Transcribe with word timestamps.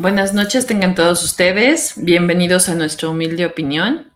Buenas 0.00 0.32
noches, 0.32 0.66
tengan 0.66 0.94
todos 0.94 1.22
ustedes. 1.22 1.92
Bienvenidos 2.02 2.70
a 2.70 2.74
nuestra 2.74 3.10
humilde 3.10 3.44
opinión. 3.44 4.10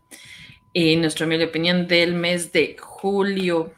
Y 0.72 0.96
nuestra 0.96 1.26
humilde 1.26 1.44
opinión 1.44 1.86
del 1.86 2.14
mes 2.14 2.52
de 2.52 2.78
julio. 2.80 3.70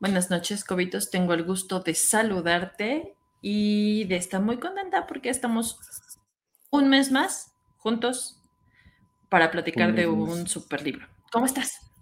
Buenas 0.00 0.28
noches, 0.28 0.64
Cobitos. 0.64 1.08
Tengo 1.08 1.32
el 1.32 1.44
gusto 1.44 1.78
de 1.78 1.94
saludarte 1.94 3.14
y 3.40 4.06
de 4.06 4.16
estar 4.16 4.42
muy 4.42 4.58
contenta 4.58 5.06
porque 5.06 5.28
estamos 5.28 5.78
un 6.72 6.88
mes 6.88 7.12
más 7.12 7.52
juntos 7.76 8.42
para 9.28 9.52
platicar 9.52 9.94
de 9.94 10.08
un 10.08 10.48
super 10.48 10.82
libro. 10.82 11.06
¿Cómo 11.30 11.46
estás? 11.46 11.92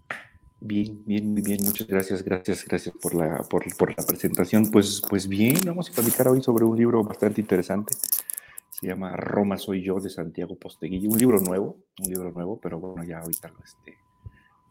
Bien, 0.59 1.03
bien, 1.05 1.35
bien. 1.35 1.63
Muchas 1.63 1.85
gracias, 1.85 2.23
gracias, 2.23 2.65
gracias 2.65 2.95
por 2.99 3.13
la, 3.13 3.43
por, 3.43 3.63
por, 3.77 3.95
la 3.95 4.03
presentación. 4.07 4.71
Pues, 4.71 5.03
pues 5.07 5.27
bien, 5.27 5.55
vamos 5.63 5.87
a 5.91 5.93
platicar 5.93 6.29
hoy 6.29 6.41
sobre 6.41 6.65
un 6.65 6.75
libro 6.75 7.03
bastante 7.03 7.41
interesante. 7.41 7.93
Se 8.79 8.87
llama 8.87 9.15
Roma 9.17 9.57
soy 9.57 9.83
yo 9.83 9.99
de 9.99 10.09
Santiago 10.09 10.55
Posteguillo. 10.55 11.09
Un 11.09 11.17
libro 11.17 11.39
nuevo, 11.39 11.77
un 11.99 12.09
libro 12.09 12.31
nuevo, 12.31 12.59
pero 12.61 12.79
bueno, 12.79 13.03
ya 13.03 13.19
ahorita 13.19 13.49
lo, 13.49 13.59
este, 13.61 13.97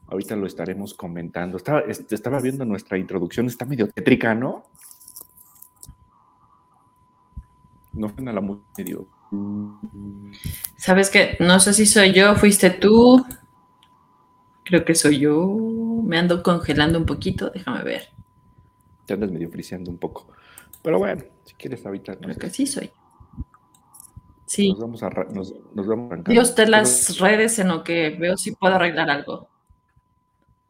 ahorita 0.06 0.34
lo 0.34 0.46
estaremos 0.46 0.94
comentando. 0.94 1.58
Estaba, 1.58 1.80
este, 1.80 2.14
estaba 2.14 2.40
viendo 2.40 2.64
nuestra 2.64 2.96
introducción, 2.96 3.46
está 3.46 3.66
medio 3.66 3.88
tétrica, 3.88 4.34
¿no? 4.34 4.64
No 7.92 8.08
suena 8.14 8.32
la 8.32 8.40
música 8.40 8.66
medio. 8.78 9.08
¿Sabes 10.78 11.10
qué? 11.10 11.36
No 11.40 11.60
sé 11.60 11.74
si 11.74 11.84
soy 11.84 12.12
yo, 12.12 12.34
fuiste 12.34 12.70
tú. 12.70 13.26
Creo 14.64 14.86
que 14.86 14.94
soy 14.94 15.18
yo. 15.18 15.54
Me 16.02 16.16
ando 16.16 16.42
congelando 16.42 16.98
un 16.98 17.04
poquito, 17.04 17.50
déjame 17.50 17.82
ver. 17.82 18.08
Te 19.04 19.12
andas 19.12 19.30
medio 19.30 19.50
friseando 19.50 19.90
un 19.90 19.98
poco. 19.98 20.28
Pero 20.82 20.98
bueno, 20.98 21.24
si 21.44 21.54
quieres 21.54 21.84
ahorita. 21.84 22.16
Creo 22.16 22.36
que 22.36 22.48
sí 22.48 22.66
soy. 22.66 22.90
Sí. 24.48 24.70
Nos 24.70 24.80
vamos 24.80 25.02
a, 25.02 25.10
nos, 25.10 25.54
nos 25.74 25.86
vamos 25.86 26.12
a 26.12 26.30
Dios 26.30 26.54
te 26.54 26.66
las 26.66 27.18
redes 27.20 27.58
en 27.58 27.68
lo 27.68 27.84
que 27.84 28.16
veo 28.18 28.36
si 28.36 28.52
puedo 28.52 28.74
arreglar 28.74 29.10
algo. 29.10 29.46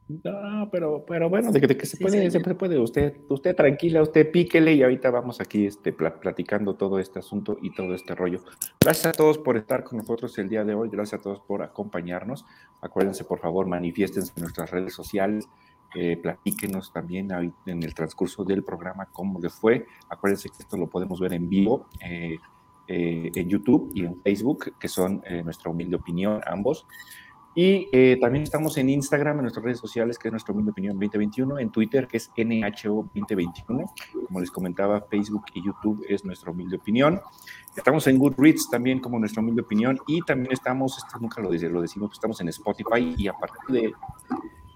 No, 0.08 0.68
pero, 0.72 1.04
pero 1.06 1.28
bueno, 1.28 1.52
de, 1.52 1.60
que 1.60 1.86
se 1.86 1.98
puede, 1.98 2.30
siempre 2.30 2.54
puede. 2.54 2.78
Usted, 2.78 3.14
usted 3.28 3.54
tranquila, 3.54 4.02
usted 4.02 4.30
píquele 4.30 4.72
y 4.72 4.82
ahorita 4.82 5.10
vamos 5.10 5.40
aquí 5.40 5.66
este, 5.66 5.92
platicando 5.92 6.74
todo 6.74 6.98
este 6.98 7.18
asunto 7.18 7.58
y 7.62 7.74
todo 7.74 7.94
este 7.94 8.14
rollo. 8.14 8.40
Gracias 8.80 9.06
a 9.06 9.12
todos 9.12 9.36
por 9.36 9.58
estar 9.58 9.84
con 9.84 9.98
nosotros 9.98 10.36
el 10.38 10.48
día 10.48 10.64
de 10.64 10.74
hoy. 10.74 10.88
Gracias 10.90 11.20
a 11.20 11.22
todos 11.22 11.40
por 11.40 11.62
acompañarnos. 11.62 12.46
Acuérdense, 12.80 13.24
por 13.24 13.38
favor, 13.38 13.66
manifiéstense 13.66 14.32
en 14.34 14.42
nuestras 14.42 14.70
redes 14.70 14.94
sociales. 14.94 15.46
Eh, 15.94 16.18
platíquenos 16.20 16.92
también 16.92 17.30
en 17.66 17.82
el 17.82 17.94
transcurso 17.94 18.44
del 18.44 18.64
programa 18.64 19.08
cómo 19.12 19.38
les 19.40 19.52
fue. 19.52 19.86
Acuérdense 20.08 20.48
que 20.48 20.62
esto 20.62 20.78
lo 20.78 20.88
podemos 20.88 21.20
ver 21.20 21.34
en 21.34 21.48
vivo 21.48 21.86
eh, 22.04 22.38
eh, 22.88 23.30
en 23.34 23.48
YouTube 23.48 23.92
y 23.94 24.04
en 24.04 24.20
Facebook, 24.22 24.72
que 24.78 24.88
son 24.88 25.22
nuestra 25.44 25.70
humilde 25.70 25.96
opinión, 25.96 26.40
ambos. 26.46 26.86
Y 27.60 27.88
eh, 27.90 28.16
también 28.20 28.44
estamos 28.44 28.76
en 28.76 28.88
Instagram, 28.88 29.38
en 29.38 29.42
nuestras 29.42 29.64
redes 29.64 29.80
sociales, 29.80 30.16
que 30.16 30.28
es 30.28 30.32
nuestro 30.32 30.54
Humilde 30.54 30.70
Opinión 30.70 30.94
2021, 30.94 31.58
en 31.58 31.70
Twitter, 31.70 32.06
que 32.06 32.18
es 32.18 32.30
NHO 32.36 33.10
2021. 33.12 33.84
Como 34.28 34.38
les 34.38 34.48
comentaba, 34.48 35.00
Facebook 35.00 35.46
y 35.54 35.66
YouTube 35.66 36.06
es 36.08 36.24
nuestra 36.24 36.52
Humilde 36.52 36.76
Opinión. 36.76 37.20
Estamos 37.76 38.06
en 38.06 38.16
Goodreads 38.16 38.70
también 38.70 39.00
como 39.00 39.18
nuestra 39.18 39.42
Humilde 39.42 39.62
Opinión 39.62 39.98
y 40.06 40.22
también 40.22 40.52
estamos, 40.52 40.98
esto 40.98 41.18
nunca 41.18 41.42
lo, 41.42 41.50
lo 41.50 41.82
decimos, 41.82 42.12
estamos 42.12 42.40
en 42.40 42.48
Spotify 42.48 43.16
y 43.16 43.26
a 43.26 43.32
partir 43.32 43.82
de, 43.82 43.92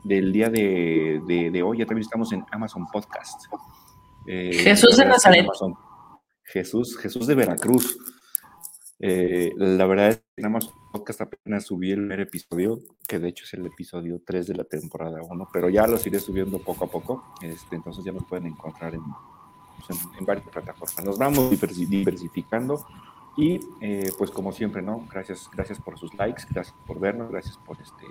del 0.03 0.33
día 0.33 0.51
de, 0.51 1.51
de, 1.53 1.63
hoy 1.63 1.79
ya 1.79 1.87
también 1.87 2.03
estamos 2.03 2.33
en 2.33 2.45
Amazon 2.51 2.89
Podcast. 2.89 3.45
Eh, 4.27 4.55
Jesús 4.55 4.97
de 4.97 5.05
Nazaret. 5.05 5.47
Jesús, 6.53 6.99
Jesús 6.99 7.27
de 7.27 7.35
Veracruz. 7.35 7.99
Eh, 8.99 9.53
la 9.57 9.87
verdad 9.87 10.11
es 10.11 10.23
que 10.37 10.49
más 10.49 10.71
podcast 10.93 11.23
apenas 11.23 11.65
subí 11.65 11.91
el 11.91 11.99
primer 11.99 12.21
episodio, 12.21 12.83
que 13.09 13.19
de 13.19 13.29
hecho 13.29 13.45
es 13.45 13.55
el 13.55 13.67
episodio 13.67 14.21
3 14.25 14.49
de 14.49 14.55
la 14.55 14.65
temporada 14.65 15.21
1, 15.23 15.49
pero 15.53 15.71
ya 15.71 15.87
los 15.87 16.07
iré 16.07 16.21
subiendo 16.21 16.59
poco 16.59 16.85
a 16.85 16.91
poco, 16.91 17.35
este, 17.41 17.77
entonces 17.77 18.05
ya 18.05 18.13
nos 18.13 18.25
pueden 18.27 18.47
encontrar 18.47 18.95
en, 18.95 19.03
pues, 19.87 19.99
en, 20.19 20.27
varias 20.27 20.47
plataformas. 20.49 21.05
Nos 21.05 21.19
vamos 21.19 21.51
diversificando 21.51 22.87
y 23.37 23.59
eh, 23.81 24.13
pues 24.19 24.31
como 24.31 24.53
siempre, 24.53 24.83
¿no? 24.83 25.07
Gracias, 25.11 25.49
gracias 25.53 25.81
por 25.81 25.99
sus 25.99 26.13
likes, 26.15 26.45
gracias 26.51 26.77
por 26.87 27.01
vernos, 27.01 27.31
gracias 27.31 27.57
por, 27.57 27.81
este, 27.81 28.07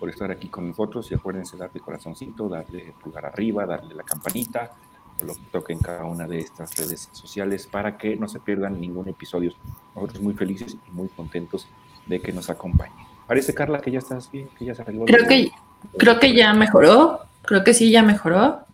por 0.00 0.10
estar 0.10 0.30
aquí 0.32 0.48
con 0.48 0.68
nosotros 0.68 1.10
y 1.12 1.14
acuérdense 1.14 1.56
darle 1.56 1.80
corazoncito, 1.80 2.48
darle 2.48 2.92
pulgar 3.00 3.26
arriba, 3.26 3.64
darle 3.64 3.94
la 3.94 4.02
campanita, 4.02 4.76
lo 5.24 5.34
que 5.34 5.40
toque 5.52 5.72
en 5.72 5.78
cada 5.78 6.04
una 6.04 6.26
de 6.26 6.40
estas 6.40 6.76
redes 6.76 7.08
sociales 7.12 7.66
para 7.66 7.96
que 7.96 8.16
no 8.16 8.28
se 8.28 8.40
pierdan 8.40 8.80
ningún 8.80 9.08
episodio. 9.08 9.54
Nosotros 9.94 10.20
muy 10.20 10.34
felices 10.34 10.76
y 10.86 10.90
muy 10.90 11.08
contentos 11.08 11.66
de 12.06 12.20
que 12.20 12.32
nos 12.32 12.50
acompañe. 12.50 13.06
Parece, 13.26 13.54
Carla, 13.54 13.80
que 13.80 13.90
ya 13.90 13.98
estás 13.98 14.30
bien, 14.30 14.48
que 14.58 14.64
ya 14.64 14.74
se 14.74 14.82
arregló. 14.82 15.04
Creo 15.04 15.26
que, 15.26 15.50
creo 15.98 16.20
que 16.20 16.34
ya 16.34 16.52
mejoró, 16.52 17.20
creo 17.42 17.64
que 17.64 17.74
sí, 17.74 17.90
ya 17.90 18.02
mejoró. 18.02 18.66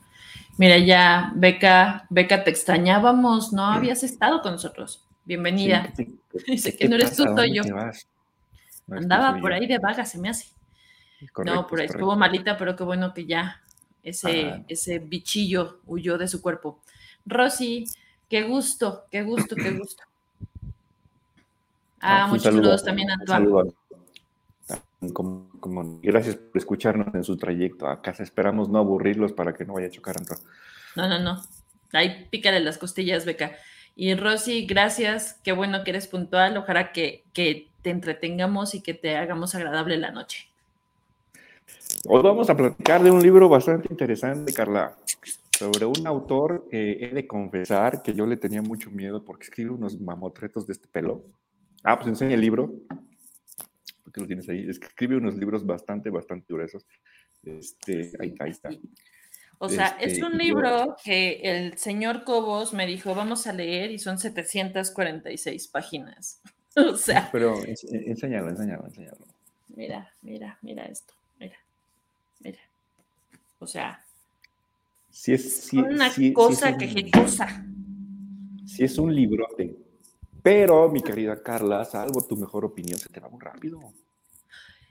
Mira, 0.58 0.78
ya, 0.78 1.32
Beca, 1.34 2.06
Beca, 2.10 2.44
te 2.44 2.50
extrañábamos, 2.50 3.52
no 3.52 3.64
habías 3.64 4.02
estado 4.02 4.42
con 4.42 4.52
nosotros. 4.52 5.06
Bienvenida. 5.24 5.92
Dice 6.46 6.76
que 6.76 6.88
no 6.88 6.96
eres 6.96 7.16
tú, 7.16 7.24
soy 7.24 7.54
yo. 7.54 7.62
Andaba 8.90 9.38
por 9.40 9.52
ahí 9.52 9.66
de 9.66 9.78
vaga, 9.78 10.04
se 10.04 10.18
me 10.18 10.28
hace. 10.28 10.48
no, 11.44 11.66
por 11.66 11.80
ahí 11.80 11.86
estuvo 11.86 12.14
malita, 12.16 12.58
pero 12.58 12.76
qué 12.76 12.84
bueno 12.84 13.14
que 13.14 13.24
ya 13.24 13.62
ese, 14.02 14.64
ese 14.68 14.98
bichillo 14.98 15.80
huyó 15.86 16.18
de 16.18 16.28
su 16.28 16.42
cuerpo. 16.42 16.80
Rosy, 17.24 17.84
qué 18.28 18.42
gusto, 18.42 19.04
qué 19.10 19.22
gusto, 19.22 19.56
qué 19.56 19.70
gusto. 19.70 20.02
Ah, 22.00 22.26
muchos 22.26 22.44
saludos 22.44 22.84
también 22.84 23.10
a 23.10 23.14
Antoine. 23.14 23.72
gracias 26.02 26.34
por 26.34 26.58
escucharnos 26.58 27.14
en 27.14 27.22
su 27.22 27.36
trayecto 27.36 27.86
a 27.86 28.02
casa. 28.02 28.24
Esperamos 28.24 28.68
no 28.68 28.78
aburrirlos 28.78 29.32
para 29.32 29.54
que 29.54 29.64
no 29.64 29.74
vaya 29.74 29.86
a 29.86 29.90
chocar 29.90 30.16
Antoine. 30.18 30.42
No, 30.96 31.08
no, 31.08 31.20
no. 31.20 31.42
Ahí 31.92 32.26
pícale 32.30 32.58
las 32.60 32.78
costillas, 32.78 33.24
Beca. 33.24 33.52
Y 33.94 34.14
Rosy, 34.14 34.66
gracias. 34.66 35.38
Qué 35.44 35.52
bueno 35.52 35.84
que 35.84 35.90
eres 35.90 36.08
puntual. 36.08 36.56
Ojalá 36.56 36.92
que, 36.92 37.24
que 37.32 37.68
te 37.82 37.90
entretengamos 37.90 38.74
y 38.74 38.82
que 38.82 38.94
te 38.94 39.16
hagamos 39.16 39.54
agradable 39.54 39.96
la 39.98 40.10
noche. 40.10 40.51
Hoy 42.08 42.22
vamos 42.22 42.50
a 42.50 42.56
platicar 42.56 43.02
de 43.02 43.10
un 43.10 43.22
libro 43.22 43.48
bastante 43.48 43.88
interesante, 43.90 44.52
Carla, 44.52 44.96
sobre 45.56 45.86
un 45.86 46.06
autor 46.06 46.66
que 46.68 47.04
he 47.04 47.08
de 47.10 47.26
confesar 47.26 48.02
que 48.02 48.12
yo 48.12 48.26
le 48.26 48.36
tenía 48.36 48.62
mucho 48.62 48.90
miedo 48.90 49.24
porque 49.24 49.44
escribe 49.44 49.70
unos 49.70 50.00
mamotretos 50.00 50.66
de 50.66 50.72
este 50.72 50.88
pelo. 50.88 51.24
Ah, 51.84 51.96
pues 51.96 52.08
enseña 52.08 52.34
el 52.34 52.40
libro. 52.40 52.72
Porque 54.02 54.20
lo 54.20 54.26
tienes 54.26 54.48
ahí. 54.48 54.68
Escribe 54.68 55.16
unos 55.16 55.36
libros 55.36 55.64
bastante, 55.64 56.10
bastante 56.10 56.52
gruesos. 56.52 56.86
Este, 57.44 58.12
ahí, 58.20 58.34
ahí 58.40 58.50
está. 58.50 58.70
O 59.58 59.68
sea, 59.68 59.96
es 60.00 60.14
este, 60.14 60.24
un 60.24 60.36
libro 60.36 60.96
que 61.04 61.40
el 61.42 61.78
señor 61.78 62.24
Cobos 62.24 62.72
me 62.72 62.84
dijo, 62.84 63.14
vamos 63.14 63.46
a 63.46 63.52
leer 63.52 63.92
y 63.92 64.00
son 64.00 64.18
746 64.18 65.68
páginas. 65.68 66.40
o 66.76 66.96
sea. 66.96 67.28
Pero 67.30 67.54
enséñalo, 67.64 68.48
enséñalo, 68.48 68.86
enséñalo. 68.86 69.24
Mira, 69.68 70.12
mira, 70.20 70.58
mira 70.62 70.84
esto. 70.86 71.14
Mira. 72.42 72.60
O 73.58 73.66
sea. 73.66 74.04
Si 75.10 75.32
es 75.32 75.64
si, 75.64 75.78
una 75.78 76.10
cosa 76.34 76.76
que 76.76 76.86
es 76.86 77.12
cosa. 77.12 77.64
Si 78.66 78.84
es 78.84 78.96
un 78.98 79.14
librote 79.14 79.76
pero, 80.42 80.88
mi 80.88 81.02
querida 81.02 81.40
Carla, 81.40 81.84
salvo 81.84 82.26
tu 82.26 82.36
mejor 82.36 82.64
opinión, 82.64 82.98
se 82.98 83.08
te 83.08 83.20
va 83.20 83.28
muy 83.28 83.40
rápido. 83.40 83.80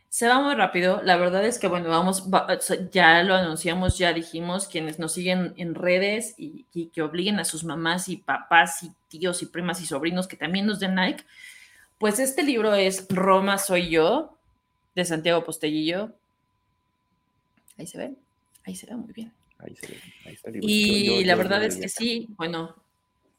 Se 0.07 0.27
va 0.27 0.41
muy 0.41 0.55
rápido. 0.55 1.01
La 1.03 1.17
verdad 1.17 1.45
es 1.45 1.59
que, 1.59 1.67
bueno, 1.67 1.89
vamos, 1.89 2.25
ya 2.91 3.21
lo 3.23 3.35
anunciamos, 3.35 3.97
ya 3.97 4.13
dijimos, 4.13 4.67
quienes 4.67 4.97
nos 4.97 5.13
siguen 5.13 5.53
en 5.57 5.75
redes 5.75 6.35
y, 6.37 6.65
que 6.93 7.01
obliguen 7.01 7.39
a 7.39 7.45
sus 7.45 7.65
mamás 7.65 8.07
y 8.07 8.17
papás 8.17 8.83
y 8.83 8.91
tíos 9.09 9.41
y 9.41 9.45
primas 9.45 9.81
y 9.81 9.85
sobrinos 9.85 10.27
que 10.27 10.37
también 10.37 10.65
nos 10.65 10.79
den 10.79 10.95
like. 10.95 11.25
Pues 11.97 12.19
este 12.19 12.43
libro 12.43 12.73
es 12.73 13.07
Roma 13.09 13.57
soy 13.57 13.89
yo, 13.89 14.37
de 14.95 15.05
Santiago 15.05 15.43
Postellillo. 15.43 16.13
Ahí 17.81 17.87
se 17.87 17.97
ve, 17.97 18.13
ahí 18.63 18.75
se 18.75 18.85
ve 18.85 18.95
muy 18.95 19.11
bien. 19.11 19.33
Ahí 19.57 19.75
se 19.75 19.87
ve, 19.87 19.97
ahí 20.27 20.33
está. 20.35 20.51
Y 20.53 21.23
la 21.23 21.33
verdad 21.33 21.63
es 21.63 21.77
que 21.77 21.89
sí, 21.89 22.27
bueno, 22.37 22.75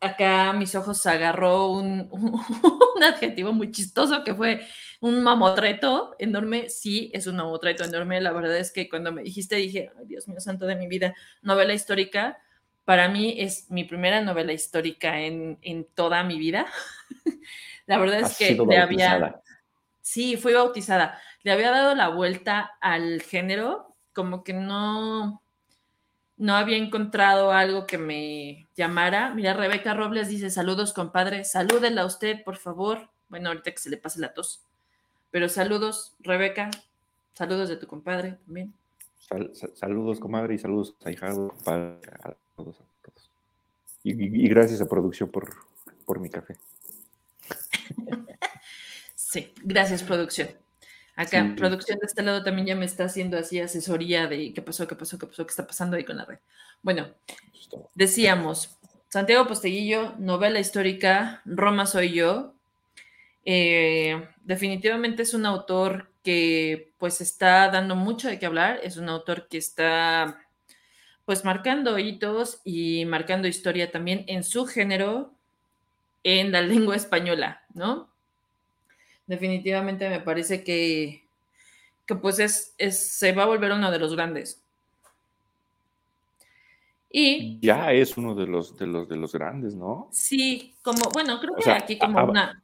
acá 0.00 0.53
mis 0.53 0.75
ojos 0.75 1.06
agarró 1.06 1.69
un, 1.69 2.09
un, 2.11 3.03
adjetivo 3.05 3.53
muy 3.53 3.71
chistoso 3.71 4.25
que 4.25 4.35
fue 4.35 4.67
un 5.00 5.23
mamotreto 5.23 6.17
enorme. 6.19 6.71
Sí, 6.71 7.12
es 7.15 7.29
un 7.29 7.37
mamotreto 7.37 7.85
enorme. 7.85 8.21
La 8.21 8.33
verdad 8.33 8.59
es 8.59 8.73
que 8.73 8.89
cuando 8.89 9.12
me 9.12 9.23
dijiste 9.23 9.55
dije, 9.55 9.93
ay 9.97 10.06
Dios 10.06 10.27
mío 10.27 10.41
santo 10.41 10.67
de 10.67 10.75
mi 10.75 10.88
vida, 10.88 11.15
novela 11.41 11.73
histórica. 11.73 12.38
Para 12.85 13.09
mí 13.09 13.37
es 13.38 13.71
mi 13.71 13.85
primera 13.85 14.23
novela 14.23 14.53
histórica 14.53 15.21
en, 15.21 15.56
en 15.62 15.85
toda 15.85 16.25
mi 16.25 16.37
vida. 16.37 16.67
la 17.87 17.97
verdad 17.99 18.23
es 18.23 18.37
que 18.37 18.59
le 18.69 18.77
había... 18.77 19.41
Sí, 20.00 20.37
fui 20.37 20.53
bautizada. 20.53 21.21
Le 21.45 21.53
había 21.53 21.71
dado 21.71 21.95
la 21.95 22.09
vuelta 22.09 22.73
al 22.81 23.23
género, 23.23 23.92
como 24.12 24.44
que 24.44 24.53
no, 24.53 25.43
no 26.37 26.55
había 26.55 26.76
encontrado 26.76 27.53
algo 27.53 27.87
que 27.87 27.99
me 27.99 28.69
llamara. 28.76 29.35
Mira, 29.35 29.55
Rebeca 29.55 29.94
Robles 29.94 30.29
dice, 30.29 30.50
saludos, 30.50 30.93
compadre. 30.93 31.44
Salúdela 31.44 32.03
a 32.03 32.06
usted, 32.06 32.43
por 32.44 32.56
favor. 32.56 33.11
Bueno, 33.29 33.49
ahorita 33.49 33.70
que 33.70 33.79
se 33.79 33.91
le 33.91 33.97
pase 33.97 34.20
la 34.20 34.35
tos. 34.35 34.64
Pero 35.31 35.49
saludos, 35.49 36.14
Rebeca. 36.20 36.70
Saludos 37.35 37.69
de 37.69 37.76
tu 37.76 37.87
compadre 37.87 38.38
también. 38.44 38.75
saludos, 39.75 40.20
comadre, 40.20 40.55
y 40.55 40.59
saludos 40.59 40.94
a 41.05 41.11
hijado, 41.11 41.55
a 41.67 42.35
todos, 42.56 42.81
a 42.81 42.85
todos. 43.03 43.31
Y, 44.03 44.49
gracias 44.49 44.81
a 44.81 44.87
producción 44.87 45.31
por, 45.31 45.49
por 46.05 46.20
mi 46.20 46.29
café. 46.29 46.56
sí, 49.14 49.55
gracias, 49.62 50.03
producción. 50.03 50.49
Acá, 51.14 51.55
producción 51.56 51.99
de 51.99 52.06
este 52.06 52.23
lado 52.23 52.43
también 52.43 52.67
ya 52.67 52.75
me 52.75 52.87
está 52.87 53.05
haciendo 53.05 53.37
así 53.37 53.61
asesoría 53.61 54.26
de 54.29 54.55
qué 54.55 54.62
pasó, 54.62 54.88
qué 54.88 54.94
pasó, 54.94 55.19
qué 55.19 55.26
pasó, 55.26 55.44
qué 55.44 55.50
está 55.50 55.67
pasando 55.67 55.97
ahí 55.97 56.05
con 56.05 56.17
la 56.17 56.25
red. 56.25 56.38
Bueno, 56.82 57.09
decíamos, 57.94 58.79
Santiago 59.09 59.47
Posteguillo, 59.47 60.14
novela 60.19 60.59
histórica, 60.59 61.43
Roma 61.44 61.85
soy 61.85 62.14
yo. 62.14 62.55
Eh, 63.44 64.26
definitivamente 64.43 65.23
es 65.23 65.35
un 65.35 65.44
autor 65.44 66.11
que 66.23 66.93
pues 66.99 67.20
está 67.20 67.69
dando 67.69 67.94
mucho 67.94 68.29
de 68.29 68.38
qué 68.38 68.47
hablar, 68.47 68.81
es 68.82 68.97
un 68.97 69.09
autor 69.09 69.49
que 69.49 69.59
está 69.59 70.38
pues 71.25 71.44
marcando 71.44 71.99
hitos 71.99 72.61
y 72.64 73.05
marcando 73.05 73.49
historia 73.49 73.91
también 73.91 74.25
en 74.29 74.44
su 74.44 74.67
género, 74.67 75.35
en 76.23 76.53
la 76.53 76.62
lengua 76.62 76.97
española, 76.97 77.62
¿no? 77.75 78.12
Definitivamente 79.27 80.09
me 80.09 80.21
parece 80.21 80.63
que, 80.65 81.25
que 82.07 82.15
pues 82.15 82.39
es, 82.39 82.75
se 82.79 83.33
va 83.33 83.45
a 83.45 83.47
volver 83.47 83.73
uno 83.73 83.91
de 83.91 83.99
los 83.99 84.15
grandes. 84.15 84.63
Y 87.11 87.59
ya 87.61 87.93
es 87.93 88.17
uno 88.17 88.35
de 88.35 88.47
los 88.47 88.77
de 88.79 88.87
los 88.87 89.07
de 89.07 89.17
los 89.17 89.33
grandes, 89.33 89.75
¿no? 89.75 90.09
Sí, 90.13 90.75
como, 90.81 91.11
bueno, 91.13 91.39
creo 91.41 91.55
que 91.57 91.71
aquí 91.71 91.99
como 91.99 92.25
una. 92.25 92.63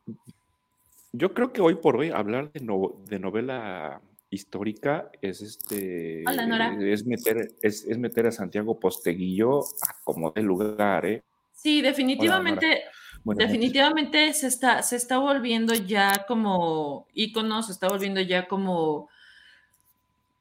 Yo 1.13 1.35
creo 1.35 1.53
que 1.53 1.61
hoy 1.61 1.75
por 1.75 1.97
hoy 1.97 2.11
hablar 2.11 2.51
de, 2.53 2.61
de 3.07 3.19
novela 3.19 4.01
histórica 4.31 5.11
es 5.21 5.41
este 5.41 6.23
es 6.23 7.07
meter 7.07 7.49
es, 7.63 7.85
es, 7.85 7.99
meter 7.99 8.27
a 8.27 8.33
Santiago 8.33 8.79
Posteguillo 8.79 9.61
a 9.61 9.97
como 10.05 10.31
de 10.31 10.43
lugar, 10.43 11.05
¿eh? 11.07 11.23
Sí, 11.55 11.83
definitivamente 11.83 12.85
Definitivamente 13.37 14.33
se 14.35 14.47
está, 14.47 14.83
se 14.83 14.97
está 14.97 15.19
volviendo 15.19 15.75
ya 15.75 16.25
como 16.27 17.07
ícono, 17.15 17.63
se 17.63 17.73
está 17.73 17.89
volviendo 17.89 18.21
ya 18.21 18.47
como 18.47 19.09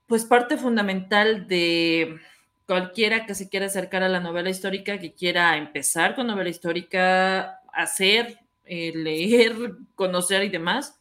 pues 0.08 0.26
parte 0.26 0.58
fundamental 0.58 1.48
de 1.48 2.20
cualquiera 2.66 3.26
que 3.26 3.36
se 3.36 3.50
quiera 3.50 3.66
acercar 3.66 4.04
a 4.04 4.10
la 4.10 4.20
novela 4.20 4.50
histórica, 4.50 5.00
que 5.00 5.14
quiera 5.14 5.58
empezar 5.58 6.16
con 6.16 6.28
novela 6.28 6.50
histórica, 6.50 7.62
hacer, 7.74 8.40
eh, 8.66 8.92
leer, 8.96 9.56
conocer 9.96 10.44
y 10.44 10.50
demás. 10.50 11.00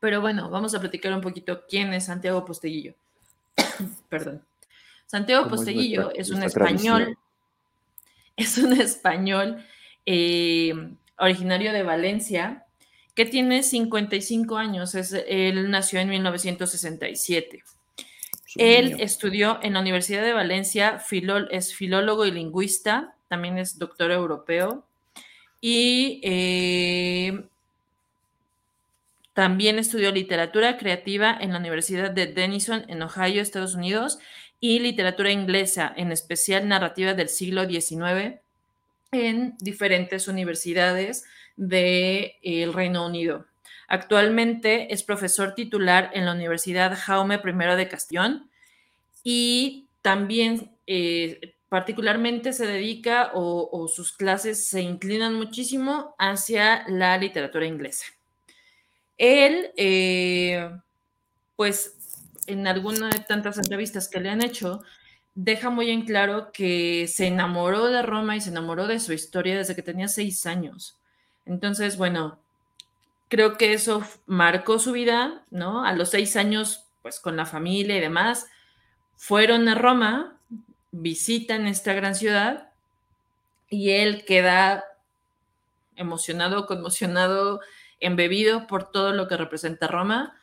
Pero 0.00 0.20
bueno, 0.20 0.50
vamos 0.50 0.74
a 0.74 0.80
platicar 0.80 1.12
un 1.12 1.20
poquito 1.20 1.64
quién 1.68 1.92
es 1.94 2.06
Santiago 2.06 2.44
Posteguillo. 2.44 2.94
Perdón. 4.08 4.42
Santiago 5.06 5.48
Posteguillo 5.48 6.10
es, 6.12 6.30
un 6.30 6.42
español, 6.42 7.16
es 8.36 8.58
un 8.58 8.72
español 8.72 9.64
eh, 10.06 10.72
originario 11.18 11.72
de 11.72 11.82
Valencia, 11.82 12.64
que 13.14 13.26
tiene 13.26 13.62
55 13.62 14.56
años. 14.56 14.94
Es, 14.94 15.12
él 15.12 15.70
nació 15.70 15.98
en 16.00 16.08
1967. 16.08 17.64
él 18.56 18.96
estudió 19.00 19.58
en 19.62 19.74
la 19.74 19.80
Universidad 19.80 20.22
de 20.22 20.32
Valencia, 20.32 21.02
es 21.50 21.74
filólogo 21.74 22.24
y 22.24 22.30
lingüista, 22.30 23.14
también 23.28 23.58
es 23.58 23.78
doctor 23.78 24.12
europeo. 24.12 24.86
Y 25.60 26.20
eh, 26.22 27.44
también 29.32 29.78
estudió 29.78 30.12
literatura 30.12 30.78
creativa 30.78 31.36
en 31.38 31.52
la 31.52 31.58
Universidad 31.58 32.10
de 32.10 32.26
Denison, 32.26 32.84
en 32.88 33.02
Ohio, 33.02 33.42
Estados 33.42 33.74
Unidos, 33.74 34.18
y 34.60 34.78
literatura 34.78 35.32
inglesa, 35.32 35.92
en 35.96 36.12
especial 36.12 36.68
narrativa 36.68 37.14
del 37.14 37.28
siglo 37.28 37.68
XIX 37.68 38.40
en 39.12 39.56
diferentes 39.58 40.28
universidades 40.28 41.24
del 41.56 42.72
Reino 42.72 43.06
Unido. 43.06 43.46
Actualmente 43.88 44.92
es 44.92 45.02
profesor 45.02 45.54
titular 45.54 46.10
en 46.12 46.24
la 46.26 46.32
Universidad 46.32 46.98
Jaume 46.98 47.36
I 47.36 47.76
de 47.76 47.88
Castellón 47.88 48.50
y 49.22 49.86
también 50.02 50.72
eh, 50.86 51.54
particularmente 51.68 52.52
se 52.52 52.66
dedica 52.66 53.30
o, 53.34 53.88
sus 53.88 54.12
clases 54.12 54.66
se 54.66 54.82
inclinan 54.82 55.34
muchísimo 55.34 56.14
hacia 56.18 56.84
la 56.88 57.16
literatura 57.18 57.66
inglesa. 57.66 58.06
Él, 59.18 59.72
eh, 59.76 60.70
pues 61.54 61.96
en 62.46 62.66
alguna 62.66 63.08
de 63.08 63.20
tantas 63.20 63.58
entrevistas 63.58 64.08
que 64.08 64.20
le 64.20 64.30
han 64.30 64.44
hecho, 64.44 64.82
deja 65.36 65.68
muy 65.68 65.90
en 65.90 66.02
claro 66.02 66.50
que 66.50 67.06
se 67.08 67.26
enamoró 67.26 67.86
de 67.86 68.02
Roma 68.02 68.36
y 68.36 68.40
se 68.40 68.48
enamoró 68.48 68.86
de 68.86 68.98
su 68.98 69.12
historia 69.12 69.56
desde 69.56 69.76
que 69.76 69.82
tenía 69.82 70.08
seis 70.08 70.46
años. 70.46 70.98
Entonces, 71.44 71.98
bueno, 71.98 72.40
creo 73.28 73.58
que 73.58 73.74
eso 73.74 74.02
marcó 74.24 74.78
su 74.78 74.92
vida, 74.92 75.44
¿no? 75.50 75.84
A 75.84 75.92
los 75.92 76.10
seis 76.10 76.36
años, 76.36 76.86
pues 77.02 77.20
con 77.20 77.36
la 77.36 77.44
familia 77.44 77.96
y 77.96 78.00
demás, 78.00 78.46
fueron 79.14 79.68
a 79.68 79.74
Roma, 79.74 80.38
visitan 80.90 81.66
esta 81.66 81.92
gran 81.92 82.14
ciudad 82.14 82.70
y 83.68 83.90
él 83.90 84.24
queda 84.24 84.84
emocionado, 85.96 86.66
conmocionado, 86.66 87.60
embebido 88.00 88.66
por 88.66 88.90
todo 88.90 89.12
lo 89.12 89.28
que 89.28 89.36
representa 89.36 89.86
Roma. 89.86 90.34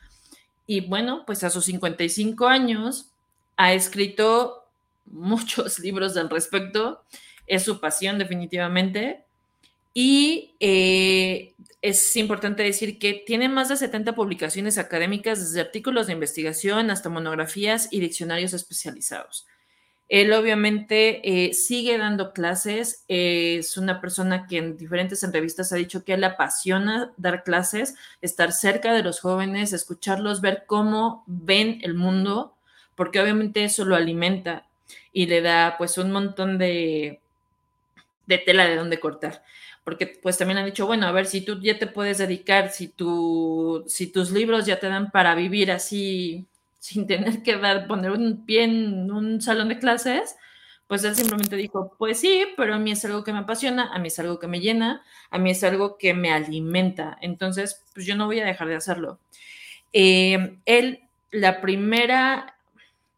Y 0.67 0.81
bueno, 0.81 1.23
pues 1.25 1.43
a 1.43 1.49
sus 1.49 1.65
55 1.65 2.45
años 2.47 3.09
ha 3.57 3.73
escrito 3.73 4.62
muchos 5.05 5.79
libros 5.85 6.17
al 6.17 6.29
respecto, 6.29 7.03
es 7.47 7.63
su 7.63 7.79
pasión 7.79 8.17
definitivamente. 8.17 9.23
Y 9.93 10.55
eh, 10.59 11.53
es 11.81 12.15
importante 12.15 12.63
decir 12.63 12.97
que 12.97 13.13
tiene 13.13 13.47
más 13.47 13.69
de 13.69 13.77
70 13.77 14.15
publicaciones 14.15 14.77
académicas, 14.77 15.39
desde 15.39 15.61
artículos 15.61 16.07
de 16.07 16.13
investigación 16.13 16.89
hasta 16.89 17.09
monografías 17.09 17.89
y 17.91 17.99
diccionarios 17.99 18.53
especializados. 18.53 19.45
Él 20.09 20.33
obviamente 20.33 21.21
eh, 21.23 21.53
sigue 21.53 21.97
dando 21.97 22.33
clases, 22.33 23.03
es 23.07 23.77
una 23.77 24.01
persona 24.01 24.47
que 24.47 24.57
en 24.57 24.77
diferentes 24.77 25.23
entrevistas 25.23 25.71
ha 25.71 25.77
dicho 25.77 26.03
que 26.03 26.17
le 26.17 26.25
apasiona 26.25 27.13
dar 27.17 27.43
clases, 27.43 27.95
estar 28.21 28.51
cerca 28.51 28.93
de 28.93 29.01
los 29.01 29.19
jóvenes, 29.21 29.73
escucharlos, 29.73 30.41
ver 30.41 30.65
cómo 30.67 31.23
ven 31.25 31.79
el 31.83 31.93
mundo, 31.93 32.55
porque 32.95 33.21
obviamente 33.21 33.63
eso 33.63 33.85
lo 33.85 33.95
alimenta 33.95 34.67
y 35.13 35.27
le 35.27 35.41
da 35.41 35.75
pues 35.77 35.97
un 35.97 36.11
montón 36.11 36.57
de, 36.57 37.21
de 38.25 38.37
tela 38.39 38.65
de 38.65 38.75
donde 38.75 38.99
cortar. 38.99 39.43
Porque 39.83 40.07
pues 40.07 40.37
también 40.37 40.57
han 40.57 40.65
dicho, 40.65 40.87
bueno, 40.87 41.07
a 41.07 41.11
ver, 41.11 41.25
si 41.25 41.41
tú 41.41 41.59
ya 41.61 41.77
te 41.77 41.87
puedes 41.87 42.17
dedicar, 42.17 42.71
si, 42.71 42.87
tú, 42.87 43.83
si 43.87 44.07
tus 44.07 44.31
libros 44.31 44.65
ya 44.65 44.79
te 44.79 44.87
dan 44.87 45.11
para 45.11 45.35
vivir 45.35 45.71
así 45.71 46.45
sin 46.79 47.05
tener 47.07 47.43
que 47.43 47.57
dar, 47.57 47.87
poner 47.87 48.11
un 48.11 48.45
pie 48.45 48.63
en 48.63 49.11
un 49.11 49.41
salón 49.41 49.69
de 49.69 49.79
clases, 49.79 50.35
pues 50.87 51.03
él 51.03 51.15
simplemente 51.15 51.55
dijo, 51.55 51.95
pues 51.97 52.19
sí, 52.19 52.45
pero 52.57 52.75
a 52.75 52.79
mí 52.79 52.91
es 52.91 53.03
algo 53.05 53.23
que 53.23 53.33
me 53.33 53.39
apasiona, 53.39 53.93
a 53.93 53.99
mí 53.99 54.09
es 54.09 54.19
algo 54.19 54.39
que 54.39 54.47
me 54.47 54.59
llena, 54.59 55.01
a 55.29 55.37
mí 55.37 55.51
es 55.51 55.63
algo 55.63 55.97
que 55.97 56.13
me 56.13 56.31
alimenta. 56.31 57.17
Entonces, 57.21 57.83
pues 57.93 58.05
yo 58.05 58.15
no 58.15 58.25
voy 58.25 58.39
a 58.39 58.45
dejar 58.45 58.67
de 58.67 58.75
hacerlo. 58.75 59.19
Eh, 59.91 60.57
él, 60.65 61.01
la 61.31 61.61
primera 61.61 62.57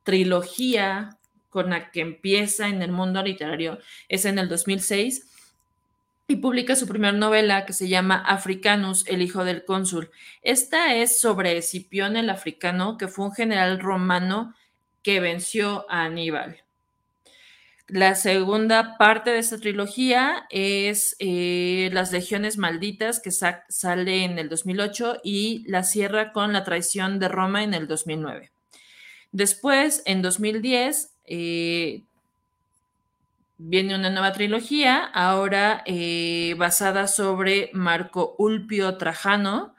trilogía 0.04 1.15
con 1.56 1.70
la 1.70 1.90
que 1.90 2.02
empieza 2.02 2.68
en 2.68 2.82
el 2.82 2.92
mundo 2.92 3.24
literario 3.24 3.80
es 4.10 4.26
en 4.26 4.40
el 4.40 4.50
2006 4.50 5.26
y 6.28 6.36
publica 6.36 6.76
su 6.76 6.86
primera 6.86 7.14
novela 7.14 7.66
que 7.66 7.72
se 7.72 7.88
llama 7.88 8.18
Africanus, 8.28 9.08
el 9.08 9.22
hijo 9.22 9.46
del 9.46 9.64
cónsul. 9.64 10.12
Esta 10.42 10.96
es 10.96 11.18
sobre 11.18 11.58
Escipión 11.58 12.18
el 12.18 12.30
africano, 12.30 12.98
que 12.98 13.08
fue 13.08 13.28
un 13.28 13.32
general 13.32 13.80
romano 13.80 14.54
que 15.02 15.22
venció 15.22 15.86
a 15.90 16.04
Aníbal. 16.04 16.58
La 17.88 18.16
segunda 18.16 18.98
parte 18.98 19.30
de 19.30 19.40
esta 19.40 19.58
trilogía 19.58 20.48
es 20.50 21.16
eh, 21.20 21.90
Las 21.94 22.12
legiones 22.12 22.58
malditas, 22.58 23.22
que 23.22 23.32
sale 23.32 24.26
en 24.26 24.40
el 24.40 24.50
2008, 24.50 25.22
y 25.24 25.64
la 25.70 25.86
cierra 25.86 26.34
con 26.34 26.52
La 26.52 26.66
traición 26.66 27.18
de 27.18 27.30
Roma 27.30 27.64
en 27.64 27.74
el 27.74 27.88
2009. 27.88 28.52
Después, 29.32 30.04
en 30.06 30.22
2010, 30.22 31.15
eh, 31.28 32.04
viene 33.58 33.96
una 33.96 34.10
nueva 34.10 34.34
trilogía, 34.34 35.04
ahora 35.04 35.84
eh, 35.86 36.56
basada 36.58 37.08
sobre 37.08 37.70
Marco 37.74 38.36
Ulpio 38.38 38.98
Trajano, 38.98 39.76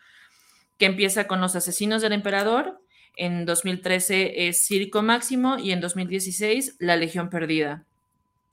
que 0.78 0.86
empieza 0.86 1.26
con 1.26 1.40
Los 1.40 1.56
Asesinos 1.56 2.02
del 2.02 2.12
Emperador, 2.12 2.80
en 3.16 3.46
2013 3.46 4.48
es 4.48 4.66
Circo 4.66 5.02
Máximo 5.02 5.58
y 5.58 5.72
en 5.72 5.80
2016 5.80 6.76
La 6.78 6.96
Legión 6.96 7.30
Perdida. 7.30 7.84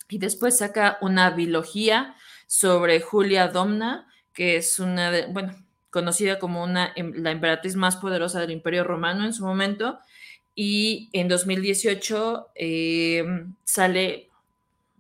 Y 0.10 0.20
después 0.20 0.58
saca 0.58 0.98
una 1.02 1.32
bilogía 1.32 2.16
sobre 2.48 3.02
Julia 3.02 3.50
Domna, 3.50 4.08
que 4.34 4.56
es 4.56 4.80
una 4.80 5.12
de, 5.12 5.26
bueno, 5.28 5.54
conocida 5.90 6.40
como 6.40 6.64
una, 6.64 6.94
em, 6.96 7.12
la 7.16 7.32
emperatriz 7.32 7.76
más 7.76 7.98
poderosa 7.98 8.40
del 8.40 8.52
Imperio 8.52 8.86
Romano 8.86 9.26
en 9.26 9.34
su 9.34 9.46
momento. 9.46 10.00
Y 10.56 11.10
en 11.14 11.28
2018 11.28 12.50
em, 12.56 13.56
sale 13.64 14.30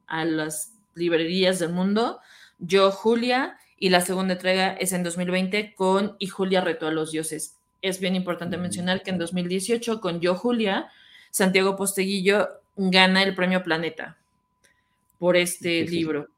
a 0.07 0.25
las 0.25 0.73
librerías 0.95 1.59
del 1.59 1.71
mundo 1.71 2.19
Yo, 2.59 2.91
Julia, 2.91 3.57
y 3.77 3.89
la 3.89 4.01
segunda 4.01 4.33
entrega 4.33 4.73
es 4.73 4.93
en 4.93 5.03
2020 5.03 5.73
con 5.75 6.15
Y 6.19 6.27
Julia 6.27 6.61
retó 6.61 6.87
a 6.87 6.91
los 6.91 7.11
dioses. 7.11 7.57
Es 7.81 7.99
bien 7.99 8.15
importante 8.15 8.57
mencionar 8.57 9.03
que 9.03 9.11
en 9.11 9.17
2018 9.17 9.99
con 9.99 10.21
Yo, 10.21 10.35
Julia, 10.35 10.89
Santiago 11.31 11.75
Posteguillo 11.75 12.47
gana 12.75 13.23
el 13.23 13.35
premio 13.35 13.63
Planeta 13.63 14.17
por 15.19 15.35
este 15.35 15.83
libro. 15.85 16.29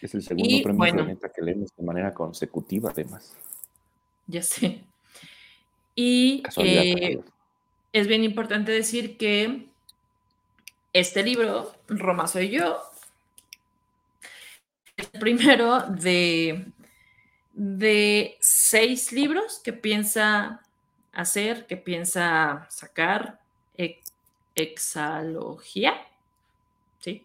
Es 0.00 0.14
el 0.14 0.22
segundo 0.22 0.62
premio 0.62 0.94
Planeta 0.94 1.28
que 1.30 1.42
leemos 1.42 1.70
de 1.76 1.84
manera 1.84 2.14
consecutiva, 2.14 2.90
además. 2.90 3.34
Ya 4.26 4.42
sé. 4.42 4.84
Y 5.94 6.42
eh, 6.58 7.20
es 7.98 8.06
bien 8.06 8.24
importante 8.24 8.72
decir 8.72 9.16
que 9.16 9.66
este 10.92 11.22
libro, 11.22 11.74
Roma 11.88 12.26
soy 12.26 12.50
yo, 12.50 12.80
es 14.96 15.08
el 15.12 15.20
primero 15.20 15.82
de, 15.82 16.66
de 17.52 18.36
seis 18.40 19.12
libros 19.12 19.60
que 19.62 19.72
piensa 19.72 20.62
hacer, 21.12 21.66
que 21.66 21.76
piensa 21.76 22.66
sacar 22.70 23.40
exalogía. 24.58 25.94
¿Sí? 27.00 27.24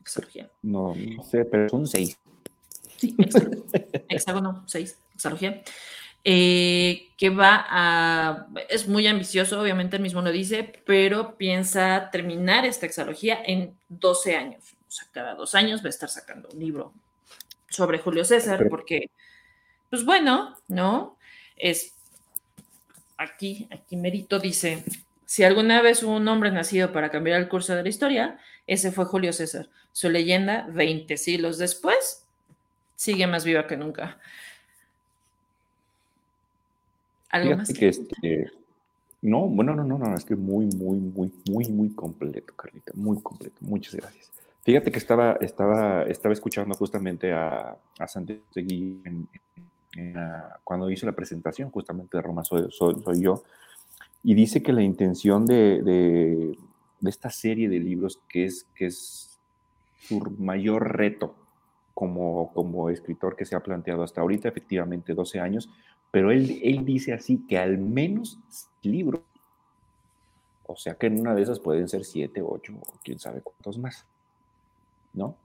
Exalogía. 0.00 0.50
No, 0.62 0.94
no 0.94 1.22
sé, 1.24 1.44
pero 1.44 1.68
son 1.68 1.86
seis. 1.86 2.18
Sí, 2.96 3.16
hexágono, 4.08 4.64
seis, 4.66 4.98
exalogía. 5.14 5.62
Eh, 6.24 7.08
que 7.16 7.30
va 7.30 7.64
a, 7.68 8.46
es 8.68 8.86
muy 8.86 9.06
ambicioso, 9.06 9.60
obviamente 9.60 9.96
el 9.96 10.02
mismo 10.02 10.20
lo 10.20 10.30
dice, 10.30 10.82
pero 10.84 11.36
piensa 11.36 12.10
terminar 12.10 12.66
esta 12.66 12.86
exalogía 12.86 13.40
en 13.44 13.76
12 13.88 14.36
años. 14.36 14.76
O 14.86 14.90
sea, 14.90 15.08
cada 15.12 15.34
dos 15.34 15.54
años 15.54 15.82
va 15.82 15.86
a 15.86 15.90
estar 15.90 16.08
sacando 16.08 16.48
un 16.52 16.58
libro 16.58 16.92
sobre 17.68 17.98
Julio 17.98 18.24
César, 18.24 18.66
porque, 18.68 19.10
pues 19.90 20.04
bueno, 20.04 20.56
¿no? 20.68 21.16
Es 21.56 21.94
aquí, 23.16 23.68
aquí 23.70 23.96
Merito 23.96 24.38
dice, 24.38 24.84
si 25.26 25.44
alguna 25.44 25.82
vez 25.82 26.02
hubo 26.02 26.16
un 26.16 26.28
hombre 26.28 26.50
nacido 26.50 26.92
para 26.92 27.10
cambiar 27.10 27.40
el 27.40 27.48
curso 27.48 27.74
de 27.74 27.82
la 27.82 27.88
historia, 27.88 28.38
ese 28.66 28.92
fue 28.92 29.04
Julio 29.04 29.32
César. 29.32 29.68
Su 29.92 30.08
leyenda, 30.08 30.66
20 30.70 31.16
siglos 31.16 31.58
después, 31.58 32.24
sigue 32.94 33.26
más 33.26 33.44
viva 33.44 33.66
que 33.66 33.76
nunca. 33.76 34.18
¿Algo 37.30 37.56
más? 37.56 37.72
Que 37.72 37.88
este, 37.88 38.50
no, 39.22 39.48
bueno, 39.48 39.74
no, 39.74 39.84
no, 39.84 39.98
no, 39.98 40.14
es 40.14 40.24
que 40.24 40.36
muy, 40.36 40.66
muy, 40.66 40.98
muy, 40.98 41.32
muy, 41.50 41.64
muy 41.68 41.90
completo, 41.90 42.54
Carlita, 42.54 42.92
muy 42.94 43.20
completo. 43.20 43.56
Muchas 43.60 43.94
gracias. 43.94 44.30
Fíjate 44.62 44.92
que 44.92 44.98
estaba, 44.98 45.32
estaba, 45.40 46.02
estaba 46.04 46.32
escuchando 46.34 46.74
justamente 46.74 47.32
a, 47.32 47.76
a 47.98 48.06
Santiago 48.06 48.42
cuando 50.62 50.90
hizo 50.90 51.06
la 51.06 51.12
presentación 51.12 51.70
justamente 51.70 52.16
de 52.16 52.22
Roma 52.22 52.44
soy, 52.44 52.70
soy 52.70 53.20
yo, 53.20 53.42
y 54.22 54.34
dice 54.34 54.62
que 54.62 54.72
la 54.72 54.82
intención 54.82 55.46
de, 55.46 55.82
de, 55.82 56.58
esta 57.08 57.30
serie 57.30 57.68
de 57.68 57.78
libros, 57.78 58.20
que 58.28 58.44
es, 58.44 58.66
que 58.74 58.86
es 58.86 59.38
su 60.00 60.20
mayor 60.38 60.96
reto 60.96 61.34
como, 61.94 62.52
como 62.52 62.90
escritor 62.90 63.36
que 63.36 63.44
se 63.44 63.56
ha 63.56 63.60
planteado 63.60 64.02
hasta 64.02 64.20
ahorita, 64.20 64.48
efectivamente 64.48 65.14
12 65.14 65.40
años, 65.40 65.70
pero 66.10 66.30
él, 66.30 66.60
él 66.62 66.84
dice 66.84 67.12
así 67.12 67.44
que 67.46 67.58
al 67.58 67.78
menos 67.78 68.38
libros, 68.82 69.22
o 70.66 70.76
sea 70.76 70.94
que 70.94 71.06
en 71.06 71.20
una 71.20 71.34
de 71.34 71.42
esas 71.42 71.60
pueden 71.60 71.88
ser 71.88 72.04
7, 72.04 72.42
8 72.42 72.72
o 72.74 72.82
quién 73.02 73.18
sabe 73.18 73.40
cuántos 73.42 73.78
más, 73.78 74.06
¿no? 75.12 75.36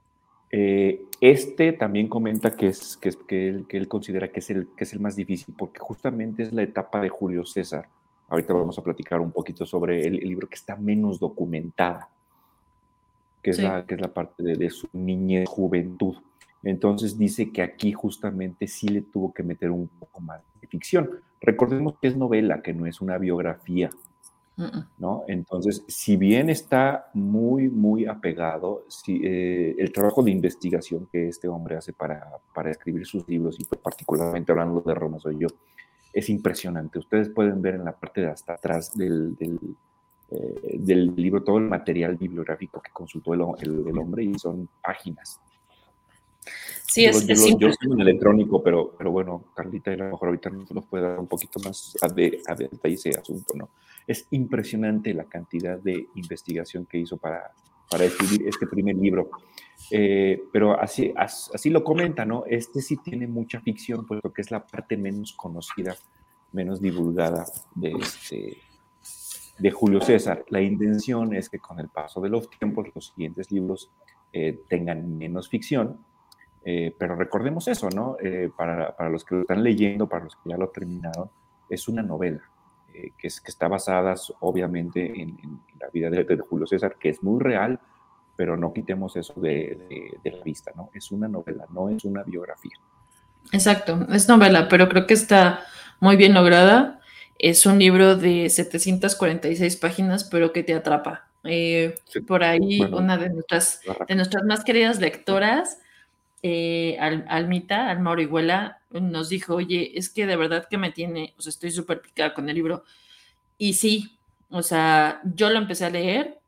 Eh, 0.50 1.06
este 1.20 1.72
también 1.72 2.06
comenta 2.06 2.54
que, 2.54 2.68
es, 2.68 2.96
que, 2.96 3.10
que, 3.26 3.48
él, 3.48 3.66
que 3.66 3.76
él 3.76 3.88
considera 3.88 4.30
que 4.30 4.38
es, 4.38 4.50
el, 4.50 4.68
que 4.76 4.84
es 4.84 4.92
el 4.92 5.00
más 5.00 5.16
difícil, 5.16 5.54
porque 5.58 5.80
justamente 5.80 6.44
es 6.44 6.52
la 6.52 6.62
etapa 6.62 7.00
de 7.00 7.08
Julio 7.08 7.44
César, 7.44 7.88
Ahorita 8.28 8.54
vamos 8.54 8.78
a 8.78 8.82
platicar 8.82 9.20
un 9.20 9.30
poquito 9.30 9.66
sobre 9.66 10.06
el, 10.06 10.16
libro 10.16 10.48
que 10.48 10.54
está 10.54 10.76
menos 10.76 11.20
documentada, 11.20 12.08
que 13.42 13.50
es, 13.50 13.62
la, 13.62 13.84
que 13.84 13.94
es 13.94 14.00
la 14.00 14.12
parte 14.12 14.42
de, 14.42 14.70
su 14.70 14.88
niñez, 14.92 15.48
juventud. 15.48 16.16
Entonces 16.62 17.18
dice 17.18 17.52
que 17.52 17.60
aquí 17.60 17.92
justamente 17.92 18.66
sí 18.66 18.88
le 18.88 19.02
tuvo 19.02 19.32
que 19.32 19.42
meter 19.42 19.70
un 19.70 19.88
poco 19.88 20.20
más 20.20 20.40
ficción. 20.74 21.10
Recordemos 21.40 21.94
que 22.00 22.08
es 22.08 22.16
novela, 22.16 22.62
que 22.62 22.72
no 22.72 22.86
es 22.86 23.00
una 23.00 23.16
biografía, 23.18 23.90
¿no? 24.98 25.24
Entonces, 25.28 25.84
si 25.86 26.16
bien 26.16 26.48
está 26.48 27.10
muy, 27.14 27.68
muy 27.68 28.06
apegado, 28.06 28.84
si, 28.88 29.20
eh, 29.24 29.76
el 29.78 29.92
trabajo 29.92 30.22
de 30.22 30.30
investigación 30.30 31.08
que 31.12 31.28
este 31.28 31.48
hombre 31.48 31.76
hace 31.76 31.92
para, 31.92 32.28
para 32.54 32.70
escribir 32.70 33.06
sus 33.06 33.28
libros, 33.28 33.56
y 33.60 33.64
particularmente 33.64 34.52
hablando 34.52 34.80
de 34.80 34.94
Roma 34.94 35.18
soy 35.18 35.38
yo, 35.38 35.48
es 36.12 36.28
impresionante. 36.28 36.98
Ustedes 36.98 37.28
pueden 37.28 37.60
ver 37.60 37.74
en 37.74 37.84
la 37.84 37.92
parte 37.92 38.20
de 38.22 38.28
hasta 38.28 38.54
atrás 38.54 38.96
del, 38.96 39.36
del, 39.36 39.58
eh, 40.30 41.12
libro 41.16 41.42
todo 41.42 41.58
el 41.58 41.64
material 41.64 42.16
bibliográfico 42.16 42.80
que 42.80 42.90
consultó 42.92 43.34
el, 43.34 43.40
el, 43.60 43.98
hombre 43.98 44.24
y 44.24 44.38
son 44.38 44.68
páginas. 44.82 45.40
Sí, 46.86 47.06
es, 47.06 47.26
yo, 47.26 47.58
yo, 47.58 47.72
soy 47.72 47.90
un 47.90 48.00
electrónico, 48.00 48.62
pero, 48.62 48.94
pero 48.96 49.10
bueno, 49.10 49.44
Carlita 49.54 49.90
a 49.90 49.96
lo 49.96 50.10
mejor 50.10 50.28
ahorita 50.28 50.50
nos 50.50 50.86
puede 50.86 51.04
dar 51.04 51.18
un 51.18 51.26
poquito 51.26 51.58
más 51.60 51.96
a, 52.02 52.08
de, 52.08 52.40
a 52.46 52.54
detalle 52.54 52.94
ese 52.94 53.10
asunto, 53.10 53.54
¿no? 53.56 53.70
Es 54.06 54.26
impresionante 54.30 55.14
la 55.14 55.24
cantidad 55.24 55.78
de 55.78 56.08
investigación 56.14 56.84
que 56.84 56.98
hizo 56.98 57.16
para, 57.16 57.52
para 57.90 58.04
escribir 58.04 58.46
este 58.46 58.66
primer 58.66 58.96
libro. 58.96 59.30
Eh, 59.90 60.42
pero 60.52 60.78
así, 60.78 61.12
así 61.16 61.70
lo 61.70 61.82
comenta, 61.82 62.24
¿no? 62.24 62.44
Este 62.46 62.80
sí 62.80 62.98
tiene 62.98 63.26
mucha 63.26 63.60
ficción, 63.60 64.06
puesto 64.06 64.32
que 64.32 64.42
es 64.42 64.50
la 64.50 64.66
parte 64.66 64.96
menos 64.96 65.32
conocida, 65.32 65.96
menos 66.52 66.80
divulgada 66.80 67.46
de, 67.74 67.92
este, 67.92 68.58
de 69.58 69.70
Julio 69.70 70.00
César. 70.00 70.44
La 70.48 70.60
intención 70.60 71.34
es 71.34 71.48
que 71.48 71.58
con 71.58 71.80
el 71.80 71.88
paso 71.88 72.20
de 72.20 72.28
los 72.28 72.48
tiempos 72.50 72.86
los 72.94 73.08
siguientes 73.08 73.50
libros 73.50 73.90
eh, 74.32 74.60
tengan 74.68 75.16
menos 75.16 75.48
ficción, 75.48 75.98
eh, 76.64 76.94
pero 76.98 77.14
recordemos 77.14 77.68
eso, 77.68 77.88
¿no? 77.90 78.16
para, 78.56 78.96
para, 78.96 79.10
los 79.10 79.24
que 79.24 79.34
lo 79.34 79.40
están 79.42 79.62
leyendo, 79.62 80.08
para 80.08 80.24
los 80.24 80.36
que 80.36 80.50
ya 80.50 80.56
lo 80.56 80.68
terminaron, 80.68 81.30
es 81.68 81.88
una 81.88 82.02
novela. 82.02 82.42
que, 82.92 83.26
es, 83.26 83.40
que 83.40 83.50
está 83.50 83.68
basada 83.68 84.14
obviamente 84.40 85.20
en, 85.20 85.60
la 85.80 85.88
vida 85.92 86.10
de, 86.10 86.24
de 86.24 86.38
Julio 86.38 86.66
César, 86.66 86.96
que 86.98 87.10
es 87.10 87.22
muy 87.22 87.40
real, 87.40 87.78
pero 88.36 88.56
no 88.56 88.72
quitemos 88.72 89.16
eso 89.16 89.34
de, 89.40 90.18
la 90.24 90.42
vista, 90.42 90.72
¿no? 90.74 90.90
Es 90.94 91.10
una 91.12 91.28
novela, 91.28 91.66
no 91.70 91.88
es 91.88 92.04
una 92.04 92.22
biografía. 92.22 92.76
Exacto, 93.52 94.06
es 94.12 94.28
novela, 94.28 94.68
pero 94.68 94.88
creo 94.88 95.06
que 95.06 95.14
está 95.14 95.64
muy 96.00 96.16
bien 96.16 96.34
lograda. 96.34 97.00
Es 97.38 97.66
un 97.66 97.78
libro 97.78 98.16
de 98.16 98.48
746 98.48 99.76
páginas, 99.76 100.24
pero 100.24 100.52
que 100.52 100.62
te 100.62 100.74
atrapa. 100.74 101.28
Eh, 101.44 101.94
por 102.26 102.42
ahí 102.42 102.80
una 102.80 103.18
de 103.18 103.28
nuestras, 103.30 103.80
de 104.08 104.14
nuestras 104.14 104.44
más 104.44 104.64
queridas 104.64 104.98
lectoras, 104.98 105.78
eh, 106.46 106.98
Almita, 107.00 107.88
Alma 107.88 108.10
Orihuela, 108.10 108.82
nos 108.90 109.30
dijo, 109.30 109.54
oye, 109.54 109.92
es 109.94 110.10
que 110.10 110.26
de 110.26 110.36
verdad 110.36 110.68
que 110.68 110.76
me 110.76 110.92
tiene, 110.92 111.32
o 111.38 111.40
sea, 111.40 111.48
estoy 111.48 111.70
súper 111.70 112.02
picada 112.02 112.34
con 112.34 112.50
el 112.50 112.54
libro. 112.54 112.84
Y 113.56 113.72
sí, 113.72 114.18
o 114.50 114.62
sea, 114.62 115.22
yo 115.24 115.48
lo 115.48 115.56
empecé 115.56 115.86
a 115.86 115.90
leer 115.90 116.38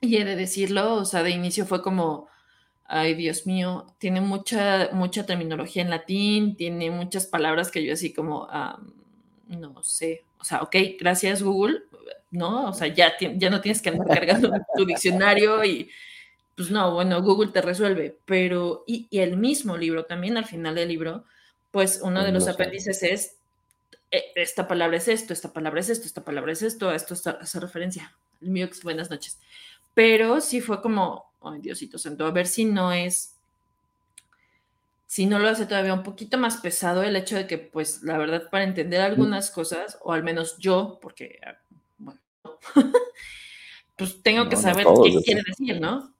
y 0.00 0.16
he 0.16 0.24
de 0.24 0.34
decirlo, 0.34 0.94
o 0.94 1.04
sea, 1.04 1.22
de 1.22 1.30
inicio 1.30 1.64
fue 1.64 1.80
como, 1.80 2.26
ay 2.86 3.14
Dios 3.14 3.46
mío, 3.46 3.86
tiene 3.98 4.20
mucha, 4.20 4.90
mucha 4.94 5.24
terminología 5.24 5.82
en 5.82 5.90
latín, 5.90 6.56
tiene 6.56 6.90
muchas 6.90 7.26
palabras 7.26 7.70
que 7.70 7.84
yo 7.84 7.92
así 7.92 8.12
como, 8.12 8.48
no 9.46 9.80
sé, 9.84 10.24
o 10.40 10.44
sea, 10.44 10.60
ok, 10.62 10.74
gracias 10.98 11.40
Google, 11.40 11.82
¿no? 12.32 12.68
O 12.68 12.72
sea, 12.72 12.88
ya, 12.88 13.12
ya 13.20 13.48
no 13.48 13.60
tienes 13.60 13.80
que 13.80 13.90
andar 13.90 14.08
cargando 14.08 14.50
tu 14.76 14.84
diccionario 14.84 15.64
y 15.64 15.88
pues 16.56 16.70
no, 16.70 16.92
bueno, 16.92 17.22
Google 17.22 17.52
te 17.52 17.62
resuelve, 17.62 18.18
pero, 18.24 18.84
y, 18.86 19.08
el 19.10 19.36
mismo 19.36 19.76
libro, 19.76 20.04
también 20.04 20.36
al 20.36 20.44
final 20.44 20.74
del 20.74 20.88
libro, 20.88 21.24
pues 21.70 22.00
uno 22.02 22.24
de 22.24 22.32
los 22.32 22.48
apéndices 22.48 23.02
es, 23.02 23.36
e, 24.10 24.24
esta 24.34 24.68
palabra 24.68 24.96
es 24.96 25.08
esto, 25.08 25.32
esta 25.32 25.52
palabra 25.52 25.80
es 25.80 25.88
esto, 25.88 26.06
esta 26.06 26.24
palabra 26.24 26.52
es 26.52 26.62
esto, 26.62 26.90
a 26.90 26.96
esto 26.96 27.14
hace 27.14 27.60
referencia. 27.60 28.14
El 28.40 28.50
mío, 28.50 28.68
buenas 28.82 29.10
noches 29.10 29.38
pero 29.94 30.40
sí 30.40 30.60
fue 30.60 30.80
como, 30.80 31.30
ay 31.42 31.60
Diosito 31.60 31.98
Santo, 31.98 32.26
a 32.26 32.30
ver 32.30 32.46
si 32.46 32.64
no 32.64 32.92
es, 32.92 33.36
si 35.06 35.26
no 35.26 35.38
lo 35.38 35.48
hace 35.48 35.66
todavía 35.66 35.94
un 35.94 36.02
poquito 36.02 36.38
más 36.38 36.58
pesado 36.58 37.02
el 37.02 37.16
hecho 37.16 37.36
de 37.36 37.46
que, 37.46 37.58
pues, 37.58 38.02
la 38.02 38.16
verdad, 38.16 38.48
para 38.50 38.64
entender 38.64 39.00
algunas 39.00 39.50
cosas, 39.50 39.98
o 40.02 40.12
al 40.12 40.22
menos 40.22 40.56
yo, 40.58 40.98
porque, 41.02 41.40
ah, 41.44 41.58
bueno, 41.98 42.20
pues 43.96 44.22
tengo 44.22 44.48
que 44.48 44.56
saber 44.56 44.86
qué 45.04 45.22
quiere 45.22 45.42
decir, 45.46 45.80
¿no? 45.80 46.14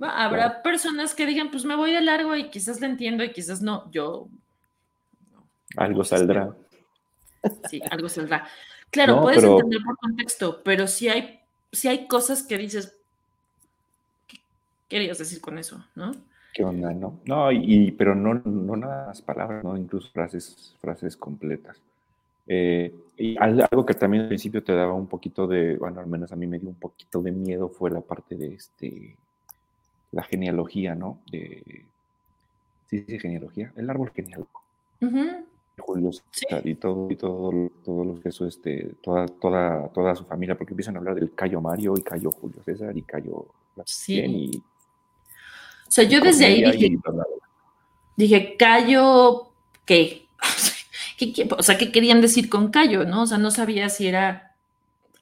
Habrá 0.00 0.62
personas 0.62 1.14
que 1.14 1.26
digan, 1.26 1.50
pues 1.50 1.64
me 1.64 1.76
voy 1.76 1.92
de 1.92 2.02
largo 2.02 2.36
y 2.36 2.50
quizás 2.50 2.80
le 2.80 2.86
entiendo 2.86 3.24
y 3.24 3.32
quizás 3.32 3.62
no. 3.62 3.90
Yo. 3.90 4.28
Algo 5.76 6.04
saldrá. 6.04 6.54
Sí, 7.68 7.80
algo 7.90 8.08
saldrá. 8.08 8.46
Claro, 8.90 9.22
puedes 9.22 9.42
entender 9.42 9.80
por 9.84 9.96
contexto, 9.98 10.62
pero 10.62 10.86
si 10.86 11.08
hay, 11.08 11.40
si 11.72 11.88
hay 11.88 12.06
cosas 12.06 12.42
que 12.42 12.58
dices, 12.58 12.96
¿qué 14.26 14.38
querías 14.88 15.18
decir 15.18 15.40
con 15.40 15.58
eso? 15.58 15.84
¿No? 15.94 16.12
¿Qué 16.52 16.64
onda? 16.64 16.92
No, 16.92 17.20
no 17.24 17.52
y, 17.52 17.90
pero 17.92 18.14
no, 18.14 18.34
no 18.34 18.76
nada 18.76 19.08
más 19.08 19.22
palabras, 19.22 19.62
¿no? 19.62 19.76
Incluso 19.76 20.10
frases, 20.10 20.74
frases 20.80 21.16
completas. 21.16 21.80
Eh, 22.46 22.94
y 23.16 23.36
algo 23.38 23.84
que 23.84 23.94
también 23.94 24.22
al 24.22 24.28
principio 24.28 24.62
te 24.62 24.72
daba 24.72 24.94
un 24.94 25.08
poquito 25.08 25.46
de, 25.46 25.76
bueno, 25.76 26.00
al 26.00 26.06
menos 26.06 26.32
a 26.32 26.36
mí 26.36 26.46
me 26.46 26.58
dio 26.58 26.68
un 26.68 26.76
poquito 26.76 27.20
de 27.20 27.32
miedo 27.32 27.68
fue 27.68 27.90
la 27.90 28.00
parte 28.00 28.36
de 28.36 28.54
este, 28.54 29.16
la 30.12 30.22
genealogía, 30.22 30.94
¿no? 30.94 31.20
De, 31.30 31.84
sí, 32.88 33.04
sí, 33.06 33.18
genealogía, 33.18 33.72
el 33.76 33.88
árbol 33.90 34.12
genealógico. 34.14 34.62
Julio 35.78 36.10
César 36.12 36.66
y 36.66 36.74
todo, 36.74 37.10
y 37.10 37.16
todo, 37.16 37.70
todo 37.84 38.04
lo 38.04 38.20
que 38.20 38.30
eso, 38.30 38.46
este, 38.46 38.94
toda, 39.02 39.26
toda, 39.26 39.88
toda 39.88 40.16
su 40.16 40.24
familia, 40.24 40.56
porque 40.56 40.72
empiezan 40.72 40.96
a 40.96 40.98
hablar 40.98 41.14
del 41.14 41.34
Cayo 41.34 41.60
Mario 41.60 41.94
y 41.96 42.02
Cayo 42.02 42.30
Julio 42.30 42.62
César 42.64 42.96
y 42.96 43.02
Cayo 43.02 43.46
sí. 43.84 44.62
o 45.86 45.90
sea, 45.90 46.04
yo 46.04 46.20
desde 46.20 46.46
ahí 46.46 46.64
dije, 46.64 46.98
dije, 48.16 48.56
Cayo, 48.56 49.52
¿qué? 49.84 50.26
¿qué? 51.18 51.48
O 51.56 51.62
sea, 51.62 51.76
¿qué 51.76 51.92
querían 51.92 52.20
decir 52.20 52.48
con 52.48 52.70
Cayo, 52.70 53.04
no? 53.04 53.22
O 53.22 53.26
sea, 53.26 53.38
no 53.38 53.50
sabía 53.50 53.88
si 53.90 54.06
era 54.06 54.55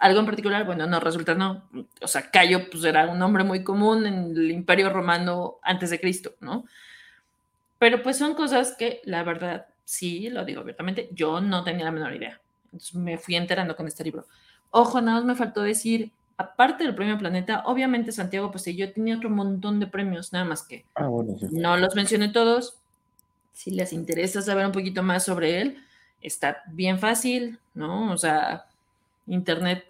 algo 0.05 0.21
en 0.21 0.27
particular, 0.27 0.67
bueno, 0.67 0.87
no, 0.87 1.01
resulta 1.01 1.35
no. 1.35 1.63
O 2.03 2.07
sea, 2.07 2.31
Cayo, 2.31 2.69
pues 2.71 2.85
era 2.85 3.07
un 3.07 3.19
nombre 3.19 3.43
muy 3.43 3.65
común 3.65 4.05
en 4.07 4.37
el 4.37 4.51
Imperio 4.51 4.91
Romano 4.91 5.57
antes 5.63 5.89
de 5.89 5.99
Cristo, 5.99 6.35
¿no? 6.41 6.67
Pero 7.79 8.03
pues 8.03 8.19
son 8.19 8.35
cosas 8.35 8.77
que, 8.79 9.01
la 9.05 9.23
verdad, 9.23 9.65
sí, 9.87 10.29
lo 10.29 10.45
digo 10.45 10.61
abiertamente, 10.61 11.09
yo 11.13 11.41
no 11.41 11.65
tenía 11.65 11.87
la 11.87 11.91
menor 11.91 12.15
idea. 12.15 12.39
Entonces 12.67 12.95
me 12.97 13.17
fui 13.17 13.37
enterando 13.37 13.75
con 13.77 13.87
este 13.87 14.05
libro. 14.05 14.27
Ojo, 14.73 15.01
nada 15.01 15.21
más 15.21 15.25
me 15.25 15.35
faltó 15.37 15.63
decir, 15.63 16.13
aparte 16.37 16.85
del 16.85 16.95
premio 16.95 17.17
Planeta, 17.17 17.63
obviamente 17.65 18.13
Santiago 18.13 18.51
pues 18.51 18.67
yo 18.67 18.93
tenía 18.93 19.17
otro 19.17 19.31
montón 19.31 19.81
de 19.81 19.87
premios, 19.87 20.35
nada 20.35 20.45
más 20.45 20.65
que 20.65 20.85
ah, 20.97 21.09
no 21.51 21.79
los 21.79 21.95
mencioné 21.95 22.29
todos. 22.29 22.77
Si 23.55 23.71
les 23.71 23.95
interesa 23.95 24.43
saber 24.43 24.67
un 24.67 24.73
poquito 24.73 25.03
más 25.03 25.25
sobre 25.25 25.63
él, 25.63 25.83
está 26.21 26.63
bien 26.67 26.99
fácil, 26.99 27.59
¿no? 27.73 28.13
O 28.13 28.19
sea, 28.19 28.67
internet 29.27 29.87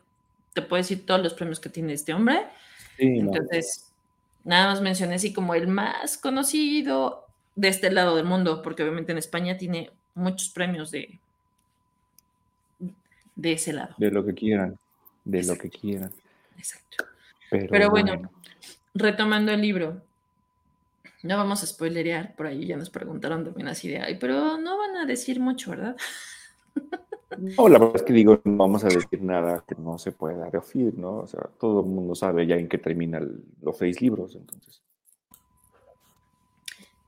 te 0.54 0.62
puede 0.62 0.82
decir 0.82 1.04
todos 1.04 1.22
los 1.22 1.34
premios 1.34 1.60
que 1.60 1.68
tiene 1.68 1.92
este 1.92 2.14
hombre. 2.14 2.46
Entonces, 2.96 3.92
nada 4.44 4.68
más 4.68 4.80
mencioné 4.80 5.16
así 5.16 5.32
como 5.32 5.54
el 5.54 5.66
más 5.68 6.16
conocido, 6.16 7.24
de 7.56 7.68
este 7.68 7.90
lado 7.90 8.16
del 8.16 8.24
mundo, 8.24 8.62
porque 8.62 8.82
obviamente 8.82 9.12
en 9.12 9.18
España 9.18 9.56
tiene 9.56 9.90
muchos 10.14 10.50
premios 10.50 10.90
de, 10.90 11.18
de 13.36 13.52
ese 13.52 13.72
lado. 13.72 13.94
De 13.98 14.10
lo 14.10 14.24
que 14.24 14.34
quieran, 14.34 14.78
de 15.24 15.44
lo 15.44 15.56
que 15.56 15.70
quieran. 15.70 16.10
Exacto. 16.56 17.04
Pero, 17.50 17.90
bueno, 17.90 18.30
retomando 18.94 19.52
el 19.52 19.60
libro, 19.60 20.02
no 21.22 21.36
vamos 21.36 21.62
a 21.62 21.66
spoilerear, 21.66 22.34
por 22.34 22.46
ahí 22.46 22.66
ya 22.66 22.76
nos 22.76 22.90
preguntaron 22.90 23.44
también 23.44 23.68
así 23.68 23.88
de, 23.88 23.98
ay, 23.98 24.18
pero 24.18 24.58
no 24.58 24.76
van 24.76 24.96
a 24.96 25.06
decir 25.06 25.38
mucho, 25.38 25.70
¿verdad? 25.70 25.96
No, 27.38 27.68
la 27.68 27.78
verdad 27.78 27.96
es 27.96 28.02
que 28.02 28.12
digo, 28.12 28.40
no 28.44 28.56
vamos 28.56 28.84
a 28.84 28.88
decir 28.88 29.22
nada 29.22 29.64
que 29.66 29.74
no 29.74 29.98
se 29.98 30.12
pueda 30.12 30.48
decir, 30.50 30.98
¿no? 30.98 31.18
O 31.18 31.26
sea, 31.26 31.42
todo 31.58 31.80
el 31.80 31.86
mundo 31.86 32.14
sabe 32.14 32.46
ya 32.46 32.56
en 32.56 32.68
qué 32.68 32.78
terminan 32.78 33.42
los 33.62 33.78
seis 33.78 34.00
libros, 34.00 34.34
entonces 34.36 34.84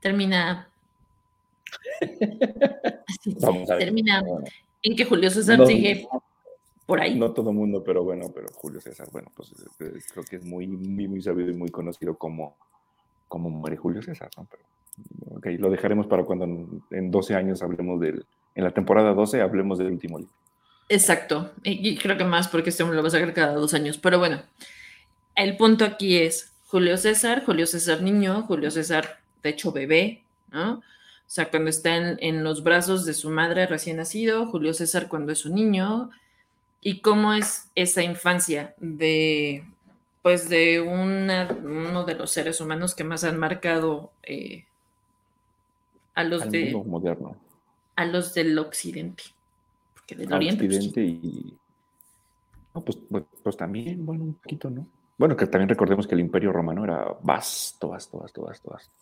termina. 0.07 0.69
termina 3.79 4.23
en 4.83 4.95
que 4.95 5.05
Julio 5.05 5.29
César 5.29 5.65
sigue 5.65 6.07
por 6.85 7.01
ahí. 7.01 7.17
No 7.17 7.33
todo 7.33 7.49
el 7.49 7.55
mundo, 7.57 7.83
pero 7.83 8.03
bueno, 8.03 8.31
pero 8.33 8.47
Julio 8.53 8.79
César, 8.79 9.09
bueno, 9.11 9.29
pues 9.35 9.51
eh, 9.79 9.99
creo 10.11 10.23
que 10.23 10.37
es 10.37 10.45
muy, 10.45 10.67
muy, 10.67 11.07
muy 11.07 11.21
sabido 11.21 11.49
y 11.49 11.53
muy 11.53 11.69
conocido 11.69 12.17
como, 12.17 12.55
como 13.27 13.49
muere 13.49 13.75
Julio 13.75 14.01
César, 14.01 14.29
¿no? 14.37 14.47
Pero, 14.49 14.63
ok, 15.37 15.47
lo 15.59 15.69
dejaremos 15.69 16.07
para 16.07 16.23
cuando 16.23 16.45
en, 16.91 17.11
12 17.11 17.35
años 17.35 17.61
hablemos 17.61 17.99
del, 17.99 18.25
en 18.57 18.63
la 18.63 18.71
temporada 18.71 19.13
12 19.13 19.39
hablemos 19.41 19.77
del 19.77 19.91
último 19.91 20.17
libro. 20.17 20.33
Exacto, 20.89 21.51
y, 21.63 21.97
creo 21.97 22.17
que 22.17 22.23
más 22.23 22.47
porque 22.47 22.71
este 22.71 22.81
hombre 22.81 22.95
lo 22.95 23.03
va 23.03 23.09
a 23.09 23.11
sacar 23.11 23.33
cada 23.33 23.53
dos 23.53 23.73
años, 23.73 23.97
pero 23.97 24.19
bueno, 24.19 24.41
el 25.35 25.55
punto 25.57 25.85
aquí 25.85 26.17
es 26.17 26.53
Julio 26.65 26.97
César, 26.97 27.43
Julio 27.45 27.67
César 27.67 28.01
niño, 28.01 28.43
Julio 28.43 28.71
César 28.71 29.19
de 29.43 29.49
hecho 29.49 29.71
bebé, 29.71 30.23
¿no? 30.51 30.75
O 30.75 31.29
sea, 31.29 31.49
cuando 31.49 31.69
está 31.69 31.95
en, 31.97 32.43
los 32.43 32.63
brazos 32.63 33.05
de 33.05 33.13
su 33.13 33.29
madre 33.29 33.67
recién 33.67 33.97
nacido, 33.97 34.47
Julio 34.47 34.73
César 34.73 35.07
cuando 35.07 35.33
es 35.33 35.45
un 35.45 35.55
niño, 35.55 36.09
y 36.81 37.01
cómo 37.01 37.33
es 37.33 37.69
esa 37.75 38.01
infancia 38.01 38.73
de, 38.77 39.65
pues, 40.21 40.47
de 40.47 40.79
uno 40.79 42.05
de 42.05 42.15
los 42.15 42.31
seres 42.31 42.61
humanos 42.61 42.95
que 42.95 43.03
más 43.03 43.25
han 43.25 43.37
marcado 43.37 44.11
eh, 44.23 44.63
a 46.15 46.23
los 46.23 46.49
de... 46.49 46.73
moderno. 46.73 47.35
A 47.97 48.05
los 48.05 48.33
del 48.33 48.57
occidente. 48.57 49.23
Porque 49.93 50.15
del 50.15 50.31
oriente. 50.31 50.65
Pues, 50.65 50.77
occidente 50.77 51.01
y... 51.03 51.57
No, 52.73 52.81
pues, 52.81 52.97
pues, 53.09 53.23
pues 53.43 53.57
también, 53.57 54.05
bueno, 54.05 54.23
un 54.23 54.33
poquito, 54.35 54.69
¿no? 54.69 54.87
Bueno, 55.17 55.35
que 55.35 55.47
también 55.47 55.67
recordemos 55.67 56.07
que 56.07 56.15
el 56.15 56.21
imperio 56.21 56.51
romano 56.53 56.83
era 56.83 57.17
vasto, 57.21 57.89
vasto, 57.89 58.19
vasto, 58.19 58.43
vasto, 58.43 58.69
vasto. 58.69 58.93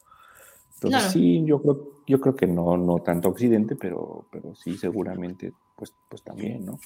Entonces 0.75 1.11
sí, 1.11 1.43
yo 1.45 1.61
creo, 1.61 1.89
yo 2.05 2.19
creo 2.19 2.35
que 2.35 2.47
no, 2.47 2.77
no 2.77 2.99
tanto 2.99 3.29
Occidente, 3.29 3.75
pero, 3.75 4.25
pero 4.29 4.55
sí 4.55 4.77
seguramente, 4.77 5.53
pues, 5.75 5.93
pues 6.09 6.21
también, 6.21 6.65
¿no? 6.65 6.79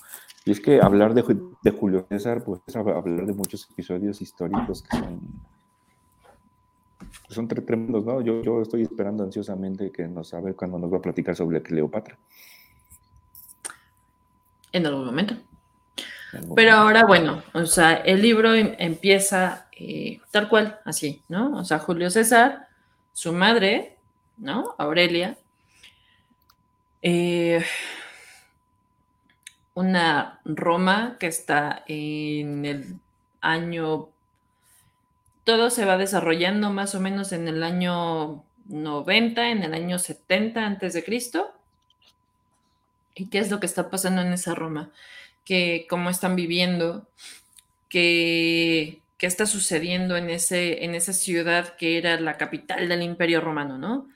Y 0.45 0.52
es 0.52 0.60
que 0.60 0.80
hablar 0.80 1.13
de, 1.13 1.24
de 1.63 1.72
Julio 1.72 2.06
César, 2.08 2.43
pues 2.43 2.62
es 2.67 2.76
hablar 2.76 3.04
de 3.04 3.34
muchos 3.34 3.67
episodios 3.72 4.22
históricos 4.22 4.84
que 4.84 4.98
son, 4.98 5.19
son 7.30 7.48
tremendos, 7.48 8.06
¿no? 8.06 8.22
Yo, 8.22 8.41
yo 8.41 8.62
estoy 8.62 8.84
esperando 8.84 9.24
ansiosamente 9.24 9.91
que 9.91 10.08
nos 10.08 10.30
sabe 10.30 10.54
cuando 10.54 10.78
nos 10.80 10.91
va 10.91 10.98
a 10.98 11.02
platicar 11.02 11.36
sobre 11.36 11.62
Cleopatra. 11.62 12.17
En 14.72 14.86
algún 14.86 15.06
momento. 15.06 15.36
Pero 16.56 16.74
ahora, 16.74 17.06
bueno, 17.06 17.41
o 17.54 17.65
sea, 17.65 17.95
el 17.95 18.22
libro 18.22 18.54
em, 18.54 18.76
empieza 18.78 19.67
eh, 19.72 20.19
tal 20.32 20.48
cual, 20.48 20.80
así, 20.86 21.22
¿no? 21.28 21.58
O 21.58 21.65
sea, 21.65 21.80
Julio 21.80 22.10
César 22.10 22.67
su 23.13 23.34
madre, 23.34 23.98
¿no? 24.38 24.76
Aurelia, 24.78 25.38
eh, 27.02 27.63
una 29.74 30.39
Roma 30.45 31.17
que 31.19 31.28
está 31.28 31.84
en 31.88 32.65
el 32.65 33.00
año, 33.41 34.10
todo 35.43 35.69
se 35.69 35.86
va 35.86 35.97
desarrollando 35.97 36.69
más 36.71 36.95
o 36.95 36.99
menos 36.99 37.32
en 37.32 37.47
el 37.47 37.63
año 37.63 38.43
90, 38.67 39.49
en 39.49 39.63
el 39.63 39.73
año 39.73 39.99
70 39.99 40.65
antes 40.65 40.93
de 40.93 41.04
Cristo. 41.04 41.54
¿Y 43.15 43.30
qué 43.30 43.39
es 43.39 43.52
lo 43.52 43.60
que 43.60 43.65
está 43.65 43.89
pasando 43.89 44.21
en 44.21 44.32
esa 44.34 44.56
Roma? 44.56 44.91
Que 45.45 45.88
cómo 45.89 46.10
están 46.10 46.36
viviendo, 46.36 47.08
que 47.89 49.02
qué 49.17 49.28
está 49.28 49.45
sucediendo 49.45 50.15
en, 50.15 50.30
ese, 50.30 50.86
en 50.86 50.95
esa 50.95 51.12
ciudad 51.12 51.75
que 51.75 51.97
era 51.97 52.19
la 52.19 52.38
capital 52.38 52.88
del 52.88 53.04
Imperio 53.04 53.41
Romano, 53.41 53.78
¿no? 53.78 54.08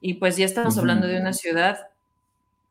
Y 0.00 0.14
pues 0.14 0.36
ya 0.36 0.44
estamos 0.44 0.76
hablando 0.76 1.06
de 1.06 1.20
una 1.20 1.32
ciudad 1.32 1.88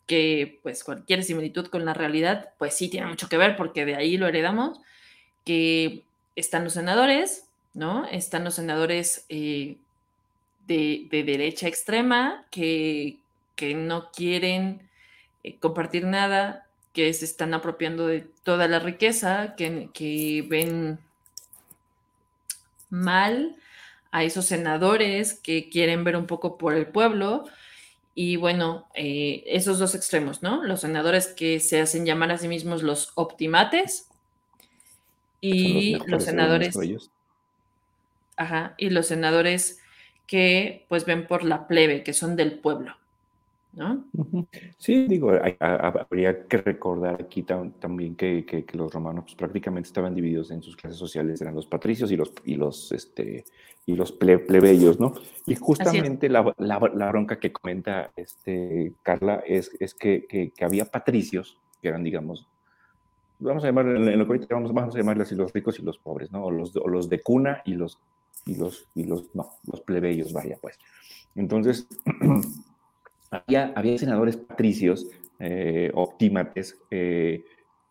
que 0.06 0.60
pues 0.64 0.84
cualquier 0.84 1.24
similitud 1.24 1.68
con 1.68 1.86
la 1.86 1.94
realidad, 1.94 2.50
pues 2.58 2.76
sí 2.76 2.90
tiene 2.90 3.08
mucho 3.08 3.30
que 3.30 3.38
ver 3.38 3.56
porque 3.56 3.86
de 3.86 3.96
ahí 3.96 4.18
lo 4.18 4.28
heredamos, 4.28 4.80
que 5.46 6.04
están 6.36 6.66
los 6.66 6.74
senadores, 6.74 7.45
¿no? 7.76 8.08
Están 8.08 8.44
los 8.44 8.56
senadores 8.56 9.26
eh, 9.30 9.78
de, 10.66 11.08
derecha 11.12 11.68
extrema 11.68 12.46
que, 12.50 13.20
no 13.76 14.12
quieren 14.12 14.90
eh, 15.44 15.58
compartir 15.60 16.06
nada, 16.06 16.68
que 16.94 17.14
se 17.14 17.26
están 17.26 17.54
apropiando 17.54 18.08
de 18.08 18.22
toda 18.44 18.68
la 18.68 18.80
riqueza, 18.80 19.56
que, 19.56 19.90
que 19.94 20.44
ven 20.48 21.00
mal 22.90 23.56
a 24.12 24.24
esos 24.24 24.46
senadores 24.46 25.34
que 25.34 25.70
quieren 25.70 26.06
ver 26.06 26.16
un 26.16 26.26
poco 26.26 26.58
por 26.58 26.74
el 26.74 26.88
pueblo. 26.88 27.44
Y 28.16 28.38
bueno, 28.38 28.88
eh, 28.94 29.44
esos 29.46 29.78
dos 29.78 29.94
extremos, 29.94 30.42
¿no? 30.42 30.64
Los 30.64 30.82
senadores 30.82 31.28
que 31.28 31.60
se 31.60 31.82
hacen 31.82 32.06
llamar 32.06 32.32
a 32.32 32.38
sí 32.38 32.48
mismos 32.48 32.82
los 32.82 33.12
optimates 33.16 34.08
y 35.42 35.98
los, 36.08 36.24
senadores... 36.24 36.78
Ajá, 38.38 38.76
y 38.78 38.90
los 38.90 39.08
senadores 39.08 39.82
que 40.28 40.86
pues 40.90 41.06
ven 41.06 41.28
por 41.28 41.44
la 41.44 41.68
plebe, 41.68 42.04
que 42.04 42.14
son 42.14 42.36
del 42.36 42.60
pueblo. 42.60 42.96
¿no? 43.76 44.06
Sí, 44.78 45.06
digo, 45.08 45.32
habría 45.60 46.48
que 46.48 46.58
recordar 46.58 47.22
aquí 47.22 47.44
también 47.44 48.16
que, 48.16 48.66
los 48.74 48.94
romanos 48.94 49.26
pues, 49.26 49.36
prácticamente 49.36 49.88
estaban 49.88 50.16
divididos 50.16 50.52
en 50.52 50.62
sus 50.62 50.76
clases 50.76 50.98
sociales, 50.98 51.42
eran 51.42 51.56
los 51.56 51.66
patricios 51.66 52.12
y 52.12 52.16
los, 52.16 52.32
y 52.46 52.56
los, 52.56 52.92
este, 52.94 53.44
y 53.86 53.96
los 53.96 54.12
plebeyos, 54.14 55.00
¿no? 55.00 55.14
Y 55.46 55.56
justamente 55.56 56.30
la, 56.30 56.54
la, 56.58 56.80
bronca 56.80 57.38
que 57.38 57.52
comenta 57.52 58.12
este, 58.16 58.94
Carla 59.04 59.44
es, 59.46 59.72
es 59.80 59.94
que, 59.94 60.54
había 60.62 60.86
patricios 60.86 61.60
que 61.82 61.90
eran, 61.90 62.04
digamos, 62.04 62.48
vamos 63.40 63.64
a 63.64 63.68
llamar, 63.68 63.88
en 63.88 64.18
lo 64.18 64.26
que 64.26 64.34
ahorita 64.34 64.56
vamos, 64.56 64.74
vamos 64.74 64.96
a 64.96 65.00
llamarle 65.00 65.24
así 65.24 65.36
los 65.36 65.52
ricos 65.52 65.80
y 65.80 65.84
los 65.84 65.98
pobres, 65.98 66.32
¿no? 66.32 66.46
O 66.46 66.52
los, 66.52 66.76
o 66.78 66.88
los 66.88 67.10
de 67.10 67.22
cuna 67.22 67.62
y 67.66 67.74
los, 67.74 68.00
y 68.46 68.56
los, 68.56 68.88
y 68.96 69.04
los, 69.04 69.34
no, 69.34 69.50
los 69.66 69.82
plebeyos, 69.82 70.34
vaya, 70.34 70.58
pues. 70.62 70.78
Entonces, 71.36 71.88
había, 73.32 73.74
había 73.76 73.98
senadores 73.98 74.38
patricios, 74.38 75.08
eh, 75.40 75.92
optímates, 75.94 76.78
eh, 76.92 77.44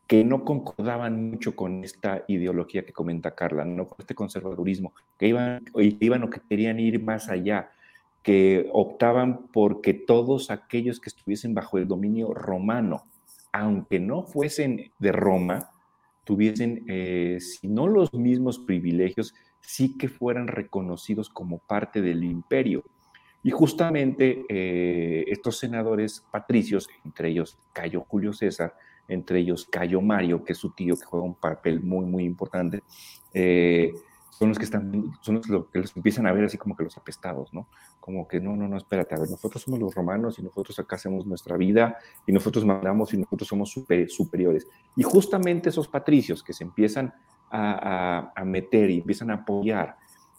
que 0.06 0.24
no 0.24 0.44
concordaban 0.44 1.30
mucho 1.30 1.56
con 1.56 1.82
esta 1.82 2.24
ideología 2.28 2.84
que 2.84 2.92
comenta 2.92 3.34
Carla, 3.34 3.64
no 3.64 3.88
con 3.88 3.96
este 4.00 4.14
conservadurismo, 4.14 4.92
que 5.18 5.28
iban, 5.28 5.64
iban 5.74 6.22
o 6.22 6.30
que 6.30 6.40
querían 6.48 6.78
ir 6.78 7.02
más 7.02 7.28
allá, 7.28 7.70
que 8.22 8.68
optaban 8.72 9.46
porque 9.48 9.92
todos 9.94 10.50
aquellos 10.50 11.00
que 11.00 11.08
estuviesen 11.08 11.54
bajo 11.54 11.78
el 11.78 11.88
dominio 11.88 12.32
romano, 12.32 13.04
aunque 13.52 13.98
no 14.00 14.22
fuesen 14.22 14.90
de 14.98 15.12
Roma, 15.12 15.70
tuviesen, 16.24 16.84
eh, 16.88 17.38
si 17.40 17.68
no 17.68 17.86
los 17.86 18.12
mismos 18.14 18.58
privilegios, 18.58 19.34
sí 19.66 19.96
que 19.96 20.08
fueran 20.08 20.46
reconocidos 20.46 21.28
como 21.28 21.58
parte 21.58 22.00
del 22.00 22.24
imperio. 22.24 22.84
Y 23.42 23.50
justamente 23.50 24.44
eh, 24.48 25.24
estos 25.28 25.58
senadores 25.58 26.24
patricios, 26.30 26.88
entre 27.04 27.28
ellos 27.28 27.58
Cayo 27.72 28.04
Julio 28.08 28.32
César, 28.32 28.74
entre 29.08 29.40
ellos 29.40 29.66
Cayo 29.70 30.00
Mario, 30.00 30.44
que 30.44 30.52
es 30.52 30.58
su 30.58 30.70
tío, 30.70 30.96
que 30.96 31.04
juega 31.04 31.26
un 31.26 31.34
papel 31.34 31.82
muy, 31.82 32.06
muy 32.06 32.24
importante, 32.24 32.82
eh, 33.34 33.92
son 34.30 34.48
los 34.48 34.58
que 34.58 34.64
están, 34.64 35.12
son 35.20 35.40
los 35.46 35.66
que 35.68 35.78
los 35.78 35.96
empiezan 35.96 36.26
a 36.26 36.32
ver 36.32 36.44
así 36.44 36.58
como 36.58 36.74
que 36.76 36.84
los 36.84 36.96
apestados, 36.96 37.52
¿no? 37.52 37.68
Como 38.00 38.26
que 38.26 38.40
no, 38.40 38.56
no, 38.56 38.66
no, 38.66 38.76
espérate, 38.76 39.14
a 39.14 39.18
ver, 39.18 39.30
nosotros 39.30 39.62
somos 39.62 39.78
los 39.78 39.94
romanos 39.94 40.38
y 40.38 40.42
nosotros 40.42 40.78
acá 40.78 40.96
hacemos 40.96 41.24
nuestra 41.24 41.56
vida 41.56 41.98
y 42.26 42.32
nosotros 42.32 42.64
mandamos 42.64 43.14
y 43.14 43.18
nosotros 43.18 43.46
somos 43.46 43.70
superiores. 44.08 44.66
Y 44.96 45.02
justamente 45.04 45.68
esos 45.68 45.86
patricios 45.86 46.42
que 46.42 46.52
se 46.52 46.64
empiezan 46.64 47.14
a, 47.54 48.44
meter 48.44 48.90
y 48.90 48.98
empiezan 48.98 49.30
a 49.30 49.34
apoyar 49.34 49.96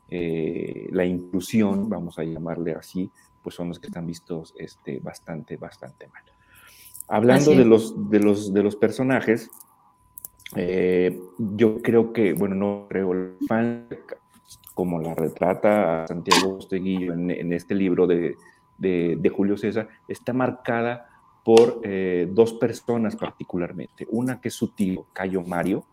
eh, 0.09 0.87
la 0.91 1.05
inclusión, 1.05 1.89
vamos 1.89 2.19
a 2.19 2.23
llamarle 2.23 2.73
así, 2.73 3.09
pues 3.41 3.55
son 3.55 3.69
los 3.69 3.79
que 3.79 3.87
están 3.87 4.05
vistos 4.05 4.53
este, 4.57 4.99
bastante, 4.99 5.57
bastante 5.57 6.07
mal. 6.07 6.23
Hablando 7.07 7.51
de 7.51 7.65
los, 7.65 8.09
de, 8.09 8.19
los, 8.19 8.53
de 8.53 8.63
los 8.63 8.75
personajes, 8.75 9.49
eh, 10.55 11.19
yo 11.37 11.81
creo 11.81 12.11
que, 12.11 12.33
bueno, 12.33 12.55
no 12.55 12.87
creo, 12.89 13.13
el 13.13 13.37
fan, 13.47 13.87
como 14.73 14.99
la 14.99 15.13
retrata 15.13 16.07
Santiago 16.07 16.57
Osteguillo 16.57 17.13
en, 17.13 17.53
este 17.53 17.75
libro 17.75 18.07
de, 18.07 18.35
de, 18.77 19.29
Julio 19.29 19.57
César, 19.57 19.87
está 20.07 20.33
marcada 20.33 21.09
por 21.43 21.81
eh, 21.83 22.27
dos 22.31 22.53
personas 22.53 23.15
particularmente. 23.15 24.07
Una 24.09 24.41
que 24.41 24.47
es 24.47 24.55
su 24.55 24.69
tío, 24.69 25.05
Cayo 25.13 25.43
Mario, 25.43 25.85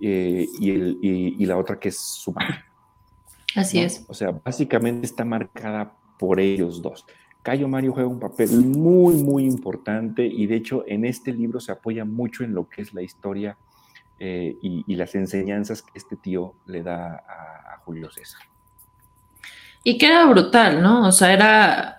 eh, 0.00 0.46
y, 0.58 0.70
el, 0.70 0.98
y, 1.00 1.46
la 1.46 1.56
otra 1.56 1.78
que 1.78 1.88
es 1.88 1.98
su 1.98 2.32
madre. 2.32 2.64
Así 3.54 3.80
es. 3.80 4.04
O 4.08 4.14
sea, 4.14 4.30
básicamente 4.30 5.06
está 5.06 5.24
marcada 5.24 5.92
por 6.18 6.40
ellos 6.40 6.82
dos. 6.82 7.06
Cayo 7.42 7.68
Mario 7.68 7.92
juega 7.92 8.08
un 8.08 8.18
papel 8.18 8.50
muy, 8.50 9.14
muy 9.22 9.44
importante 9.44 10.26
y 10.26 10.46
de 10.46 10.56
hecho 10.56 10.84
en 10.86 11.04
este 11.04 11.32
libro 11.32 11.60
se 11.60 11.72
apoya 11.72 12.04
mucho 12.04 12.42
en 12.42 12.54
lo 12.54 12.68
que 12.68 12.82
es 12.82 12.92
la 12.92 13.02
historia 13.02 13.56
eh, 14.18 14.56
y, 14.60 14.94
las 14.96 15.14
enseñanzas 15.14 15.82
que 15.82 15.92
este 15.94 16.16
tío 16.16 16.54
le 16.66 16.82
da 16.82 17.22
a, 17.28 17.78
Julio 17.84 18.10
César. 18.10 18.40
Y 19.84 19.96
que 19.96 20.06
era 20.06 20.26
brutal, 20.26 20.82
¿no? 20.82 21.06
O 21.06 21.12
sea, 21.12 21.32
era... 21.32 21.98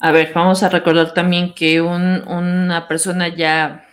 A 0.00 0.12
ver, 0.12 0.32
vamos 0.34 0.62
a 0.62 0.68
recordar 0.68 1.14
también 1.14 1.54
que 1.54 1.80
una 1.80 2.88
persona 2.88 3.28
ya 3.28 3.86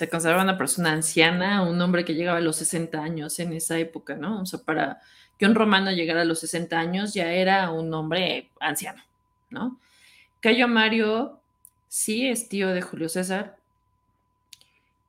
se 0.00 0.08
consideraba 0.08 0.42
una 0.42 0.56
persona 0.56 0.92
anciana, 0.92 1.60
un 1.60 1.78
hombre 1.82 2.06
que 2.06 2.14
llegaba 2.14 2.38
a 2.38 2.40
los 2.40 2.56
60 2.56 3.02
años 3.02 3.38
en 3.38 3.52
esa 3.52 3.78
época, 3.78 4.16
¿no? 4.16 4.40
O 4.40 4.46
sea, 4.46 4.60
para 4.60 5.02
que 5.38 5.44
un 5.44 5.54
romano 5.54 5.90
llegara 5.92 6.22
a 6.22 6.24
los 6.24 6.40
60 6.40 6.78
años 6.78 7.12
ya 7.12 7.30
era 7.34 7.70
un 7.70 7.92
hombre 7.92 8.48
anciano, 8.60 9.02
¿no? 9.50 9.78
Cayo 10.40 10.68
Mario 10.68 11.38
sí 11.88 12.26
es 12.26 12.48
tío 12.48 12.70
de 12.70 12.80
Julio 12.80 13.10
César 13.10 13.58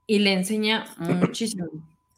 y 0.07 0.19
le 0.19 0.33
enseña 0.33 0.83
muchísimo, 0.97 1.69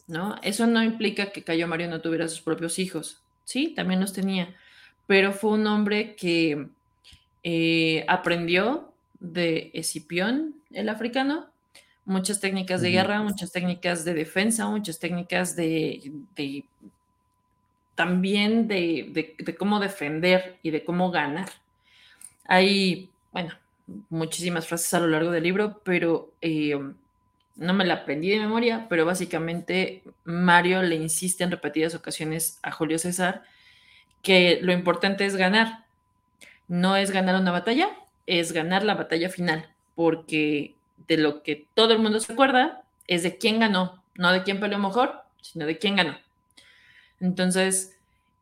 ¿no? 0.08 0.38
Eso 0.42 0.66
no 0.66 0.82
implica 0.82 1.32
que 1.32 1.44
Cayo 1.44 1.68
Mario 1.68 1.90
no 1.90 2.02
tuviera 2.02 2.28
sus 2.28 2.42
propios 2.42 2.80
hijos, 2.80 3.22
sí, 3.46 3.68
también 3.76 4.00
los 4.00 4.14
tenía, 4.14 4.56
pero 5.06 5.32
fue 5.32 5.52
un 5.52 5.68
hombre 5.68 6.16
que 6.16 6.70
eh, 7.44 8.04
aprendió 8.08 8.92
de 9.20 9.70
Escipión, 9.76 10.56
el 10.72 10.90
africano, 10.90 11.53
muchas 12.06 12.40
técnicas 12.40 12.82
de 12.82 12.92
guerra, 12.92 13.22
muchas 13.22 13.52
técnicas 13.52 14.06
de 14.06 14.14
defensa, 14.14 14.68
muchas 14.68 15.00
técnicas 15.00 15.56
de, 15.56 16.12
también 17.96 18.68
de, 18.68 19.56
cómo 19.58 19.80
defender 19.80 20.58
y 20.64 20.72
de 20.72 20.84
cómo 20.84 21.12
ganar. 21.12 21.50
Hay, 22.46 23.10
bueno, 23.32 23.54
muchísimas 24.10 24.68
frases 24.68 24.94
a 24.94 25.00
lo 25.00 25.08
largo 25.08 25.32
del 25.32 25.44
libro, 25.44 25.82
pero 25.84 26.34
eh, 26.42 26.78
no 27.56 27.74
me 27.74 27.86
la 27.86 27.96
aprendí 27.96 28.30
de 28.30 28.40
memoria, 28.40 28.88
pero 28.90 29.06
básicamente 29.06 30.04
Mario 30.24 30.82
le 30.82 30.96
insiste 30.96 31.44
en 31.44 31.52
repetidas 31.52 31.96
ocasiones 31.96 32.60
a 32.64 32.72
Julio 32.72 33.00
César 33.00 33.44
que 34.22 34.60
lo 34.62 34.72
importante 34.72 35.26
es 35.26 35.36
ganar. 35.36 35.86
No 36.68 36.96
es 36.96 37.12
ganar 37.12 37.40
una 37.40 37.52
batalla, 37.52 37.90
es 38.26 38.54
ganar 38.54 38.84
la 38.84 38.96
batalla 38.96 39.30
final, 39.30 39.70
porque 39.96 40.76
de 41.08 41.18
lo 41.18 41.44
que 41.44 41.68
todo 41.74 41.94
el 41.94 42.00
mundo 42.00 42.20
se 42.20 42.34
acuerda 42.34 42.84
es 43.08 43.24
de 43.24 43.38
quién 43.38 43.60
ganó, 43.60 44.04
no 44.16 44.32
de 44.32 44.44
quién 44.44 44.60
peleó 44.60 44.80
mejor, 44.80 45.22
sino 45.42 45.66
de 45.66 45.78
quién 45.78 45.96
ganó. 45.96 46.18
Entonces, 47.20 47.98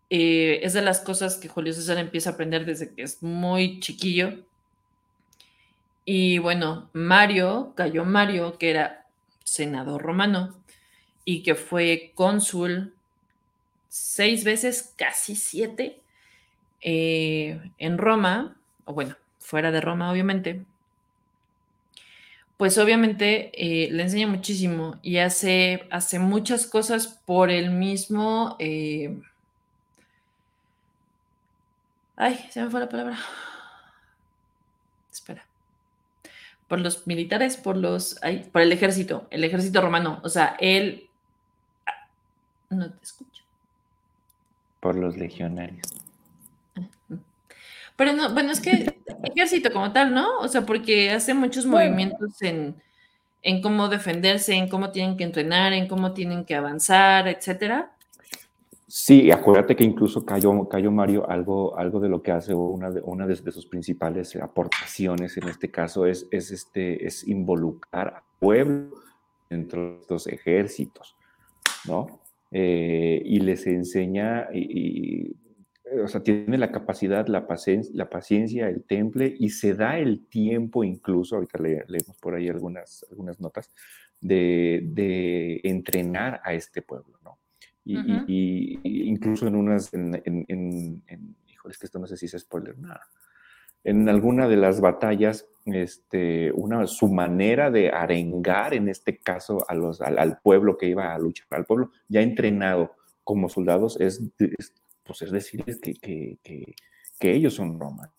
eh, 0.09 0.59
es 0.63 0.73
de 0.73 0.81
las 0.81 0.99
cosas 0.99 1.37
que 1.37 1.47
Julio 1.47 1.73
César 1.73 1.97
empieza 1.97 2.31
a 2.31 2.33
aprender 2.33 2.65
desde 2.65 2.93
que 2.93 3.03
es 3.03 3.21
muy 3.23 3.79
chiquillo. 3.79 4.43
Y 6.05 6.39
bueno, 6.39 6.89
Mario, 6.93 7.73
cayó 7.75 8.05
Mario, 8.05 8.57
que 8.57 8.71
era 8.71 9.05
senador 9.43 10.01
romano 10.01 10.55
y 11.25 11.43
que 11.43 11.55
fue 11.55 12.11
cónsul 12.15 12.93
seis 13.87 14.43
veces, 14.43 14.93
casi 14.97 15.35
siete, 15.35 16.01
eh, 16.81 17.61
en 17.77 17.97
Roma, 17.97 18.57
o 18.85 18.93
bueno, 18.93 19.15
fuera 19.39 19.71
de 19.71 19.81
Roma, 19.81 20.11
obviamente, 20.11 20.65
pues 22.61 22.77
obviamente 22.77 23.49
eh, 23.55 23.89
le 23.91 24.03
enseña 24.03 24.27
muchísimo 24.27 24.99
y 25.01 25.17
hace, 25.17 25.87
hace 25.89 26.19
muchas 26.19 26.67
cosas 26.67 27.07
por 27.07 27.49
el 27.49 27.71
mismo... 27.71 28.55
Eh, 28.59 29.19
ay, 32.15 32.35
se 32.51 32.61
me 32.61 32.69
fue 32.69 32.81
la 32.81 32.87
palabra. 32.87 33.17
Espera. 35.11 35.43
Por 36.67 36.81
los 36.81 37.07
militares, 37.07 37.57
por 37.57 37.77
los... 37.77 38.19
por 38.51 38.61
el 38.61 38.71
ejército, 38.71 39.27
el 39.31 39.43
ejército 39.43 39.81
romano. 39.81 40.21
O 40.23 40.29
sea, 40.29 40.55
él... 40.59 41.09
Ah, 41.87 42.07
no 42.69 42.93
te 42.93 43.03
escucho. 43.03 43.43
Por 44.79 44.97
los 44.97 45.17
legionarios. 45.17 46.00
Pero 47.95 48.13
no, 48.13 48.33
bueno, 48.33 48.51
es 48.51 48.61
que 48.61 48.95
ejército 49.23 49.71
como 49.71 49.91
tal, 49.91 50.13
¿no? 50.13 50.39
O 50.39 50.47
sea, 50.47 50.65
porque 50.65 51.11
hace 51.11 51.33
muchos 51.33 51.65
movimientos 51.65 52.41
en, 52.41 52.75
cómo 53.61 53.89
defenderse, 53.89 54.53
en 54.53 54.69
cómo 54.69 54.91
tienen 54.91 55.17
que 55.17 55.23
entrenar, 55.23 55.73
en 55.73 55.87
cómo 55.87 56.13
tienen 56.13 56.45
que 56.45 56.55
avanzar, 56.55 57.27
etcétera. 57.27 57.91
Sí, 58.87 59.31
acuérdate 59.31 59.75
que 59.75 59.85
incluso 59.85 60.25
Cayo, 60.25 60.67
Cayo 60.67 60.91
Mario, 60.91 61.29
algo, 61.29 61.77
algo 61.77 62.01
de 62.01 62.09
lo 62.09 62.21
que 62.21 62.31
hace, 62.31 62.53
una 62.53 62.89
de, 62.91 62.99
una 63.01 63.25
de, 63.25 63.35
sus 63.37 63.65
principales 63.65 64.35
aportaciones 64.35 65.37
en 65.37 65.47
este 65.47 65.71
caso 65.71 66.05
es, 66.05 66.27
es, 66.29 66.51
este, 66.51 67.05
es 67.05 67.25
involucrar 67.25 68.15
al 68.15 68.23
pueblo 68.37 68.97
dentro 69.49 69.81
de 69.81 70.01
estos 70.01 70.27
ejércitos, 70.27 71.15
¿no? 71.87 72.21
Eh, 72.51 73.21
y 73.23 73.39
les 73.39 73.65
enseña, 73.65 74.49
y, 74.53 75.35
o 76.03 76.07
sea, 76.07 76.21
tiene 76.21 76.57
la 76.57 76.71
capacidad, 76.71 77.27
la, 77.27 77.47
paciencia, 77.47 77.91
la 77.95 78.09
paciencia, 78.09 78.69
el 78.69 78.83
temple 78.83 79.33
y 79.37 79.49
se 79.49 79.73
da 79.73 79.97
el 79.97 80.25
tiempo 80.27 80.83
incluso, 80.83 81.35
ahorita 81.35 81.59
leemos 81.59 82.17
por 82.19 82.35
ahí 82.35 82.47
algunas, 82.47 83.05
algunas 83.09 83.39
notas, 83.39 83.71
de, 84.19 85.59
entrenar 85.63 86.41
a 86.43 86.53
este 86.53 86.81
pueblo, 86.81 87.17
¿no? 87.23 87.39
Y, 87.83 88.79
incluso 88.83 89.47
en 89.47 89.55
unas, 89.55 89.93
en, 89.93 90.21
en, 90.25 91.03
híjole, 91.47 91.71
es 91.71 91.77
que 91.77 91.87
esto 91.87 91.99
no 91.99 92.07
sé 92.07 92.15
si 92.15 92.27
es 92.27 92.37
spoiler, 92.37 92.77
nada. 92.77 93.01
En 93.83 94.07
alguna 94.07 94.47
de 94.47 94.57
las 94.57 94.79
batallas, 94.79 95.47
este, 95.65 96.51
una, 96.51 96.85
su 96.85 97.07
manera 97.07 97.71
de 97.71 97.89
arengar, 97.89 98.75
en 98.75 98.87
este 98.87 99.17
caso, 99.17 99.65
a 99.67 99.73
los, 99.73 99.99
al, 100.01 100.39
pueblo 100.43 100.77
que 100.77 100.87
iba 100.87 101.13
a 101.13 101.19
luchar, 101.19 101.47
al 101.49 101.65
pueblo 101.65 101.91
ya 102.07 102.21
entrenado 102.21 102.95
como 103.23 103.49
soldados, 103.49 103.99
es, 103.99 104.21
es 104.37 104.73
pues 105.03 105.21
es 105.21 105.31
decirles 105.31 105.79
que, 105.79 106.37
que, 106.41 106.75
ellos 107.21 107.53
son 107.53 107.79
Roma. 107.79 108.11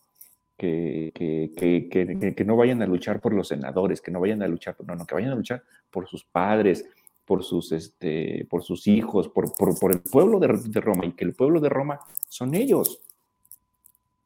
que, 0.56 1.12
que, 1.14 1.88
que, 1.88 2.44
no 2.44 2.56
vayan 2.56 2.82
a 2.82 2.86
luchar 2.86 3.20
por 3.20 3.32
los 3.32 3.48
senadores, 3.48 4.00
que 4.00 4.10
no 4.10 4.20
vayan 4.20 4.42
a 4.42 4.48
luchar, 4.48 4.76
no, 4.86 4.94
no, 4.94 5.06
que 5.06 5.14
vayan 5.14 5.32
a 5.32 5.36
luchar 5.36 5.62
por 5.90 6.06
sus 6.06 6.24
padres, 6.24 6.84
por 7.24 7.44
sus, 7.44 7.72
este, 7.72 8.46
por 8.50 8.62
sus 8.62 8.86
hijos, 8.86 9.28
por, 9.28 9.52
por, 9.54 9.92
el 9.92 10.00
pueblo 10.00 10.38
de, 10.38 10.48
de, 10.48 10.80
Roma, 10.80 11.06
y 11.06 11.12
que 11.12 11.24
el 11.24 11.34
pueblo 11.34 11.60
de 11.60 11.68
Roma 11.68 12.00
son 12.28 12.54
ellos. 12.54 13.00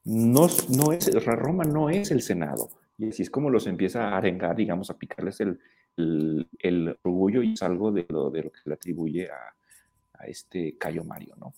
No, 0.04 0.46
no 0.70 0.92
es, 0.92 1.12
Roma 1.24 1.64
no 1.64 1.90
es 1.90 2.10
el 2.10 2.22
Senado. 2.22 2.68
Y 2.98 3.08
así 3.08 3.22
es 3.22 3.30
como 3.30 3.50
los 3.50 3.66
empieza 3.66 4.08
a 4.08 4.16
arengar, 4.16 4.56
digamos, 4.56 4.88
a 4.90 4.98
picarles 4.98 5.40
el, 5.40 5.58
el, 5.96 6.48
el 6.58 6.98
orgullo 7.02 7.42
y 7.42 7.52
es 7.52 7.62
algo 7.62 7.92
de 7.92 8.06
lo, 8.08 8.30
de 8.30 8.44
lo 8.44 8.50
que 8.50 8.60
le 8.64 8.74
atribuye 8.74 9.28
a, 9.28 9.54
a 10.18 10.26
este 10.26 10.76
Cayo 10.78 11.04
Mario, 11.04 11.34
¿no? 11.38 11.54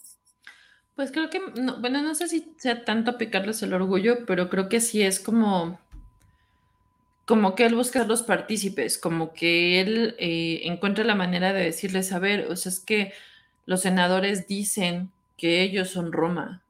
Pues 0.98 1.12
creo 1.12 1.30
que, 1.30 1.40
bueno, 1.78 2.02
no 2.02 2.16
sé 2.16 2.26
si 2.26 2.52
sea 2.56 2.84
tanto 2.84 3.18
picarles 3.18 3.62
el 3.62 3.72
orgullo, 3.72 4.26
pero 4.26 4.50
creo 4.50 4.68
que 4.68 4.80
sí 4.80 5.00
es 5.00 5.20
como, 5.20 5.78
como 7.24 7.54
que 7.54 7.66
él 7.66 7.76
busca 7.76 8.02
a 8.02 8.04
los 8.04 8.24
partícipes, 8.24 8.98
como 8.98 9.32
que 9.32 9.80
él 9.80 10.16
eh, 10.18 10.62
encuentra 10.64 11.04
la 11.04 11.14
manera 11.14 11.52
de 11.52 11.62
decirles, 11.62 12.10
a 12.10 12.18
ver, 12.18 12.48
o 12.50 12.56
sea, 12.56 12.72
es 12.72 12.80
que 12.80 13.12
los 13.64 13.82
senadores 13.82 14.48
dicen 14.48 15.12
que 15.36 15.62
ellos 15.62 15.88
son 15.88 16.10
Roma, 16.10 16.62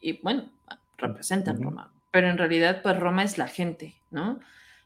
y 0.00 0.18
bueno, 0.22 0.48
representan 0.96 1.62
Roma, 1.62 1.92
pero 2.10 2.30
en 2.30 2.38
realidad, 2.38 2.80
pues 2.82 2.98
Roma 2.98 3.22
es 3.22 3.36
la 3.36 3.48
gente, 3.48 3.96
¿no? 4.10 4.40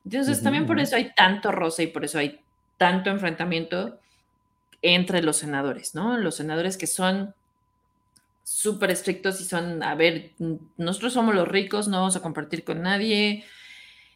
Entonces, 0.04 0.42
también 0.42 0.66
por 0.66 0.80
eso 0.80 0.96
hay 0.96 1.12
tanto 1.14 1.52
roce 1.52 1.84
y 1.84 1.86
por 1.86 2.04
eso 2.04 2.18
hay 2.18 2.40
tanto 2.78 3.10
enfrentamiento 3.10 4.00
entre 4.82 5.22
los 5.22 5.36
senadores, 5.36 5.94
¿no? 5.94 6.18
Los 6.18 6.34
senadores 6.34 6.76
que 6.76 6.88
son 6.88 7.32
súper 8.44 8.90
estrictos 8.90 9.40
y 9.40 9.44
son, 9.44 9.82
a 9.82 9.94
ver, 9.94 10.32
nosotros 10.76 11.12
somos 11.12 11.34
los 11.34 11.48
ricos, 11.48 11.88
no 11.88 11.98
vamos 11.98 12.16
a 12.16 12.22
compartir 12.22 12.64
con 12.64 12.82
nadie. 12.82 13.44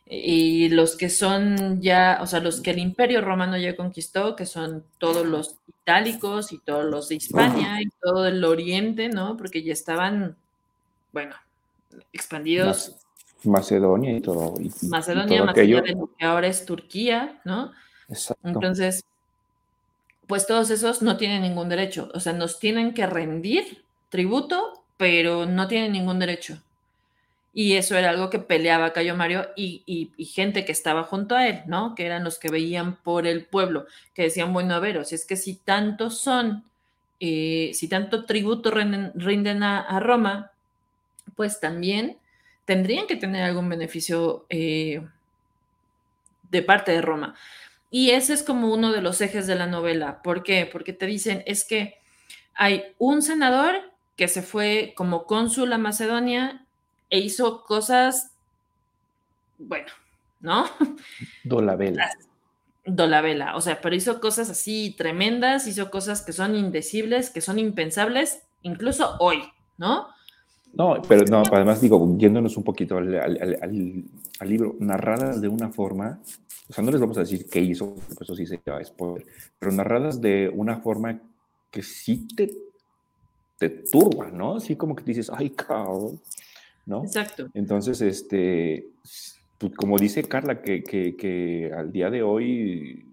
Y 0.09 0.69
los 0.69 0.97
que 0.97 1.11
son 1.11 1.81
ya, 1.81 2.19
o 2.23 2.27
sea, 2.27 2.39
los 2.39 2.61
que 2.61 2.71
el 2.71 2.79
imperio 2.79 3.23
romano 3.23 3.57
ya 3.57 3.75
conquistó, 3.75 4.37
que 4.37 4.47
son 4.47 4.85
todos 4.99 5.27
los 5.27 5.57
itálicos 5.67 6.53
y 6.53 6.59
todos 6.59 6.85
los 6.85 7.09
de 7.09 7.17
Hispania 7.17 7.83
y 7.83 7.89
todo 8.01 8.27
el 8.27 8.45
oriente, 8.45 9.09
¿no? 9.09 9.37
Porque 9.37 9.65
ya 9.65 9.73
estaban, 9.73 10.37
bueno, 11.13 11.35
expandidos. 12.13 12.97
Macedonia 13.43 14.17
y 14.17 14.21
todo. 14.21 14.55
Macedonia, 14.83 15.45
más 15.45 15.57
allá 15.57 15.83
de 15.83 15.93
lo 15.93 16.11
que 16.17 16.25
ahora 16.25 16.47
es 16.47 16.65
Turquía, 16.65 17.41
¿no? 17.45 17.73
Exacto. 18.09 18.49
Entonces, 18.49 19.05
pues 20.29 20.47
todos 20.47 20.71
esos 20.71 21.03
no 21.03 21.17
tienen 21.17 21.43
ningún 21.43 21.69
derecho. 21.69 22.11
O 22.15 22.21
sea, 22.21 22.33
nos 22.33 22.61
tienen 22.61 22.95
que 22.95 23.07
rendir 23.07 23.86
tributo, 24.09 24.85
pero 24.97 25.47
no 25.47 25.69
tienen 25.69 25.93
ningún 25.93 26.19
derecho. 26.19 26.61
Y 27.59 27.77
eso 27.77 27.97
era 27.97 28.11
algo 28.11 28.29
que 28.29 28.39
peleaba 28.39 28.93
Cayo 28.93 29.17
Mario 29.17 29.49
y, 29.57 30.13
gente 30.35 30.67
que 30.67 30.73
estaba 30.73 31.05
junto 31.05 31.35
a 31.35 31.49
él, 31.49 31.63
¿no? 31.67 31.95
Que 31.95 32.05
eran 32.05 32.23
los 32.23 32.39
que 32.39 32.51
veían 32.51 32.97
por 32.97 33.27
el 33.27 33.47
pueblo, 33.47 33.87
que 34.13 34.25
decían, 34.25 34.53
bueno, 34.53 34.75
a 34.75 34.79
ver, 34.79 34.99
o 34.99 35.05
sea, 35.05 35.17
es 35.17 35.25
que 35.25 35.37
si 35.37 35.55
tanto 35.55 36.11
son, 36.11 36.65
eh, 37.19 37.71
si 37.73 37.89
tanto 37.89 38.27
tributo 38.27 38.71
rinden, 38.71 39.63
a, 39.63 40.01
Roma, 40.01 40.51
pues 41.35 41.59
también 41.59 42.19
tendrían 42.67 43.07
que 43.07 43.17
tener 43.17 43.43
algún 43.43 43.71
beneficio 43.71 44.45
eh, 44.51 45.03
de 46.51 46.63
parte 46.63 46.93
de 46.93 47.01
Roma. 47.01 47.37
Y 47.91 48.11
ese 48.11 48.35
es 48.35 48.43
como 48.43 48.71
uno 48.71 48.93
de 48.93 49.01
los 49.01 49.23
ejes 49.23 49.47
de 49.47 49.55
la 49.55 49.67
novela. 49.67 50.21
¿Por 50.23 50.43
qué? 50.43 50.69
Porque 50.71 50.93
te 50.93 51.07
dicen, 51.07 51.43
es 51.47 51.65
que 51.65 51.95
hay 52.55 52.85
un 52.99 53.23
senador 53.23 53.96
que 54.17 54.29
se 54.29 54.43
fue 54.43 54.95
como 54.97 55.25
cónsul 55.25 55.73
a 55.73 55.79
Macedonia 55.79 56.65
e 57.11 57.19
hizo 57.21 57.65
cosas, 57.65 58.33
bueno, 59.59 59.89
¿no? 60.41 60.65
Dolabella. 61.45 62.11
Dolabella, 62.85 63.57
o 63.57 63.61
sea, 63.61 63.81
pero 63.81 63.97
hizo 63.97 64.21
cosas 64.21 64.49
así 64.49 64.95
tremendas, 64.97 65.67
hizo 65.67 65.91
cosas 65.91 66.23
que 66.23 66.33
son 66.33 66.55
indecibles, 66.55 67.31
que 67.31 67.41
son 67.41 67.59
impensables, 67.59 68.43
incluso 68.63 69.17
hoy, 69.19 69.43
¿no? 69.77 70.09
No, 70.73 71.01
pero 71.09 71.25
no, 71.25 71.43
además 71.51 71.81
digo, 71.81 72.17
yéndonos 72.17 72.57
un 72.57 72.63
poquito 72.63 72.99
al, 72.99 73.17
al 73.17 74.49
libro, 74.49 74.77
narradas 74.79 75.41
de 75.41 75.49
una 75.49 75.71
forma 75.71 76.21
o 76.69 76.73
sea, 76.73 76.83
no 76.83 76.91
les 76.91 77.01
vamos 77.01 77.17
a 77.17 77.21
decir 77.21 77.47
qué 77.47 77.61
hizo, 77.61 77.95
porque 77.95 78.25
eso 78.25 78.35
sí 78.35 78.47
se 78.47 78.61
va 78.69 78.79
a 78.79 78.85
spoiler, 78.85 79.27
pero 79.59 79.73
narradas 79.73 80.21
de 80.21 80.49
una 80.49 80.79
forma 80.79 81.21
que 81.71 81.83
sí 81.83 82.27
te, 82.35 82.51
te 83.59 83.71
turba, 83.71 84.31
¿no? 84.31 84.57
Así 84.57 84.77
como 84.77 84.95
que 84.95 85.05
dices, 85.05 85.31
ay, 85.33 85.51
cabrón, 85.51 86.21
¿no? 86.85 87.05
Exacto. 87.05 87.49
Entonces, 87.55 88.01
este, 88.01 88.89
pues, 89.59 89.73
como 89.77 89.99
dice 89.99 90.23
Carla, 90.25 90.61
que, 90.63 90.83
que, 90.83 91.17
que, 91.17 91.73
al 91.77 91.93
día 91.93 92.11
de 92.11 92.23
hoy, 92.23 93.07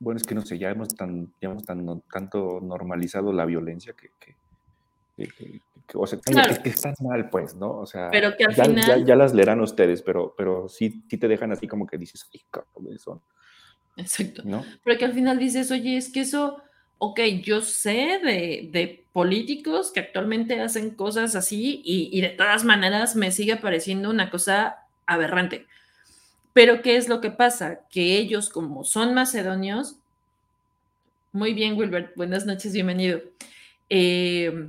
bueno, 0.00 0.18
es 0.18 0.24
que 0.24 0.34
no 0.34 0.42
sé, 0.42 0.58
ya 0.58 0.70
hemos, 0.70 0.88
tan, 0.88 1.32
ya 1.40 1.50
hemos 1.50 1.64
tan, 1.64 2.02
tanto 2.12 2.60
normalizado 2.60 3.32
la 3.32 3.44
violencia 3.44 3.94
que, 3.94 4.10
que 4.18 4.34
o 5.94 6.06
sea, 6.06 6.18
que, 6.18 6.68
están 6.68 6.94
mal, 7.00 7.30
pues, 7.30 7.54
¿no? 7.54 7.78
O 7.78 7.86
sea, 7.86 8.10
pero 8.10 8.36
que 8.36 8.44
al 8.44 8.54
ya, 8.54 8.64
final... 8.64 9.06
ya, 9.06 9.16
las 9.16 9.32
leerán 9.32 9.60
ustedes, 9.60 10.02
pero, 10.02 10.34
pero 10.36 10.68
sí, 10.68 11.02
sí 11.08 11.16
te 11.16 11.28
dejan 11.28 11.52
así 11.52 11.66
como 11.66 11.86
que 11.86 11.96
dices, 11.96 12.28
ay, 12.32 12.42
cabrón, 12.50 12.94
eso. 12.94 13.22
Exacto. 13.96 14.42
¿no? 14.44 14.64
Pero 14.84 14.98
que 14.98 15.04
al 15.04 15.14
final 15.14 15.38
dices, 15.38 15.70
oye, 15.70 15.96
es 15.96 16.12
que 16.12 16.20
eso, 16.20 16.62
ok, 16.98 17.20
yo 17.42 17.60
sé 17.60 18.20
de, 18.22 18.68
de 18.70 19.04
políticos 19.12 19.90
que 19.92 19.98
actualmente 19.98 20.60
hacen 20.60 20.90
cosas 20.90 21.34
así 21.34 21.82
y, 21.84 22.20
de 22.20 22.28
todas 22.28 22.64
maneras 22.64 23.16
me 23.16 23.32
sigue 23.32 23.56
pareciendo 23.56 24.10
una 24.10 24.30
cosa 24.30 24.86
aberrante. 25.06 25.66
Pero 26.52 26.82
¿qué 26.82 26.96
es 26.96 27.08
lo 27.08 27.20
que 27.20 27.30
pasa? 27.30 27.80
Que 27.90 28.16
ellos, 28.16 28.48
como 28.48 28.84
son 28.84 29.14
macedonios, 29.14 29.96
muy 31.32 31.52
bien, 31.52 31.76
Wilbert, 31.76 32.14
buenas 32.16 32.46
noches, 32.46 32.72
bienvenido. 32.72 33.20
Eh, 33.90 34.68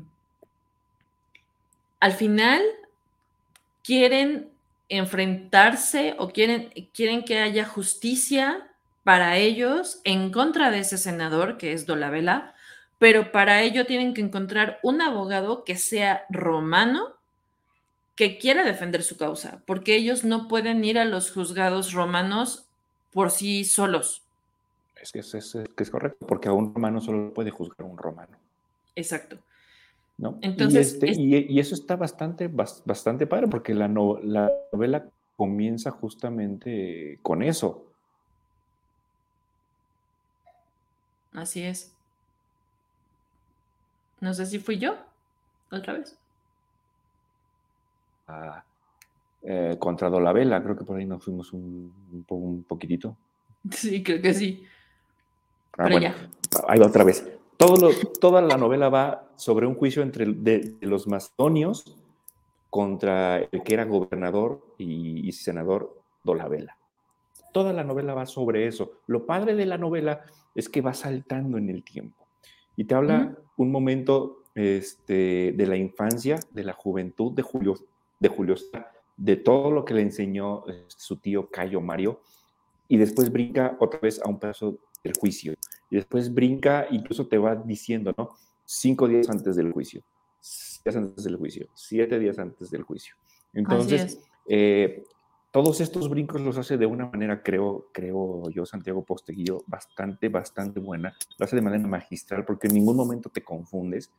al 2.00 2.14
final 2.14 2.62
quieren 3.84 4.50
enfrentarse 4.88 6.16
o 6.18 6.30
quieren, 6.30 6.70
quieren 6.94 7.24
que 7.24 7.40
haya 7.40 7.66
justicia 7.66 8.69
para 9.10 9.38
ellos 9.38 10.02
en 10.04 10.32
contra 10.32 10.70
de 10.70 10.82
ese 10.82 11.00
senador 11.00 11.58
que 11.58 11.74
es 11.74 11.88
Dolabella, 11.88 12.54
pero 13.00 13.32
para 13.32 13.64
ello 13.64 13.88
tienen 13.88 14.14
que 14.14 14.22
encontrar 14.22 14.78
un 14.84 15.02
abogado 15.02 15.64
que 15.64 15.78
sea 15.78 16.28
romano 16.30 17.16
que 18.14 18.38
quiera 18.38 18.64
defender 18.64 19.02
su 19.02 19.18
causa, 19.18 19.64
porque 19.66 19.96
ellos 19.96 20.24
no 20.24 20.48
pueden 20.48 20.86
ir 20.86 21.00
a 21.00 21.06
los 21.06 21.32
juzgados 21.32 21.94
romanos 21.94 22.68
por 23.12 23.32
sí 23.32 23.66
solos. 23.66 24.22
Es 25.02 25.12
que 25.12 25.22
es, 25.22 25.34
es 25.34 25.90
correcto, 25.90 26.28
porque 26.28 26.48
a 26.48 26.54
un 26.54 26.72
romano 26.72 27.02
solo 27.02 27.34
puede 27.34 27.50
juzgar 27.50 27.88
un 27.88 27.98
romano. 27.98 28.38
Exacto. 28.96 29.40
Entonces, 30.42 30.94
este, 30.94 31.14
y, 31.20 31.60
eso 31.60 31.74
está 31.74 31.96
bastante, 31.96 32.48
bastante 32.48 33.26
padre 33.26 33.48
porque 33.48 33.74
la, 33.74 33.88
la 33.88 34.52
novela 34.72 35.10
comienza 35.36 35.90
justamente 35.90 37.18
con 37.24 37.42
eso. 37.42 37.89
Así 41.34 41.64
es. 41.64 41.96
No 44.20 44.34
sé 44.34 44.46
si 44.46 44.60
fui 44.60 44.78
yo 44.78 44.96
otra 45.72 45.94
vez. 45.94 46.18
Ah, 48.28 48.64
eh, 49.42 49.78
contra 49.80 50.10
Dolabella, 50.10 50.62
creo 50.62 50.76
que 50.76 50.84
por 50.84 50.98
ahí 50.98 51.06
nos 51.06 51.24
fuimos 51.24 51.54
un, 51.54 51.94
un, 52.28 52.64
poquitito. 52.64 53.16
Sí, 53.72 54.04
creo 54.04 54.22
que 54.22 54.34
sí. 54.34 54.66
Ah, 55.78 55.86
Pero 55.86 56.00
ya. 56.00 56.16
Ahí 56.68 56.80
va 56.80 56.88
otra 56.88 57.04
vez 57.04 57.40
toda 58.20 58.42
la 58.42 58.58
novela 58.58 58.90
va 58.90 59.28
sobre 59.36 59.68
un 59.68 59.76
juicio 59.76 60.02
entre 60.02 60.26
de, 60.26 60.78
los 60.82 61.08
macedonios 61.08 61.98
contra 62.70 63.40
el 63.40 63.64
que 63.64 63.74
era 63.74 63.84
gobernador 63.84 64.62
y, 64.78 65.30
senador 65.34 66.02
Dolabella. 66.24 66.78
Toda 67.52 67.74
la 67.74 67.84
novela 67.84 68.14
va 68.14 68.26
sobre 68.26 68.68
eso. 68.68 68.94
Lo 69.08 69.26
padre 69.26 69.56
de 69.56 69.66
la 69.66 69.78
novela 69.78 70.24
es 70.56 70.70
que 70.70 70.82
va 70.82 70.94
saltando 70.94 71.58
en 71.58 71.70
el 71.70 71.84
tiempo 71.84 72.26
y 72.76 72.86
te 72.86 72.96
habla 72.96 73.38
un 73.58 73.72
momento 73.72 74.44
este, 74.56 75.54
de 75.56 75.68
la 75.68 75.76
infancia, 75.76 76.40
de 76.52 76.64
la 76.64 76.74
juventud 76.74 77.34
de 77.34 77.42
Julio, 77.42 77.76
de 78.20 78.30
Julio, 78.30 78.56
de 79.18 79.36
todo 79.36 79.72
lo 79.72 79.84
que 79.84 79.94
le 79.94 80.02
enseñó 80.02 80.66
este, 80.68 80.86
su 80.98 81.18
tío 81.18 81.50
Cayo 81.50 81.82
Mario, 81.82 82.22
y 82.88 82.98
después 82.98 83.32
brinca 83.32 83.78
otra 83.80 84.00
vez 84.00 84.22
a 84.22 84.28
un 84.30 84.40
paso 84.40 84.78
del 85.04 85.14
juicio 85.18 85.54
y 85.90 85.96
después 85.96 86.34
brinca, 86.34 86.88
incluso 86.90 87.28
te 87.28 87.38
va 87.38 87.56
diciendo, 87.56 88.14
¿no? 88.18 88.30
Cinco 88.66 89.08
días 89.08 89.30
antes 89.30 89.56
del 89.56 89.72
juicio, 89.72 90.02
días 90.84 90.96
antes 90.96 91.24
del 91.24 91.36
juicio, 91.36 91.68
siete 91.74 92.20
días 92.20 92.38
antes 92.38 92.70
del 92.70 92.84
juicio. 92.84 93.16
Entonces, 93.54 94.22
eh, 94.48 95.04
todos 95.52 95.82
estos 95.82 96.10
brincos 96.10 96.42
los 96.42 96.58
hace 96.58 96.78
de 96.78 96.86
una 96.86 97.08
manera, 97.08 97.42
creo, 97.42 97.88
creo 97.92 98.50
yo, 98.50 98.66
Santiago 98.66 99.04
Posteguillo, 99.04 99.64
bastante, 99.66 100.30
bastante 100.30 100.80
buena. 100.80 101.16
Lo 101.38 101.46
hace 101.46 101.56
de 101.56 101.62
manera 101.62 101.88
magistral 101.88 102.46
porque 102.46 102.68
en 102.68 102.76
ningún 102.76 102.96
momento 102.96 103.30
te 103.30 103.42
confundes. 103.42 104.12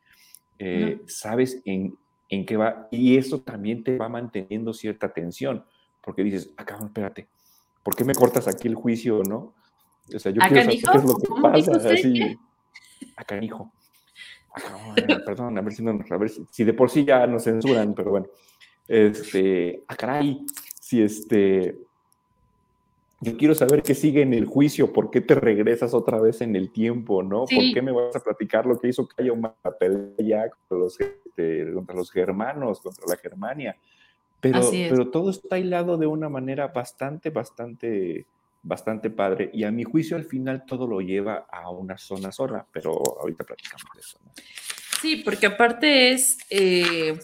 Eh, 0.59 1.01
sabes 1.07 1.63
en, 1.65 1.97
en 2.29 2.45
qué 2.45 2.57
va, 2.57 2.89
y 2.91 3.17
eso 3.17 3.41
también 3.41 3.83
te 3.83 3.97
va 3.97 4.09
manteniendo 4.09 4.73
cierta 4.73 5.13
tensión, 5.13 5.65
porque 6.03 6.23
dices, 6.23 6.51
acá, 6.57 6.79
ah, 6.81 6.85
espérate, 6.85 7.29
¿por 7.83 7.97
qué 7.97 8.05
me 8.05 8.15
cortas 8.15 8.47
aquí 8.47 8.69
el 8.69 8.75
juicio, 8.75 9.23
no? 9.23 9.55
O 10.15 10.19
sea, 10.19 10.33
yo 10.33 10.41
quiero 10.41 10.63
saber 10.63 10.79
qué 10.79 10.99
es 10.99 11.05
lo 11.05 11.17
que 11.17 11.43
pasa, 11.43 11.93
así, 11.93 12.39
acá, 13.17 13.43
hijo. 13.43 13.73
perdón, 15.27 15.57
a 15.57 15.61
ver, 15.63 15.73
si 15.73 15.83
no, 15.83 15.99
a 16.11 16.17
ver 16.17 16.31
si, 16.51 16.65
de 16.65 16.75
por 16.75 16.91
sí 16.91 17.05
ya 17.05 17.27
nos 17.27 17.45
censuran, 17.45 17.95
pero 17.95 18.11
bueno, 18.11 18.27
este, 18.87 19.85
a 19.89 19.93
ah, 19.93 19.97
caray, 19.97 20.45
si 20.91 21.01
este, 21.03 21.79
yo 23.21 23.37
quiero 23.37 23.55
saber 23.55 23.85
qué 23.85 23.95
sigue 23.95 24.23
en 24.23 24.35
el 24.35 24.45
juicio, 24.45 24.93
por 24.93 25.13
qué 25.13 25.21
te 25.21 25.37
regresas 25.37 25.95
otra 25.95 26.21
vez 26.21 26.41
en 26.41 26.57
el 26.57 26.73
tiempo, 26.73 27.23
¿no? 27.23 27.45
¿Por 27.45 27.73
qué 27.73 27.81
me 27.81 27.93
vas 27.93 28.17
a 28.17 28.21
platicar 28.21 28.67
lo 28.67 28.77
que 28.77 28.89
hizo 28.89 29.07
Cayo 29.07 29.37
pelea 29.79 30.51
contra 30.51 30.79
los, 30.79 31.01
este, 31.01 31.73
contra 31.73 31.95
los 31.95 32.11
germanos, 32.11 32.81
contra 32.81 33.05
la 33.07 33.17
Germania? 33.17 33.77
Pero, 34.41 34.69
pero 34.69 35.11
todo 35.11 35.31
está 35.31 35.61
hilado 35.61 35.97
de 35.97 36.09
una 36.09 36.29
manera 36.29 36.67
bastante, 36.67 37.31
bastante, 37.31 38.27
bastante 38.61 39.11
padre. 39.11 39.49
Y 39.55 39.63
a 39.63 39.71
mi 39.71 39.85
juicio, 39.85 40.17
al 40.17 40.25
final, 40.25 40.65
todo 40.67 40.89
lo 40.89 41.01
lleva 41.01 41.47
a 41.53 41.71
una 41.71 41.99
zona 41.99 42.33
sola, 42.33 42.67
pero 42.73 43.01
ahorita 43.21 43.45
platicamos 43.45 43.87
de 43.95 44.01
eso. 44.01 44.19
¿no? 44.25 44.33
Sí, 45.01 45.23
porque 45.25 45.47
aparte 45.47 46.11
es... 46.11 46.39
Eh, 46.51 47.17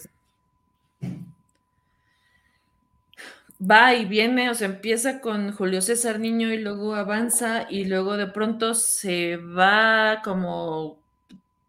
va 3.59 3.95
y 3.95 4.05
viene, 4.05 4.49
o 4.49 4.55
sea, 4.55 4.67
empieza 4.67 5.19
con 5.19 5.51
Julio 5.51 5.81
César 5.81 6.19
Niño 6.19 6.53
y 6.53 6.59
luego 6.59 6.95
avanza 6.95 7.67
y 7.69 7.85
luego 7.85 8.17
de 8.17 8.27
pronto 8.27 8.73
se 8.73 9.37
va 9.37 10.21
como 10.23 10.99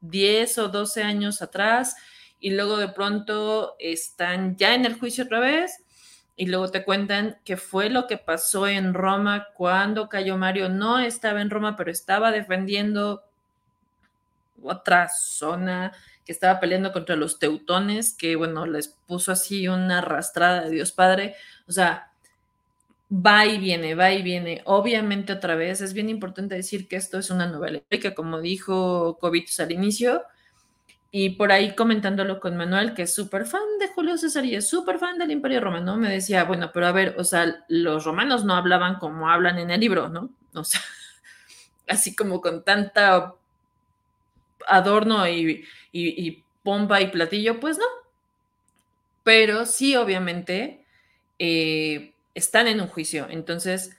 10 0.01 0.59
o 0.59 0.69
12 0.69 1.03
años 1.03 1.43
atrás 1.43 1.97
y 2.41 2.51
luego 2.51 2.77
de 2.77 2.89
pronto 2.89 3.75
están 3.79 4.57
ya 4.57 4.75
en 4.75 4.85
el 4.85 4.99
juicio 4.99 5.25
otra 5.25 5.41
vez 5.41 5.85
y 6.37 6.47
luego 6.47 6.71
te 6.71 6.85
cuentan 6.85 7.39
qué 7.45 7.57
fue 7.57 7.91
lo 7.91 8.07
que 8.07 8.17
pasó 8.17 8.69
en 8.69 8.95
Roma 8.95 9.49
cuando 9.55 10.09
Cayo 10.09 10.37
Mario. 10.37 10.69
No 10.69 11.01
estaba 11.01 11.43
en 11.43 11.51
Roma, 11.51 11.75
pero 11.75 11.91
estaba 11.91 12.31
defendiendo 12.31 13.25
otra 14.63 15.09
zona 15.09 15.93
que 16.25 16.33
estaba 16.33 16.61
peleando 16.61 16.93
contra 16.93 17.17
los 17.17 17.39
teutones, 17.39 18.15
que 18.15 18.37
bueno, 18.37 18.67
les 18.67 18.89
puso 18.89 19.33
así 19.33 19.69
una 19.69 19.99
arrastrada 19.99 20.63
de 20.65 20.71
Dios 20.71 20.93
Padre. 20.93 21.35
O 21.67 21.73
sea, 21.73 22.11
va 23.11 23.47
y 23.47 23.59
viene, 23.59 23.95
va 23.95 24.13
y 24.13 24.23
viene. 24.23 24.63
Obviamente 24.67 25.33
otra 25.33 25.55
vez 25.55 25.81
es 25.81 25.95
bien 25.95 26.09
importante 26.09 26.55
decir 26.55 26.89
que 26.89 26.97
esto 26.97 27.19
es 27.19 27.31
una 27.31 27.47
novela 27.47 27.81
que 27.89 28.15
como 28.15 28.41
dijo 28.41 29.19
Covitus 29.19 29.61
al 29.61 29.73
inicio, 29.73 30.23
y 31.11 31.31
por 31.31 31.53
ahí 31.53 31.75
comentándolo 31.75 32.39
con 32.39 32.57
Manuel, 32.57 32.93
que 32.93 33.03
es 33.03 33.15
súper 33.15 33.47
fan 33.47 33.63
de 33.81 33.89
Julio 33.89 34.19
César 34.19 34.45
y 34.45 34.55
es 34.55 34.69
súper 34.69 34.99
fan 34.99 35.17
del 35.19 35.31
Imperio 35.31 35.61
Romano, 35.61 35.97
me 35.97 36.11
decía, 36.11 36.45
bueno, 36.45 36.71
pero 36.73 36.87
a 36.87 36.93
ver, 36.93 37.15
o 37.19 37.25
sea, 37.25 37.65
los 37.69 38.05
romanos 38.05 38.45
no 38.45 38.55
hablaban 38.55 38.97
como 38.99 39.31
hablan 39.31 39.59
en 39.59 39.71
el 39.71 39.81
libro, 39.81 40.11
¿no? 40.11 40.31
O 40.53 40.65
sea, 40.65 40.81
así 41.89 42.15
como 42.15 42.43
con 42.43 42.63
tanta 42.63 43.35
adorno 44.67 45.29
y, 45.29 45.65
pompa 46.63 47.01
y 47.01 47.11
platillo, 47.11 47.61
pues 47.61 47.79
no. 47.79 47.85
Pero 49.25 49.67
sí, 49.67 49.97
obviamente, 49.97 50.85
eh, 51.39 52.13
están 52.35 52.67
en 52.67 52.81
un 52.81 52.89
juicio. 52.89 53.27
Entonces, 53.31 53.97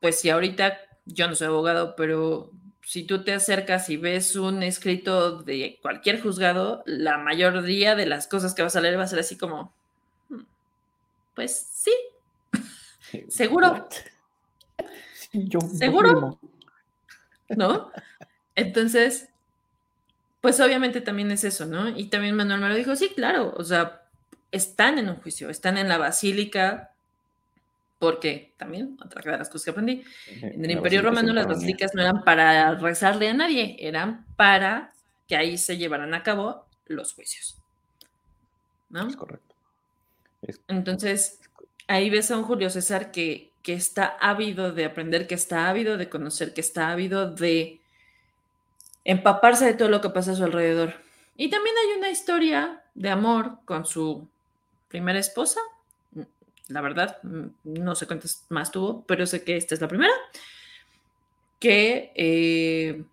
pues 0.00 0.20
si 0.20 0.30
ahorita, 0.30 0.78
yo 1.06 1.28
no 1.28 1.34
soy 1.34 1.48
abogado, 1.48 1.94
pero 1.96 2.50
si 2.84 3.04
tú 3.04 3.22
te 3.24 3.32
acercas 3.32 3.88
y 3.90 3.96
ves 3.96 4.36
un 4.36 4.62
escrito 4.62 5.42
de 5.42 5.78
cualquier 5.82 6.20
juzgado, 6.20 6.82
la 6.84 7.18
mayoría 7.18 7.94
de 7.94 8.06
las 8.06 8.26
cosas 8.26 8.54
que 8.54 8.62
vas 8.62 8.76
a 8.76 8.80
leer 8.80 8.98
va 8.98 9.04
a 9.04 9.08
ser 9.08 9.20
así 9.20 9.36
como, 9.36 9.72
hmm, 10.28 10.42
pues 11.34 11.68
sí, 11.72 11.92
seguro. 13.28 13.88
¿Seguro? 15.78 16.38
¿No? 17.48 17.90
Entonces, 18.54 19.28
pues 20.42 20.58
obviamente 20.60 21.00
también 21.00 21.30
es 21.30 21.44
eso, 21.44 21.66
¿no? 21.66 21.88
Y 21.88 22.06
también 22.06 22.34
Manuel 22.34 22.60
me 22.60 22.68
lo 22.68 22.74
dijo, 22.74 22.96
sí, 22.96 23.10
claro, 23.14 23.54
o 23.56 23.62
sea, 23.62 24.02
están 24.50 24.98
en 24.98 25.08
un 25.08 25.16
juicio, 25.16 25.48
están 25.48 25.78
en 25.78 25.88
la 25.88 25.98
basílica, 25.98 26.90
porque 28.00 28.52
también, 28.56 28.98
otra 29.02 29.22
de 29.22 29.38
las 29.38 29.48
cosas 29.48 29.64
que 29.66 29.70
aprendí, 29.70 30.04
en 30.26 30.64
el 30.64 30.72
Imperio 30.72 31.00
Romano 31.00 31.32
las 31.32 31.46
basílicas 31.46 31.94
no 31.94 32.02
eran 32.02 32.24
para 32.24 32.74
rezarle 32.74 33.28
a 33.28 33.34
nadie, 33.34 33.76
eran 33.78 34.26
para 34.34 34.92
que 35.28 35.36
ahí 35.36 35.56
se 35.56 35.78
llevaran 35.78 36.12
a 36.12 36.24
cabo 36.24 36.66
los 36.86 37.14
juicios. 37.14 37.56
¿No? 38.90 39.06
Es 39.06 39.14
correcto. 39.14 39.54
Entonces, 40.66 41.38
ahí 41.86 42.10
ves 42.10 42.32
a 42.32 42.36
un 42.36 42.42
Julio 42.42 42.68
César 42.68 43.12
que, 43.12 43.52
que 43.62 43.74
está 43.74 44.16
ávido 44.20 44.72
de 44.72 44.86
aprender, 44.86 45.28
que 45.28 45.36
está 45.36 45.68
ávido 45.68 45.96
de 45.96 46.08
conocer, 46.08 46.52
que 46.52 46.60
está 46.60 46.90
ávido 46.90 47.30
de 47.30 47.81
empaparse 49.04 49.64
de 49.64 49.74
todo 49.74 49.88
lo 49.88 50.00
que 50.00 50.10
pasa 50.10 50.32
a 50.32 50.34
su 50.36 50.44
alrededor. 50.44 50.94
Y 51.36 51.50
también 51.50 51.74
hay 51.76 51.98
una 51.98 52.10
historia 52.10 52.82
de 52.94 53.10
amor 53.10 53.58
con 53.64 53.86
su 53.86 54.28
primera 54.88 55.18
esposa. 55.18 55.60
La 56.68 56.80
verdad, 56.80 57.18
no 57.64 57.94
sé 57.94 58.06
cuántas 58.06 58.46
más 58.48 58.70
tuvo, 58.70 59.04
pero 59.06 59.26
sé 59.26 59.44
que 59.44 59.56
esta 59.56 59.74
es 59.74 59.80
la 59.80 59.88
primera. 59.88 60.12
Que 61.58 62.12
eh, 62.14 63.04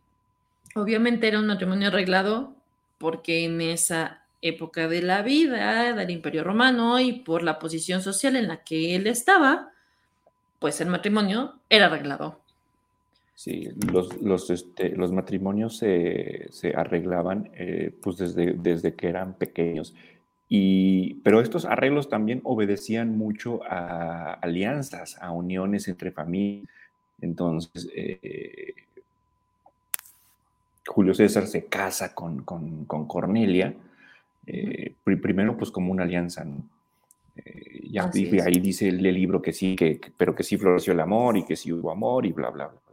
obviamente 0.75 1.28
era 1.28 1.39
un 1.39 1.47
matrimonio 1.47 1.88
arreglado 1.88 2.56
porque 2.97 3.45
en 3.45 3.62
esa 3.62 4.23
época 4.41 4.88
de 4.88 5.02
la 5.02 5.21
vida 5.21 5.93
del 5.93 6.10
Imperio 6.10 6.43
Romano 6.43 6.99
y 6.99 7.13
por 7.13 7.43
la 7.43 7.60
posición 7.60 8.02
social 8.02 8.36
en 8.36 8.47
la 8.47 8.63
que 8.63 8.95
él 8.95 9.08
estaba, 9.08 9.71
pues 10.60 10.80
el 10.82 10.89
matrimonio 10.89 11.60
era 11.69 11.88
arreglado. 11.88 12.41
Sí, 13.39 13.69
los, 13.89 14.21
los, 14.21 14.49
este, 14.49 14.89
los 14.89 15.13
matrimonios 15.13 15.78
se, 15.78 16.49
arreglaban 16.75 17.49
eh, 17.54 17.95
pues 18.01 18.18
desde, 18.18 18.51
desde 18.51 18.95
que 18.95 19.07
eran 19.07 19.36
pequeños. 19.36 19.95
Y, 20.49 21.22
pero 21.24 21.39
estos 21.39 21.63
arreglos 21.63 22.09
también 22.09 22.41
obedecían 22.43 23.18
mucho 23.18 23.61
a 23.63 24.34
alianzas, 24.34 25.18
a 25.22 25.32
uniones 25.32 25.88
entre 25.88 26.11
familias. 26.11 26.68
Entonces, 27.22 27.89
eh, 27.95 28.74
Julio 30.86 31.13
César 31.13 31.47
se 31.47 31.68
casa 31.68 32.13
con, 32.13 32.43
Cornelia, 32.43 33.74
eh, 34.47 34.95
primero 35.05 35.55
pues 35.55 35.72
como 35.72 35.93
una 35.93 36.03
alianza, 36.03 36.45
y 37.86 37.97
ahí 37.97 38.59
dice 38.59 38.89
el, 38.89 39.01
libro 39.01 39.41
que 39.41 39.53
sí, 39.53 39.78
que, 39.78 40.01
pero 40.18 40.36
que 40.36 40.43
sí 40.43 40.57
floreció 40.57 40.91
el 40.91 40.99
amor 40.99 41.38
y 41.38 41.45
que 41.45 41.55
sí 41.55 41.72
hubo 41.72 41.89
amor 41.89 42.26
y 42.26 42.34
bla, 42.34 42.49
bla, 42.49 42.68
bla 42.68 42.88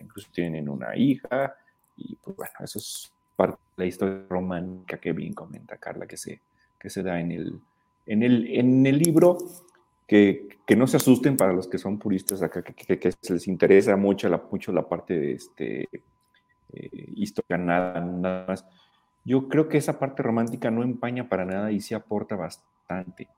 incluso 0.00 0.28
tienen 0.32 0.68
una 0.68 0.96
hija, 0.96 1.54
y 1.96 2.14
pues 2.16 2.36
bueno, 2.36 2.52
eso 2.60 2.78
es 2.78 3.12
parte 3.34 3.58
de 3.76 3.84
la 3.84 3.86
historia 3.86 4.24
romántica 4.28 4.98
que 4.98 5.12
bien 5.12 5.32
comenta 5.32 5.76
Carla, 5.76 6.06
que 6.06 6.16
se, 6.16 6.40
que 6.78 6.90
se 6.90 7.02
da 7.02 7.20
en 7.20 7.32
el, 7.32 7.60
en 8.06 8.22
el, 8.22 8.46
en 8.54 8.86
el 8.86 8.98
libro, 8.98 9.38
que, 10.06 10.48
que 10.66 10.76
no 10.76 10.86
se 10.86 10.96
asusten 10.96 11.36
para 11.36 11.52
los 11.52 11.68
que 11.68 11.78
son 11.78 11.98
puristas 11.98 12.42
acá, 12.42 12.62
que, 12.62 12.98
que, 12.98 13.12
les 13.28 13.48
interesa 13.48 13.96
mucho 13.96 14.28
la, 14.28 14.42
mucho 14.50 14.72
la 14.72 14.88
parte 14.88 15.18
de 15.18 15.32
este, 15.32 15.88
eh, 16.72 17.12
historia, 17.14 17.58
nada, 17.58 18.00
nada 18.00 18.46
más. 18.46 18.64
Yo 19.24 19.48
creo 19.48 19.68
que 19.68 19.78
esa 19.78 19.98
parte 19.98 20.22
romántica 20.22 20.70
no 20.70 20.82
empaña 20.82 21.28
para 21.28 21.44
nada 21.44 21.72
y 21.72 21.80
sí 21.80 21.94
aporta 21.94 22.36
bastante. 22.36 23.28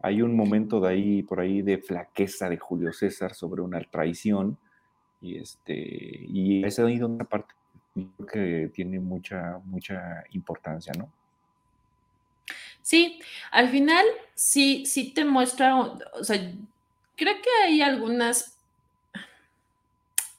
Hay 0.00 0.20
un 0.20 0.36
momento 0.36 0.80
de 0.80 0.88
ahí, 0.88 1.22
por 1.22 1.40
ahí, 1.40 1.62
de 1.62 1.78
flaqueza 1.78 2.50
de 2.50 2.58
Julio 2.58 2.92
César 2.92 3.34
sobre 3.34 3.62
una 3.62 3.80
traición, 3.80 4.58
y, 5.22 5.38
este, 5.38 5.72
y 6.28 6.64
esa 6.64 6.90
es 6.90 7.00
una 7.00 7.24
parte 7.24 7.54
que 8.30 8.70
tiene 8.74 8.98
mucha, 8.98 9.60
mucha 9.64 10.24
importancia, 10.32 10.92
¿no? 10.98 11.10
Sí, 12.82 13.20
al 13.52 13.68
final 13.68 14.04
sí, 14.34 14.84
sí 14.86 15.12
te 15.14 15.24
muestra, 15.24 15.76
o 15.76 16.24
sea, 16.24 16.36
creo 17.16 17.34
que 17.40 17.64
hay 17.64 17.80
algunas 17.80 18.58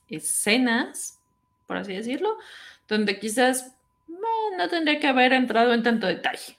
escenas, 0.10 1.20
por 1.66 1.78
así 1.78 1.94
decirlo, 1.94 2.38
donde 2.90 3.18
quizás 3.20 3.74
no 4.58 4.70
tendría 4.70 5.00
que 5.00 5.08
haber 5.08 5.34
entrado 5.34 5.74
en 5.74 5.84
tanto 5.84 6.08
detalle. 6.08 6.58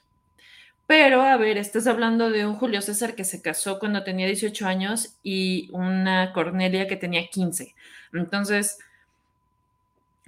Pero, 0.87 1.21
a 1.21 1.35
ver, 1.37 1.57
estás 1.57 1.87
hablando 1.87 2.29
de 2.29 2.45
un 2.45 2.55
Julio 2.55 2.81
César 2.81 3.15
que 3.15 3.23
se 3.23 3.41
casó 3.41 3.79
cuando 3.79 4.03
tenía 4.03 4.27
18 4.27 4.67
años 4.67 5.15
y 5.23 5.69
una 5.71 6.31
Cornelia 6.31 6.87
que 6.87 6.95
tenía 6.95 7.27
15. 7.27 7.73
Entonces, 8.13 8.77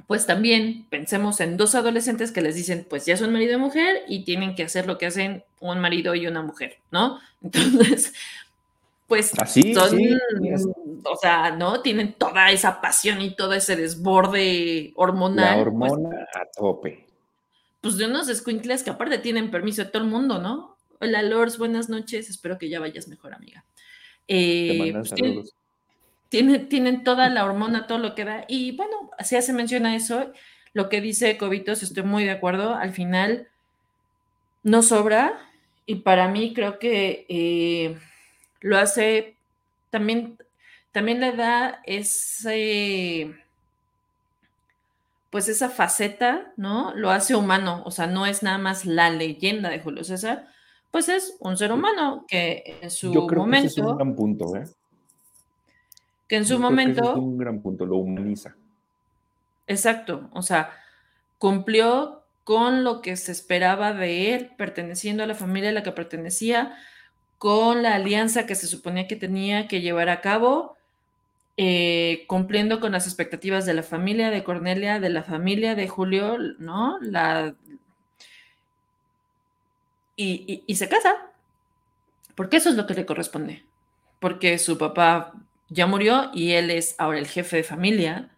pues 0.07 0.25
también 0.25 0.87
pensemos 0.89 1.41
en 1.41 1.57
dos 1.57 1.75
adolescentes 1.75 2.31
que 2.31 2.41
les 2.41 2.55
dicen, 2.55 2.87
pues 2.89 3.05
ya 3.05 3.17
son 3.17 3.31
marido 3.31 3.53
y 3.53 3.61
mujer 3.61 3.97
y 4.07 4.23
tienen 4.23 4.55
que 4.55 4.63
hacer 4.63 4.87
lo 4.87 4.97
que 4.97 5.05
hacen 5.05 5.43
un 5.59 5.79
marido 5.79 6.15
y 6.15 6.25
una 6.25 6.41
mujer, 6.41 6.77
¿no? 6.91 7.19
Entonces, 7.43 8.13
pues 9.07 9.39
Así, 9.39 9.73
son, 9.75 9.95
o 11.03 11.15
sea, 11.17 11.51
¿no? 11.51 11.81
Tienen 11.81 12.13
toda 12.13 12.51
esa 12.51 12.81
pasión 12.81 13.21
y 13.21 13.35
todo 13.35 13.53
ese 13.53 13.75
desborde 13.75 14.91
hormonal. 14.95 15.55
La 15.55 15.61
hormona 15.61 16.27
a 16.33 16.45
tope 16.57 17.06
pues 17.87 17.97
de 17.97 18.05
unos 18.05 18.27
escuincles 18.27 18.83
que 18.83 18.89
aparte 18.89 19.17
tienen 19.17 19.49
permiso 19.49 19.81
de 19.81 19.89
todo 19.89 20.03
el 20.03 20.09
mundo, 20.09 20.39
¿no? 20.39 20.75
Hola, 20.99 21.21
Lors, 21.21 21.57
buenas 21.57 21.87
noches, 21.87 22.29
espero 22.29 22.57
que 22.57 22.67
ya 22.67 22.81
vayas 22.81 23.07
mejor, 23.07 23.33
amiga. 23.33 23.63
Eh, 24.27 24.91
pues 24.91 25.13
tienen, 26.27 26.67
tienen, 26.67 27.05
toda 27.05 27.29
la 27.29 27.45
hormona, 27.45 27.87
todo 27.87 27.99
lo 27.99 28.13
que 28.13 28.25
da, 28.25 28.43
y 28.49 28.75
bueno, 28.75 29.09
así 29.17 29.41
se 29.41 29.53
menciona 29.53 29.95
eso, 29.95 30.33
lo 30.73 30.89
que 30.89 30.99
dice 30.99 31.37
Cobitos, 31.37 31.81
estoy 31.81 32.03
muy 32.03 32.25
de 32.25 32.31
acuerdo, 32.31 32.75
al 32.75 32.91
final 32.91 33.47
no 34.63 34.81
sobra, 34.83 35.39
y 35.85 35.95
para 35.95 36.27
mí 36.27 36.53
creo 36.53 36.79
que 36.79 37.25
eh, 37.29 37.97
lo 38.59 38.77
hace, 38.77 39.37
también, 39.91 40.37
también 40.91 41.21
le 41.21 41.31
da 41.31 41.79
ese 41.85 43.33
pues 45.29 45.49
esa 45.49 45.69
faceta, 45.69 46.53
¿no? 46.55 46.93
Lo 46.95 47.11
hace 47.11 47.35
humano, 47.35 47.83
o 47.85 47.91
sea, 47.91 48.07
no 48.07 48.25
es 48.25 48.43
nada 48.43 48.57
más 48.57 48.85
la 48.85 49.09
leyenda 49.09 49.69
de 49.69 49.79
Julio 49.79 50.03
César, 50.03 50.47
pues 50.91 51.09
es 51.09 51.35
un 51.39 51.57
ser 51.57 51.71
humano 51.71 52.25
que 52.27 52.79
en 52.81 52.89
su 52.89 53.13
Yo 53.13 53.27
creo 53.27 53.41
momento... 53.41 53.63
Que 53.63 53.67
ese 53.67 53.81
es 53.81 53.87
un 53.87 53.97
gran 53.97 54.15
punto, 54.15 54.55
¿eh? 54.55 54.63
Que 56.27 56.35
en 56.37 56.45
su 56.45 56.59
momento... 56.59 57.11
es 57.11 57.17
un 57.17 57.37
gran 57.37 57.61
punto, 57.61 57.85
lo 57.85 57.97
humaniza. 57.97 58.55
Exacto, 59.67 60.29
o 60.33 60.41
sea, 60.41 60.71
cumplió 61.37 62.23
con 62.45 62.85
lo 62.85 63.01
que 63.01 63.17
se 63.17 63.33
esperaba 63.33 63.91
de 63.91 64.33
él, 64.33 64.51
perteneciendo 64.57 65.23
a 65.23 65.27
la 65.27 65.35
familia 65.35 65.71
a 65.71 65.73
la 65.73 65.83
que 65.83 65.91
pertenecía, 65.91 66.77
con 67.37 67.83
la 67.83 67.95
alianza 67.95 68.45
que 68.45 68.55
se 68.55 68.67
suponía 68.67 69.07
que 69.07 69.17
tenía 69.17 69.67
que 69.67 69.81
llevar 69.81 70.07
a 70.07 70.21
cabo, 70.21 70.76
eh, 71.59 72.25
cumpliendo 72.27 72.79
con 72.79 72.91
las 72.91 73.07
expectativas 73.07 73.65
de 73.65 73.73
la 73.73 73.81
familia 73.81 74.29
de 74.29 74.43
Cornelia, 74.43 74.99
de 74.99 75.09
la 75.09 75.23
familia 75.23 75.73
de 75.73 75.87
Julio, 75.87 76.37
¿no? 76.59 76.99
La... 77.01 77.55
Y, 80.15 80.63
se 80.75 80.87
casa, 80.87 81.31
porque 82.35 82.57
eso 82.57 82.69
es 82.69 82.75
lo 82.75 82.85
que 82.85 82.93
le 82.93 83.05
corresponde, 83.05 83.63
porque 84.19 84.59
su 84.59 84.77
papá 84.77 85.33
ya 85.69 85.87
murió 85.87 86.31
y 86.33 86.53
él 86.53 86.71
es 86.71 86.95
ahora 86.97 87.19
el 87.19 87.27
jefe 87.27 87.57
de 87.57 87.63
familia 87.63 88.29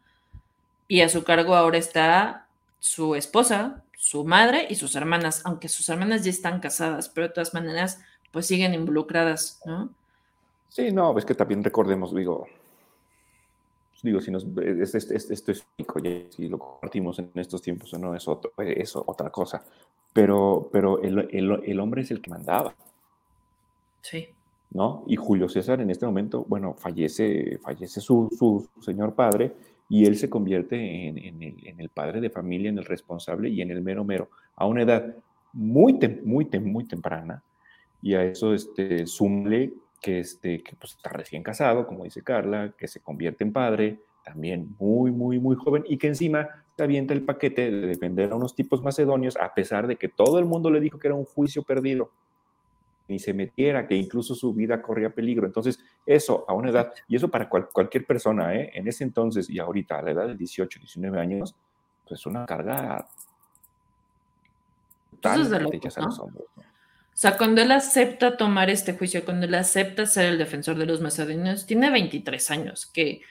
y 0.88 1.02
a 1.02 1.10
su 1.10 1.24
cargo 1.24 1.56
ahora 1.56 1.78
está 1.78 2.48
su 2.80 3.16
esposa, 3.16 3.84
su 3.98 4.26
madre 4.26 4.68
y 4.70 4.76
sus 4.76 4.96
hermanas, 4.96 5.42
aunque 5.46 5.70
sus 5.70 5.88
hermanas 5.90 6.24
ya 6.24 6.32
están 6.32 6.60
casadas, 6.60 7.10
pero 7.10 7.28
de 7.28 7.34
todas 7.34 7.54
maneras 7.54 8.02
pues 8.32 8.46
siguen 8.46 8.74
involucradas, 8.74 9.62
¿no? 9.66 9.90
Sí, 10.70 10.92
no, 10.92 11.18
es 11.18 11.26
que 11.26 11.36
también 11.36 11.64
recordemos, 11.64 12.14
digo, 12.14 12.48
digo, 14.02 14.22
si 14.22 14.32
nos, 14.32 14.46
esto 14.46 14.98
es 15.52 15.68
si 16.30 16.48
lo 16.48 16.58
compartimos 16.58 17.20
en 17.20 17.32
estos 17.36 17.62
tiempos 17.62 17.94
o 17.94 18.00
no, 18.00 18.16
es, 18.16 18.28
otro, 18.28 18.52
es 18.58 18.96
otra 18.96 19.30
cosa. 19.30 19.64
Pero, 20.14 20.70
pero 20.72 21.02
el, 21.02 21.28
el, 21.32 21.62
el, 21.66 21.80
hombre 21.80 22.02
es 22.02 22.12
el 22.12 22.22
que 22.22 22.30
mandaba. 22.30 22.74
Sí. 24.02 24.28
¿No? 24.72 25.04
Y 25.08 25.16
Julio 25.16 25.50
César 25.50 25.82
en 25.82 25.90
este 25.90 26.06
momento, 26.06 26.46
bueno, 26.48 26.74
fallece, 26.76 27.58
fallece 27.58 28.02
su, 28.02 28.30
su, 28.38 28.70
señor 28.82 29.16
padre 29.16 29.54
y 29.90 30.06
él 30.06 30.16
se 30.16 30.30
convierte 30.30 30.76
en, 31.08 31.18
en, 31.18 31.44
el, 31.44 31.68
en, 31.68 31.80
el, 31.80 31.90
padre 31.90 32.22
de 32.22 32.30
familia, 32.30 32.70
en 32.70 32.78
el 32.78 32.86
responsable 32.86 33.50
y 33.50 33.62
en 33.62 33.72
el 33.72 33.82
mero 33.82 34.04
mero, 34.04 34.30
a 34.56 34.66
una 34.68 34.84
edad 34.84 35.16
muy, 35.54 36.00
muy, 36.24 36.48
muy 36.62 36.86
temprana. 36.86 37.44
Y 38.02 38.14
a 38.14 38.24
eso 38.24 38.54
este, 38.54 39.06
súmale 39.08 39.74
que, 40.02 40.20
este, 40.20 40.64
que 40.64 40.76
pues, 40.76 40.94
está 40.94 41.10
recién 41.10 41.44
casado, 41.44 41.86
como 41.86 42.04
dice 42.04 42.24
Carla, 42.24 42.74
que 42.78 42.88
se 42.88 43.02
convierte 43.02 43.44
en 43.44 43.54
padre, 43.54 44.00
también 44.24 44.76
muy, 44.80 45.12
muy, 45.12 45.40
muy 45.40 45.56
joven, 45.56 45.84
y 45.88 45.98
que 45.98 46.08
encima 46.08 46.48
te 46.76 46.84
avienta 46.84 47.14
el 47.14 47.24
paquete 47.24 47.72
de 47.72 47.88
defender 47.88 48.32
a 48.32 48.36
unos 48.36 48.56
tipos 48.56 48.82
macedonios, 48.82 49.38
a 49.38 49.54
pesar 49.54 49.88
de 49.88 49.98
que 49.98 50.08
todo 50.08 50.40
el 50.40 50.46
mundo 50.46 50.72
le 50.72 50.80
dijo 50.80 50.98
que 51.00 51.08
era 51.08 51.16
un 51.16 51.26
juicio 51.26 51.64
perdido, 51.64 52.12
ni 53.08 53.20
se 53.20 53.34
metiera, 53.34 53.88
que 53.88 53.96
incluso 53.96 54.36
su 54.36 54.54
vida 54.54 54.82
corría 54.82 55.10
peligro. 55.10 55.48
Entonces, 55.48 55.80
eso 56.06 56.46
a 56.48 56.54
una 56.54 56.70
edad, 56.70 56.94
y 57.08 57.16
eso 57.16 57.28
para 57.30 57.50
cualquier 57.50 58.06
persona, 58.06 58.56
¿eh? 58.56 58.72
en 58.74 58.88
ese 58.88 59.04
entonces 59.04 59.50
y 59.50 59.60
ahorita, 59.60 59.98
a 59.98 60.02
la 60.04 60.12
edad 60.12 60.28
de 60.28 60.36
18, 60.36 60.80
19 60.80 61.20
años, 61.20 61.56
pues 62.08 62.26
una 62.26 62.46
carga 62.46 63.06
total 65.12 65.50
de 65.50 65.60
los 65.60 66.20
hombros. 66.20 66.46
O 66.56 66.69
sea, 67.22 67.38
cuando 67.38 67.62
él 67.62 67.70
acepta 67.72 68.38
tomar 68.38 68.70
este 68.70 68.94
juicio, 68.94 69.26
cuando 69.26 69.46
él 69.46 69.54
acepta 69.56 70.06
ser 70.06 70.28
el 70.28 70.38
defensor 70.38 70.78
de 70.78 70.86
los 70.86 71.02
macedonios, 71.02 71.66
tiene 71.66 71.90
23 71.90 72.52
años, 72.52 72.86
que 72.86 73.22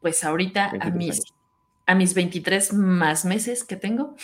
pues 0.00 0.24
ahorita 0.24 0.72
a 0.80 0.90
mis, 0.90 1.22
a 1.86 1.94
mis 1.94 2.14
23 2.14 2.72
más 2.72 3.24
meses 3.24 3.62
que 3.62 3.76
tengo. 3.76 4.16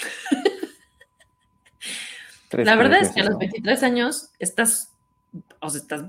la 2.51 2.75
verdad 2.75 3.03
es 3.03 3.11
que 3.11 3.21
a 3.21 3.25
los 3.25 3.39
23 3.39 3.85
años 3.85 4.31
estás, 4.41 4.93
o 5.61 5.71
sea, 5.71 5.81
estás 5.81 6.03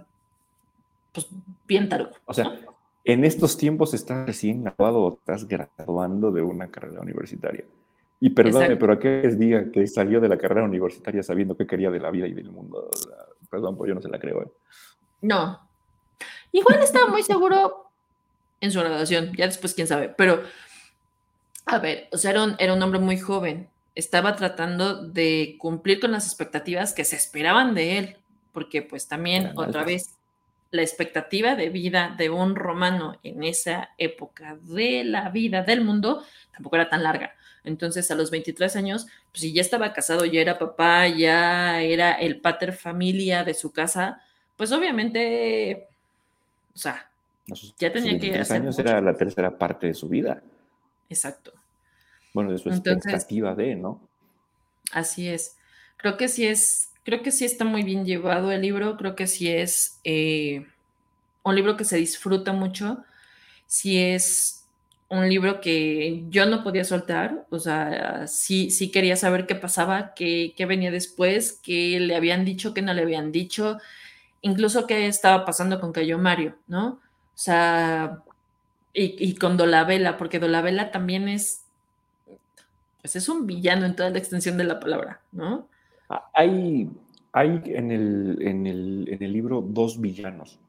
pues 1.12 1.28
bien 1.68 1.90
tarugo. 1.90 2.14
O 2.26 2.34
sea, 2.34 2.60
en 3.04 3.24
estos 3.24 3.56
tiempos 3.56 3.94
estás 3.94 4.26
recién 4.26 4.64
graduado 4.64 5.00
o 5.00 5.14
estás 5.14 5.48
graduando 5.48 6.32
de 6.32 6.42
una 6.42 6.72
carrera 6.72 7.02
universitaria. 7.02 7.66
Y 8.24 8.30
perdone, 8.30 8.78
pero 8.78 8.94
a 8.94 9.00
qué 9.00 9.20
les 9.22 9.38
diga 9.38 9.70
que 9.70 9.86
salió 9.86 10.22
de 10.22 10.30
la 10.30 10.38
carrera 10.38 10.64
universitaria 10.64 11.22
sabiendo 11.22 11.58
qué 11.58 11.68
quería 11.68 11.92
de 11.92 12.00
la 12.00 12.10
vida 12.10 12.26
y 12.26 12.32
del 12.32 12.50
mundo. 12.52 12.90
Perdón, 13.50 13.76
pues 13.76 13.90
yo 13.90 13.96
no 13.96 14.02
se 14.02 14.08
la 14.08 14.18
creo. 14.18 14.44
¿eh? 14.44 14.48
No. 15.24 15.60
Igual 16.54 16.82
estaba 16.82 17.08
muy 17.08 17.22
seguro 17.24 17.92
en 18.62 18.72
su 18.72 18.80
graduación, 18.80 19.34
ya 19.36 19.46
después 19.46 19.74
quién 19.74 19.88
sabe, 19.88 20.08
pero 20.08 20.42
a 21.66 21.80
ver, 21.80 22.08
o 22.14 22.18
sea, 22.18 22.32
era 22.32 22.44
un, 22.46 22.56
era 22.60 22.74
un 22.74 22.82
hombre 22.82 23.02
muy 23.02 23.18
joven, 23.18 23.68
estaba 23.94 24.38
tratando 24.38 25.06
de 25.06 25.58
cumplir 25.60 26.00
con 26.00 26.14
las 26.14 26.26
expectativas 26.26 26.94
que 26.94 27.04
se 27.04 27.18
esperaban 27.18 27.76
de 27.76 27.98
él, 27.98 28.18
porque 28.54 28.84
pues 28.84 29.10
también 29.10 29.52
otra 29.58 29.84
vez 29.84 30.16
la 30.72 30.82
expectativa 30.82 31.56
de 31.56 31.70
vida 31.70 32.16
de 32.18 32.30
un 32.30 32.56
romano 32.56 33.20
en 33.22 33.44
esa 33.44 33.90
época 33.98 34.58
de 34.62 35.04
la 35.04 35.30
vida 35.30 35.64
del 35.64 35.82
mundo 35.82 36.24
tampoco 36.54 36.78
era 36.78 36.88
tan 36.88 37.04
larga. 37.04 37.34
Entonces, 37.64 38.12
a 38.12 38.16
los 38.16 38.30
23 38.30 38.76
años, 38.76 39.08
pues 39.32 39.42
si 39.42 39.54
ya 39.54 39.62
estaba 39.62 39.94
casado, 39.94 40.26
ya 40.26 40.42
era 40.42 40.60
papá, 40.60 41.08
ya 41.08 41.82
era 41.82 42.14
el 42.14 42.42
pater 42.42 42.74
familia 42.74 43.44
de 43.44 43.54
su 43.54 43.72
casa, 43.72 44.22
pues 44.58 44.72
obviamente, 44.72 45.88
o 46.74 46.78
sea, 46.78 47.10
ya 47.78 47.92
tenía 47.92 48.20
que 48.20 48.38
hacer. 48.38 48.58
años 48.58 48.78
era 48.80 49.00
la 49.02 49.16
tercera 49.16 49.58
parte 49.58 49.88
de 49.88 49.94
su 49.94 50.10
vida. 50.10 50.42
Exacto. 51.10 51.54
Bueno, 52.34 52.52
de 52.52 52.58
su 52.58 52.70
expectativa 52.70 53.56
de, 53.56 53.76
¿no? 53.76 54.02
Así 54.92 55.30
es. 55.30 55.58
Creo 55.98 56.18
que 56.18 56.28
sí 56.28 56.46
es, 56.46 56.92
creo 57.04 57.22
que 57.22 57.32
sí 57.32 57.46
está 57.46 57.64
muy 57.64 57.84
bien 57.84 58.06
llevado 58.06 58.52
el 58.52 58.62
libro, 58.62 58.98
creo 58.98 59.16
que 59.16 59.28
sí 59.28 59.50
es 59.50 60.00
eh, 60.04 60.66
un 61.44 61.56
libro 61.56 61.78
que 61.78 61.86
se 61.86 61.98
disfruta 61.98 62.52
mucho, 62.52 63.04
sí 63.68 64.00
es 64.00 64.63
un 65.14 65.30
libro 65.30 65.62
que 65.62 66.24
yo 66.30 66.46
no 66.46 66.64
podía 66.64 66.84
soltar, 66.84 67.46
o 67.50 67.60
sea, 67.60 68.28
sí, 68.28 68.72
sí 68.72 68.92
quería 68.92 69.16
saber 69.16 69.46
qué 69.46 69.56
pasaba, 69.56 70.14
qué, 70.14 70.54
venía 70.68 70.92
después, 70.92 71.60
qué 71.64 72.00
le 72.00 72.16
habían 72.16 72.46
dicho, 72.46 72.74
qué 72.74 72.82
no 72.82 72.94
le 72.94 73.04
habían 73.04 73.32
dicho, 73.32 73.78
incluso 74.42 74.88
qué 74.88 75.08
estaba 75.08 75.46
pasando 75.46 75.80
con 75.80 75.94
Cayo 75.94 76.18
Mario, 76.18 76.56
¿no? 76.68 76.88
O 76.88 77.36
sea, 77.38 78.24
y, 78.94 79.16
y 79.20 79.36
con 79.36 79.58
Dolabella, 79.58 80.18
porque 80.18 80.40
Dolabella 80.40 80.92
también 80.92 81.30
es, 81.30 81.64
pues 83.02 83.16
es 83.16 83.30
un 83.30 83.46
villano 83.46 83.86
en 83.86 83.96
toda 83.96 84.10
la 84.10 84.18
extensión 84.18 84.58
de 84.58 84.64
la 84.64 84.80
palabra, 84.80 85.22
¿no? 85.32 85.68
Ah, 86.10 86.30
hay, 86.34 86.90
hay 87.34 87.62
en, 87.66 87.92
el, 87.92 88.38
en, 88.42 88.68
el, 88.68 89.10
en 89.12 89.24
el 89.24 89.34
libro 89.34 89.62
dos 89.62 90.00
villanos. 90.00 90.60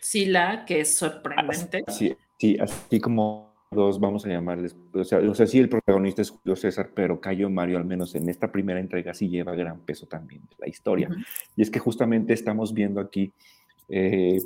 Sila, 0.00 0.64
que 0.66 0.80
es 0.80 0.96
sorprendente. 0.96 1.82
Sí, 1.88 2.14
Sí, 2.38 2.58
así 2.58 3.00
como 3.00 3.54
dos, 3.74 4.00
vamos 4.00 4.24
a 4.24 4.28
llamarles, 4.28 4.76
o 4.92 5.04
sea, 5.04 5.18
o 5.18 5.34
sea, 5.34 5.46
sí 5.46 5.58
el 5.58 5.68
protagonista 5.68 6.22
es 6.22 6.30
Julio 6.30 6.56
César, 6.56 6.90
pero 6.94 7.20
Cayo 7.20 7.50
Mario, 7.50 7.76
al 7.76 7.84
menos 7.84 8.14
en 8.14 8.28
esta 8.28 8.50
primera 8.50 8.80
entrega, 8.80 9.12
sí 9.12 9.28
lleva 9.28 9.54
gran 9.54 9.80
peso 9.80 10.06
también 10.06 10.42
de 10.42 10.56
la 10.58 10.68
historia. 10.68 11.10
Y 11.56 11.62
es 11.62 11.70
que 11.70 11.78
justamente 11.78 12.32
estamos 12.32 12.72
viendo 12.72 13.00
aquí, 13.00 13.32
eh, 13.88 14.38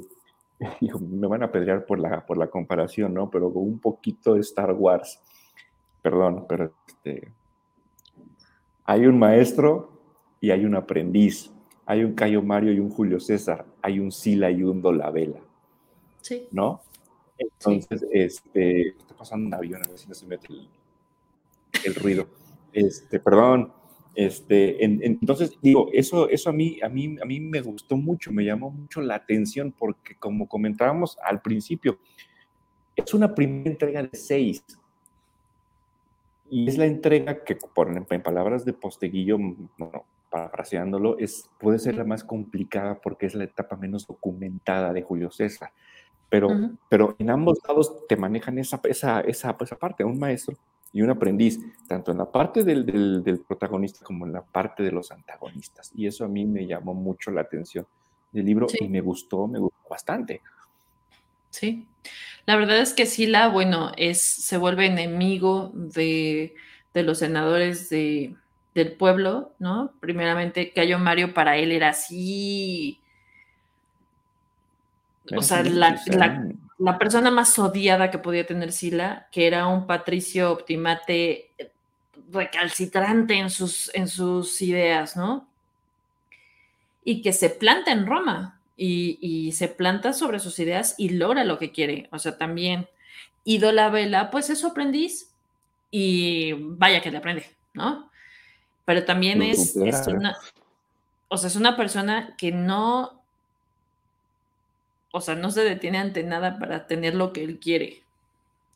me 1.00 1.26
van 1.26 1.42
a 1.42 1.46
apedrear 1.46 1.86
por 1.86 1.98
la, 1.98 2.26
por 2.26 2.38
la 2.38 2.48
comparación, 2.48 3.14
¿no? 3.14 3.30
Pero 3.30 3.48
un 3.48 3.78
poquito 3.78 4.34
de 4.34 4.40
Star 4.40 4.72
Wars, 4.72 5.20
perdón, 6.02 6.46
pero 6.48 6.72
este, 6.86 7.28
hay 8.84 9.06
un 9.06 9.18
maestro 9.18 9.92
y 10.40 10.50
hay 10.50 10.64
un 10.64 10.74
aprendiz, 10.74 11.50
hay 11.86 12.04
un 12.04 12.14
Cayo 12.14 12.42
Mario 12.42 12.72
y 12.72 12.80
un 12.80 12.90
Julio 12.90 13.20
César, 13.20 13.66
hay 13.82 14.00
un 14.00 14.10
Sila 14.10 14.50
y 14.50 14.62
un 14.62 14.80
Dolabella. 14.82 15.40
Sí. 16.20 16.48
¿No? 16.50 16.82
Entonces, 17.38 18.04
este, 18.12 18.88
está 18.88 19.14
pasando 19.16 19.46
un 19.46 19.54
avión, 19.54 19.82
a 19.84 19.88
ver 19.88 19.98
si 19.98 20.08
no 20.08 20.14
se 20.14 20.26
mete 20.26 20.48
el, 21.84 21.94
ruido. 21.94 22.26
Este, 22.72 23.20
perdón. 23.20 23.72
Este, 24.14 24.84
entonces, 24.84 25.56
digo, 25.62 25.88
eso, 25.92 26.28
eso 26.28 26.50
a, 26.50 26.52
mí, 26.52 26.78
a, 26.82 26.88
mí, 26.88 27.16
a 27.22 27.24
mí 27.24 27.38
me 27.38 27.60
gustó 27.60 27.96
mucho, 27.96 28.32
me 28.32 28.44
llamó 28.44 28.70
mucho 28.70 29.00
la 29.00 29.14
atención 29.14 29.72
porque, 29.76 30.16
como 30.16 30.48
comentábamos 30.48 31.16
al 31.22 31.40
principio, 31.40 31.98
es 32.96 33.14
una 33.14 33.32
primera 33.32 33.70
entrega 33.70 34.02
de 34.02 34.16
seis. 34.18 34.64
y 36.50 36.68
es 36.68 36.76
la 36.76 36.86
entrega 36.86 37.44
que, 37.44 37.54
por, 37.54 37.88
en 37.88 38.22
palabras 38.22 38.64
de 38.64 38.72
Posteguillo, 38.72 39.38
bueno, 39.38 40.04
parafraseándolo, 40.30 41.16
es, 41.18 41.48
puede 41.60 41.78
ser 41.78 41.94
la 41.94 42.04
más 42.04 42.24
complicada 42.24 43.00
porque 43.00 43.26
es 43.26 43.34
la 43.34 43.44
etapa 43.44 43.76
menos 43.76 44.06
documentada 44.06 44.92
de 44.92 45.02
Julio 45.02 45.30
César. 45.30 45.70
Pero, 46.30 46.48
pero 46.88 47.16
en 47.18 47.30
ambos 47.30 47.58
lados 47.66 48.06
te 48.06 48.16
manejan 48.16 48.58
esa, 48.58 48.80
esa, 48.84 49.20
esa, 49.20 49.56
esa, 49.58 49.76
parte, 49.78 50.04
un 50.04 50.18
maestro 50.18 50.56
y 50.92 51.00
un 51.00 51.10
aprendiz, 51.10 51.58
tanto 51.86 52.12
en 52.12 52.18
la 52.18 52.30
parte 52.30 52.64
del, 52.64 52.84
del, 53.22 53.40
protagonista 53.40 54.04
como 54.04 54.26
en 54.26 54.32
la 54.32 54.42
parte 54.42 54.82
de 54.82 54.92
los 54.92 55.10
antagonistas. 55.10 55.90
Y 55.94 56.06
eso 56.06 56.24
a 56.24 56.28
mí 56.28 56.44
me 56.44 56.66
llamó 56.66 56.92
mucho 56.92 57.30
la 57.30 57.42
atención 57.42 57.86
del 58.32 58.44
libro 58.44 58.66
y 58.78 58.88
me 58.88 59.00
gustó, 59.00 59.46
me 59.46 59.58
gustó 59.58 59.88
bastante. 59.88 60.42
Sí, 61.50 61.86
la 62.48 62.56
verdad 62.56 62.78
es 62.78 62.94
que 62.94 63.04
Sila, 63.04 63.48
bueno, 63.48 63.92
es, 63.96 64.22
se 64.22 64.56
vuelve 64.56 64.86
enemigo 64.86 65.70
de, 65.74 66.54
los 66.94 67.18
senadores 67.18 67.90
de, 67.90 68.36
del 68.74 68.92
pueblo, 68.92 69.52
¿no? 69.58 69.92
Primeramente, 70.00 70.72
Cayo 70.72 70.98
Mario 70.98 71.34
para 71.34 71.58
él 71.58 71.72
era 71.72 71.90
así. 71.90 73.00
O 75.36 75.42
sea, 75.42 75.62
la, 75.62 76.00
la, 76.78 76.98
persona 76.98 77.30
más 77.30 77.58
odiada 77.58 78.10
que 78.10 78.18
podía 78.18 78.46
tener 78.46 78.72
Sila, 78.72 79.28
que 79.30 79.46
era 79.46 79.66
un 79.66 79.86
patricio 79.86 80.52
optimate 80.52 81.50
recalcitrante 82.32 83.34
en 83.34 83.50
sus, 83.50 83.90
en 83.94 84.08
sus 84.08 84.60
ideas, 84.62 85.16
¿no? 85.16 85.48
Y 87.04 87.22
que 87.22 87.32
se 87.32 87.50
planta 87.50 87.92
en 87.92 88.06
Roma, 88.06 88.58
y, 88.78 89.52
se 89.52 89.68
planta 89.68 90.12
sobre 90.12 90.38
sus 90.38 90.58
ideas 90.60 90.94
y 90.98 91.10
logra 91.10 91.44
lo 91.44 91.58
que 91.58 91.72
quiere. 91.72 92.08
O 92.12 92.18
sea, 92.18 92.38
también 92.38 92.88
Ido 93.44 93.72
la 93.72 93.90
Vela, 93.90 94.30
pues 94.30 94.50
es 94.50 94.60
su 94.60 94.68
aprendiz 94.68 95.34
y 95.90 96.52
vaya 96.52 97.00
que 97.02 97.10
le 97.10 97.18
aprende, 97.18 97.46
¿no? 97.74 98.10
Pero 98.84 99.04
también 99.04 99.42
es, 99.42 99.74
una, 100.06 100.36
o 101.28 101.36
sea, 101.36 101.48
es 101.48 101.56
una 101.56 101.76
persona 101.76 102.34
que 102.38 102.52
no, 102.52 103.17
o 105.18 105.20
sea, 105.20 105.34
no 105.34 105.50
se 105.50 105.62
detiene 105.62 105.98
ante 105.98 106.22
nada 106.22 106.58
para 106.58 106.86
tener 106.86 107.14
lo 107.14 107.32
que 107.32 107.44
él 107.44 107.58
quiere, 107.58 108.02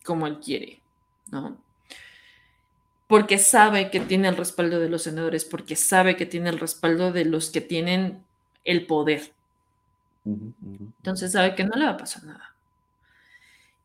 como 0.05 0.27
él 0.27 0.39
quiere, 0.41 0.81
¿no? 1.31 1.57
Porque 3.07 3.39
sabe 3.39 3.91
que 3.91 4.01
tiene 4.01 4.29
el 4.29 4.37
respaldo 4.37 4.81
de 4.81 4.89
los 4.89 5.03
senadores, 5.03 5.45
porque 5.45 5.77
sabe 5.77 6.17
que 6.17 6.27
tiene 6.27 6.51
el 6.51 6.59
respaldo 6.59 7.13
de 7.13 7.25
los 7.25 7.51
que 7.51 7.61
tienen 7.61 8.25
el 8.65 8.87
poder, 8.87 9.33
entonces 10.25 11.33
sabe 11.33 11.55
que 11.55 11.65
no 11.65 11.77
le 11.77 11.85
va 11.85 11.93
a 11.93 11.97
pasar 11.97 12.25
nada. 12.25 12.55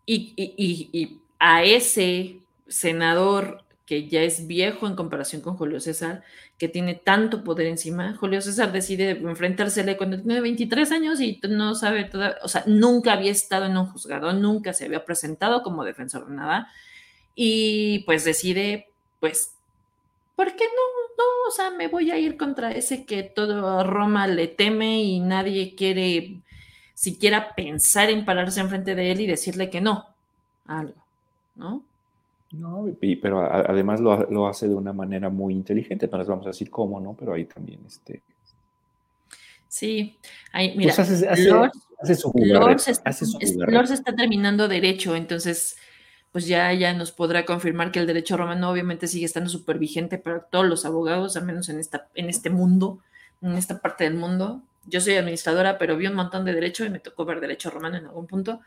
Y, 0.05 1.19
a 1.39 1.63
ese 1.63 2.39
senador 2.67 3.63
que 3.87 4.07
ya 4.07 4.21
es 4.21 4.45
viejo 4.45 4.85
en 4.85 4.95
comparación 4.95 5.41
con 5.41 5.57
Julio 5.57 5.79
César, 5.79 6.23
que 6.59 6.67
tiene 6.67 6.93
tanto 6.93 7.43
poder 7.43 7.65
encima, 7.65 8.15
Julio 8.17 8.41
César 8.41 8.71
decide 8.71 9.11
enfrentársele 9.11 9.97
cuando 9.97 10.21
tiene 10.21 10.41
23 10.41 10.91
años 10.91 11.19
y 11.21 11.39
no 11.49 11.73
sabe 11.73 12.03
toda, 12.03 12.37
o 12.43 12.47
sea, 12.47 12.63
nunca 12.67 13.13
había 13.13 13.31
estado 13.31 13.65
en 13.65 13.77
un 13.77 13.87
juzgado, 13.87 14.33
nunca 14.33 14.73
se 14.73 14.85
había 14.85 15.05
presentado 15.05 15.63
como 15.63 15.83
defensor 15.83 16.27
de 16.27 16.35
nada, 16.35 16.67
y 17.33 17.99
pues 18.05 18.25
decide, 18.25 18.89
pues, 19.19 19.53
¿por 20.35 20.47
qué 20.55 20.65
no 20.65 20.97
no, 21.17 21.23
o 21.47 21.51
sea, 21.51 21.71
me 21.71 21.87
voy 21.87 22.11
a 22.11 22.19
ir 22.19 22.37
contra 22.37 22.71
ese 22.71 23.05
que 23.05 23.23
todo 23.23 23.83
Roma 23.83 24.27
le 24.27 24.47
teme 24.47 25.01
y 25.01 25.19
nadie 25.19 25.75
quiere 25.75 26.41
siquiera 26.93 27.55
pensar 27.55 28.09
en 28.09 28.25
pararse 28.25 28.59
enfrente 28.59 28.95
de 28.95 29.11
él 29.11 29.21
y 29.21 29.27
decirle 29.27 29.69
que 29.69 29.81
no, 29.81 30.07
algo, 30.65 31.03
¿no? 31.55 31.83
No, 32.51 32.87
pero 33.21 33.41
además 33.41 33.99
lo, 33.99 34.47
hace 34.47 34.67
de 34.67 34.75
una 34.75 34.93
manera 34.93 35.29
muy 35.29 35.53
inteligente, 35.53 36.07
no 36.09 36.17
les 36.17 36.27
vamos 36.27 36.45
a 36.45 36.49
decir 36.49 36.69
cómo, 36.69 36.99
¿no? 36.99 37.13
Pero 37.13 37.33
ahí 37.33 37.45
también, 37.45 37.81
este... 37.85 38.21
Sí, 39.67 40.17
ahí, 40.53 40.75
mira, 40.77 40.95
pues 40.95 40.99
hace, 40.99 42.15
su 42.15 42.31
está, 43.39 43.93
está 43.93 44.15
terminando 44.15 44.67
derecho, 44.67 45.15
entonces 45.15 45.77
pues 46.31 46.45
ya, 46.45 46.71
ya 46.73 46.93
nos 46.93 47.11
podrá 47.11 47.45
confirmar 47.45 47.91
que 47.91 47.99
el 47.99 48.07
derecho 48.07 48.37
romano 48.37 48.69
obviamente 48.69 49.07
sigue 49.07 49.25
estando 49.25 49.49
súper 49.49 49.79
vigente 49.79 50.17
para 50.17 50.41
todos 50.41 50.65
los 50.65 50.85
abogados, 50.85 51.35
al 51.37 51.45
menos 51.45 51.67
en, 51.69 51.79
esta, 51.79 52.09
en 52.15 52.29
este 52.29 52.49
mundo, 52.49 52.99
en 53.41 53.53
esta 53.53 53.79
parte 53.79 54.03
del 54.03 54.13
mundo. 54.13 54.61
Yo 54.85 55.01
soy 55.01 55.15
administradora, 55.15 55.77
pero 55.77 55.97
vi 55.97 56.07
un 56.07 56.15
montón 56.15 56.45
de 56.45 56.53
derecho 56.53 56.85
y 56.85 56.89
me 56.89 56.99
tocó 56.99 57.25
ver 57.25 57.39
derecho 57.39 57.69
romano 57.69 57.97
en 57.97 58.05
algún 58.05 58.27
punto. 58.27 58.61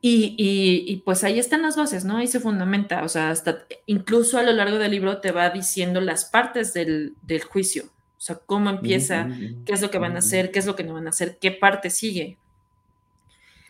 Y, 0.00 0.36
y, 0.38 0.96
pues 0.98 1.24
ahí 1.24 1.40
están 1.40 1.62
las 1.62 1.76
bases, 1.76 2.04
¿no? 2.04 2.18
Ahí 2.18 2.28
se 2.28 2.38
fundamenta, 2.38 3.02
o 3.02 3.08
sea, 3.08 3.30
hasta 3.30 3.64
incluso 3.86 4.38
a 4.38 4.44
lo 4.44 4.52
largo 4.52 4.78
del 4.78 4.92
libro 4.92 5.20
te 5.20 5.32
va 5.32 5.50
diciendo 5.50 6.00
las 6.00 6.24
partes 6.24 6.72
del, 6.72 7.14
del 7.22 7.42
juicio, 7.42 7.86
o 7.86 8.20
sea, 8.20 8.36
cómo 8.46 8.70
empieza, 8.70 9.28
qué 9.66 9.72
es 9.72 9.82
lo 9.82 9.90
que 9.90 9.98
van 9.98 10.14
a 10.14 10.20
hacer, 10.20 10.52
qué 10.52 10.60
es 10.60 10.66
lo 10.66 10.76
que 10.76 10.84
no 10.84 10.94
van 10.94 11.06
a 11.06 11.10
hacer, 11.10 11.38
qué 11.40 11.50
parte 11.50 11.90
sigue. 11.90 12.38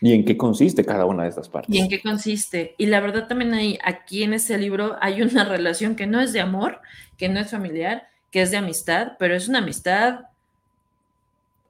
¿Y 0.01 0.13
en 0.13 0.23
qué 0.23 0.37
consiste 0.37 0.85
cada 0.85 1.05
una 1.05 1.23
de 1.23 1.29
estas 1.29 1.49
partes? 1.49 1.75
¿Y 1.75 1.79
en 1.79 1.89
qué 1.89 2.01
consiste? 2.01 2.75
Y 2.77 2.85
la 2.85 3.01
verdad 3.01 3.27
también 3.27 3.53
hay, 3.53 3.79
aquí 3.83 4.23
en 4.23 4.33
ese 4.33 4.57
libro 4.57 4.97
hay 5.01 5.21
una 5.21 5.43
relación 5.45 5.95
que 5.95 6.07
no 6.07 6.21
es 6.21 6.31
de 6.31 6.41
amor, 6.41 6.79
que 7.17 7.27
no 7.27 7.39
es 7.39 7.51
familiar, 7.51 8.07
que 8.31 8.41
es 8.41 8.51
de 8.51 8.57
amistad, 8.57 9.13
pero 9.17 9.35
es 9.35 9.47
una 9.47 9.59
amistad 9.59 10.21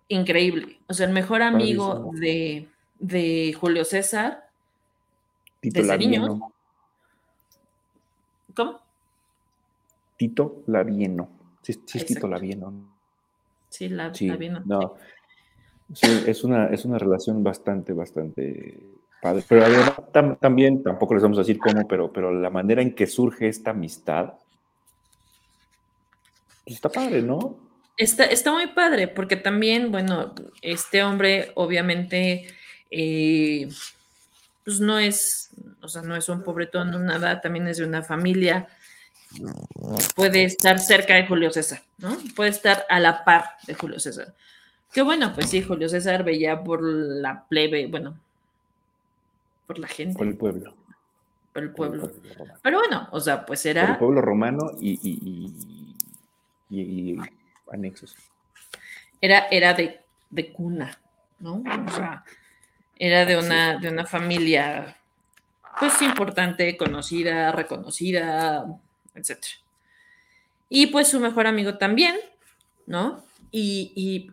increíble. 0.09 0.79
O 0.87 0.93
sea, 0.93 1.07
el 1.07 1.13
mejor 1.13 1.41
amigo 1.41 2.11
de, 2.13 2.67
Julio 3.59 3.85
César, 3.85 4.48
Tito 5.59 5.81
Lavieno. 5.83 6.53
¿Cómo? 8.55 8.79
Tito 10.17 10.63
Lavieno. 10.67 11.29
Sí, 11.61 11.73
sí 11.85 11.97
es 11.97 12.05
Tito 12.05 12.27
Lavieno. 12.27 12.73
Sí, 13.69 13.89
la, 13.89 14.11
Lavieno. 14.19 14.61
No. 14.65 14.95
Sí, 15.93 16.23
es 16.27 16.43
una, 16.43 16.67
es 16.67 16.85
una 16.85 16.97
relación 16.97 17.43
bastante, 17.43 17.93
bastante 17.93 18.79
padre. 19.21 19.43
Pero 19.47 19.65
además, 19.65 20.39
también, 20.39 20.83
tampoco 20.83 21.13
les 21.13 21.23
vamos 21.23 21.37
a 21.37 21.41
decir 21.41 21.59
cómo, 21.59 21.87
pero, 21.87 22.11
pero 22.11 22.31
la 22.31 22.49
manera 22.49 22.81
en 22.81 22.93
que 22.93 23.07
surge 23.07 23.47
esta 23.47 23.71
amistad, 23.71 24.33
pues, 26.63 26.75
está 26.75 26.89
padre, 26.89 27.21
¿no? 27.21 27.57
Está, 27.97 28.25
está 28.25 28.53
muy 28.53 28.67
padre, 28.67 29.07
porque 29.07 29.35
también, 29.35 29.91
bueno, 29.91 30.33
este 30.61 31.03
hombre 31.03 31.51
obviamente, 31.55 32.47
eh, 32.91 33.67
pues 34.69 34.81
no 34.81 34.99
es, 34.99 35.49
o 35.81 35.87
sea, 35.87 36.03
no 36.03 36.15
es 36.15 36.29
un 36.29 36.43
pobretón, 36.43 36.91
no 36.91 36.99
nada, 36.99 37.41
también 37.41 37.67
es 37.67 37.77
de 37.77 37.85
una 37.85 38.03
familia, 38.03 38.67
puede 40.15 40.43
estar 40.43 40.77
cerca 40.77 41.15
de 41.15 41.25
Julio 41.25 41.49
César, 41.49 41.81
¿no? 41.97 42.15
Puede 42.35 42.51
estar 42.51 42.85
a 42.87 42.99
la 42.99 43.23
par 43.23 43.45
de 43.65 43.73
Julio 43.73 43.99
César. 43.99 44.35
Que 44.93 45.01
bueno, 45.01 45.33
pues 45.33 45.49
sí, 45.49 45.63
Julio 45.63 45.89
César 45.89 46.23
veía 46.23 46.63
por 46.63 46.83
la 46.83 47.47
plebe, 47.47 47.87
bueno, 47.87 48.19
por 49.65 49.79
la 49.79 49.87
gente. 49.87 50.19
Por 50.19 50.27
el 50.27 50.37
pueblo. 50.37 50.75
Por 51.51 51.63
el 51.63 51.71
pueblo. 51.71 52.11
Pero 52.61 52.77
bueno, 52.77 53.09
o 53.11 53.19
sea, 53.19 53.47
pues 53.47 53.65
era. 53.65 53.81
Por 53.81 53.89
el 53.89 53.97
pueblo 53.97 54.21
romano 54.21 54.71
y, 54.79 54.99
y, 56.69 57.17
anexos. 57.71 58.15
Era, 59.19 59.47
era 59.49 59.73
de, 59.73 60.01
de, 60.29 60.53
cuna, 60.53 60.95
¿no? 61.39 61.63
O 61.87 61.91
sea, 61.91 62.23
era 62.99 63.25
de 63.25 63.37
una, 63.37 63.77
de 63.77 63.89
una 63.89 64.05
familia, 64.05 64.97
pues 65.79 65.99
importante, 66.03 66.77
conocida, 66.77 67.51
reconocida, 67.51 68.65
etc. 69.15 69.37
Y 70.69 70.87
pues 70.87 71.07
su 71.07 71.19
mejor 71.19 71.47
amigo 71.47 71.79
también, 71.79 72.15
¿no? 72.85 73.23
Y, 73.51 73.91
y 73.95 74.31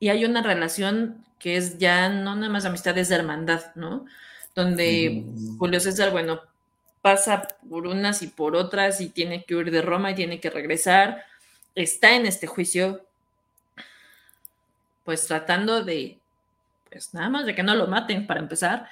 y 0.00 0.08
hay 0.08 0.24
una 0.24 0.42
relación 0.42 1.24
que 1.38 1.56
es 1.56 1.78
ya 1.78 2.08
no 2.08 2.34
nada 2.34 2.48
más 2.48 2.64
amistad, 2.64 2.96
es 2.98 3.08
de 3.08 3.16
hermandad, 3.16 3.74
¿no? 3.74 4.06
Donde 4.54 5.24
Julio 5.58 5.80
César, 5.80 6.10
bueno, 6.10 6.40
pasa 7.00 7.48
por 7.68 7.86
unas 7.86 8.22
y 8.22 8.28
por 8.28 8.56
otras 8.56 9.00
y 9.00 9.08
tiene 9.08 9.44
que 9.44 9.54
huir 9.54 9.70
de 9.70 9.82
Roma 9.82 10.10
y 10.10 10.14
tiene 10.14 10.40
que 10.40 10.50
regresar, 10.50 11.24
está 11.74 12.14
en 12.16 12.26
este 12.26 12.46
juicio, 12.46 13.04
pues 15.04 15.26
tratando 15.26 15.84
de, 15.84 16.18
pues 16.90 17.14
nada 17.14 17.28
más 17.28 17.46
de 17.46 17.54
que 17.54 17.62
no 17.62 17.74
lo 17.74 17.86
maten 17.86 18.26
para 18.26 18.40
empezar. 18.40 18.86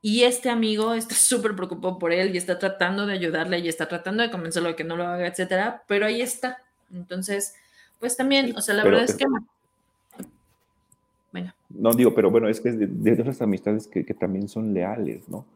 Y 0.00 0.22
este 0.22 0.50
amigo 0.50 0.94
está 0.94 1.14
súper 1.14 1.54
preocupado 1.54 1.98
por 1.98 2.12
él 2.12 2.34
y 2.34 2.38
está 2.38 2.58
tratando 2.58 3.06
de 3.06 3.14
ayudarle 3.14 3.58
y 3.60 3.68
está 3.68 3.88
tratando 3.88 4.22
de 4.22 4.30
convencerlo 4.30 4.70
de 4.70 4.76
que 4.76 4.84
no 4.84 4.96
lo 4.96 5.06
haga, 5.06 5.26
etcétera, 5.26 5.82
pero 5.86 6.06
ahí 6.06 6.20
está. 6.20 6.58
Entonces, 6.92 7.54
pues 8.00 8.16
también, 8.16 8.54
o 8.56 8.60
sea, 8.60 8.74
la 8.74 8.84
verdad 8.84 9.04
es 9.04 9.14
que 9.14 9.24
bueno. 11.32 11.54
No 11.70 11.92
digo, 11.94 12.14
pero 12.14 12.30
bueno, 12.30 12.48
es 12.48 12.60
que 12.60 12.68
es 12.68 12.78
de, 12.78 12.86
de 12.86 13.22
esas 13.22 13.40
amistades 13.40 13.88
que, 13.88 14.04
también 14.14 14.48
son 14.48 14.74
leales, 14.74 15.28
¿no? 15.28 15.46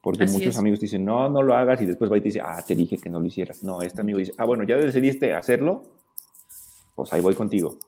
Porque 0.00 0.26
muchos 0.26 0.56
amigos 0.58 0.80
dicen, 0.80 1.04
no, 1.04 1.28
no 1.28 1.42
lo 1.42 1.54
hagas, 1.54 1.80
y 1.82 1.86
después 1.86 2.12
va 2.12 2.18
y 2.18 2.20
te 2.20 2.28
dice, 2.28 2.40
ah, 2.40 2.62
te 2.64 2.74
dije 2.74 2.98
que 2.98 3.10
no 3.10 3.18
lo 3.18 3.26
hicieras. 3.26 3.64
No, 3.64 3.82
este 3.82 4.00
amigo 4.00 4.18
dice, 4.18 4.32
ah, 4.38 4.44
bueno, 4.44 4.62
ya 4.64 4.76
decidiste 4.76 5.34
hacerlo, 5.34 5.82
pues 6.94 7.12
ahí 7.12 7.20
voy 7.20 7.34
contigo. 7.34 7.78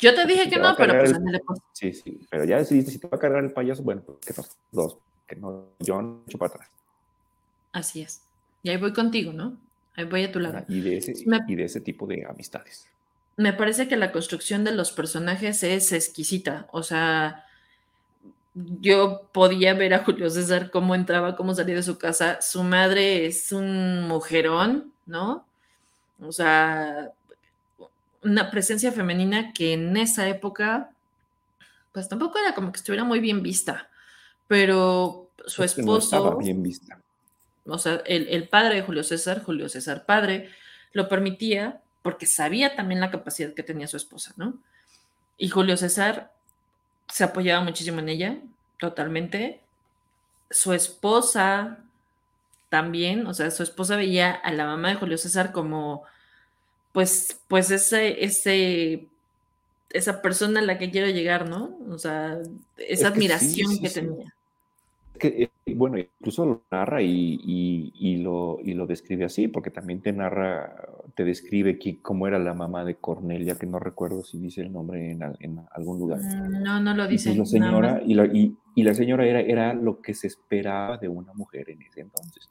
Yo 0.00 0.14
te 0.14 0.26
dije 0.26 0.48
que 0.48 0.58
no, 0.58 0.74
pero 0.76 0.98
pues 0.98 1.12
pues. 1.46 1.58
Sí, 1.72 1.92
sí, 1.92 2.20
pero 2.30 2.44
ya 2.44 2.58
decidiste, 2.58 2.92
si 2.92 2.98
te 2.98 3.08
va 3.08 3.16
a 3.16 3.20
cargar 3.20 3.44
el 3.44 3.52
payaso, 3.52 3.82
bueno, 3.82 4.02
pues 4.02 4.18
que 4.18 4.34
no, 4.36 4.44
dos, 4.72 4.98
que 5.26 5.36
no, 5.36 5.68
yo 5.78 6.00
no 6.00 6.22
echo 6.26 6.38
para 6.38 6.54
atrás. 6.54 6.70
Así 7.72 8.02
es. 8.02 8.22
Y 8.62 8.70
ahí 8.70 8.76
voy 8.76 8.92
contigo, 8.92 9.32
¿no? 9.32 9.56
Ahí 9.96 10.04
voy 10.04 10.24
a 10.24 10.32
tu 10.32 10.40
lado. 10.40 10.64
Y 10.68 10.80
de 10.80 10.98
ese, 10.98 11.14
y 11.46 11.54
de 11.54 11.64
ese 11.64 11.80
tipo 11.80 12.06
de 12.06 12.26
amistades. 12.28 12.88
Me 13.36 13.52
parece 13.52 13.88
que 13.88 13.96
la 13.96 14.12
construcción 14.12 14.64
de 14.64 14.72
los 14.72 14.92
personajes 14.92 15.62
es 15.62 15.92
exquisita. 15.92 16.68
O 16.72 16.82
sea, 16.82 17.44
yo 18.54 19.28
podía 19.32 19.74
ver 19.74 19.94
a 19.94 20.04
Julio 20.04 20.28
César 20.28 20.70
cómo 20.70 20.94
entraba, 20.94 21.36
cómo 21.36 21.54
salía 21.54 21.76
de 21.76 21.82
su 21.82 21.98
casa. 21.98 22.40
Su 22.42 22.62
madre 22.62 23.26
es 23.26 23.52
un 23.52 24.06
mujerón, 24.08 24.92
¿no? 25.06 25.46
O 26.20 26.32
sea, 26.32 27.12
una 28.22 28.50
presencia 28.50 28.92
femenina 28.92 29.52
que 29.52 29.72
en 29.72 29.96
esa 29.96 30.28
época, 30.28 30.90
pues 31.92 32.08
tampoco 32.08 32.38
era 32.38 32.54
como 32.54 32.72
que 32.72 32.78
estuviera 32.78 33.04
muy 33.04 33.20
bien 33.20 33.42
vista, 33.42 33.88
pero 34.46 35.30
su 35.46 35.62
esposo... 35.62 36.16
estaba 36.16 36.36
bien 36.36 36.62
vista. 36.62 37.00
O 37.66 37.78
sea, 37.78 38.02
el, 38.06 38.28
el 38.28 38.48
padre 38.48 38.76
de 38.76 38.82
Julio 38.82 39.04
César, 39.04 39.42
Julio 39.42 39.68
César 39.68 40.04
padre, 40.04 40.50
lo 40.92 41.08
permitía 41.08 41.80
porque 42.02 42.26
sabía 42.26 42.74
también 42.76 43.00
la 43.00 43.10
capacidad 43.10 43.54
que 43.54 43.62
tenía 43.62 43.86
su 43.86 43.96
esposa, 43.96 44.32
¿no? 44.36 44.54
Y 45.36 45.48
Julio 45.48 45.76
César 45.76 46.32
se 47.08 47.24
apoyaba 47.24 47.62
muchísimo 47.62 48.00
en 48.00 48.08
ella, 48.08 48.38
totalmente. 48.78 49.60
Su 50.50 50.72
esposa 50.72 51.78
también, 52.68 53.26
o 53.26 53.34
sea, 53.34 53.50
su 53.50 53.62
esposa 53.62 53.96
veía 53.96 54.32
a 54.32 54.52
la 54.52 54.64
mamá 54.64 54.88
de 54.90 54.94
Julio 54.96 55.18
César 55.18 55.52
como, 55.52 56.04
pues, 56.92 57.40
pues 57.48 57.70
ese, 57.70 58.24
ese, 58.24 59.06
esa 59.90 60.22
persona 60.22 60.60
a 60.60 60.64
la 60.64 60.78
que 60.78 60.90
quiero 60.90 61.08
llegar, 61.08 61.48
¿no? 61.48 61.78
O 61.88 61.98
sea, 61.98 62.38
esa 62.76 63.08
admiración 63.08 63.78
que 63.80 63.90
tenía 63.90 64.34
que, 65.20 65.50
eh, 65.66 65.74
bueno, 65.76 65.98
incluso 65.98 66.44
lo 66.44 66.62
narra 66.72 67.00
y, 67.00 68.16
lo, 68.22 68.58
lo 68.64 68.86
describe 68.88 69.24
así, 69.24 69.46
porque 69.46 69.70
también 69.70 70.00
te 70.00 70.12
narra, 70.12 70.74
te 71.14 71.24
describe 71.24 71.78
cómo 72.02 72.26
era 72.26 72.40
la 72.40 72.54
mamá 72.54 72.84
de 72.84 72.96
Cornelia, 72.96 73.54
que 73.54 73.66
no 73.66 73.78
recuerdo 73.78 74.24
si 74.24 74.38
dice 74.38 74.62
el 74.62 74.72
nombre 74.72 75.12
en, 75.12 75.60
algún 75.70 76.00
lugar. 76.00 76.18
Mm, 76.20 76.62
no, 76.62 76.80
no 76.80 76.94
lo 76.94 77.06
dice. 77.06 77.30
Y, 77.30 77.36
la 77.36 77.46
señora, 77.46 78.02
y, 78.04 78.14
la, 78.14 78.26
y, 78.26 78.82
la 78.82 78.94
señora 78.94 79.26
era, 79.26 79.40
era 79.40 79.74
lo 79.74 80.00
que 80.00 80.14
se 80.14 80.26
esperaba 80.26 80.96
de 80.96 81.08
una 81.08 81.32
mujer 81.34 81.70
en 81.70 81.82
ese 81.82 82.00
entonces. 82.00 82.48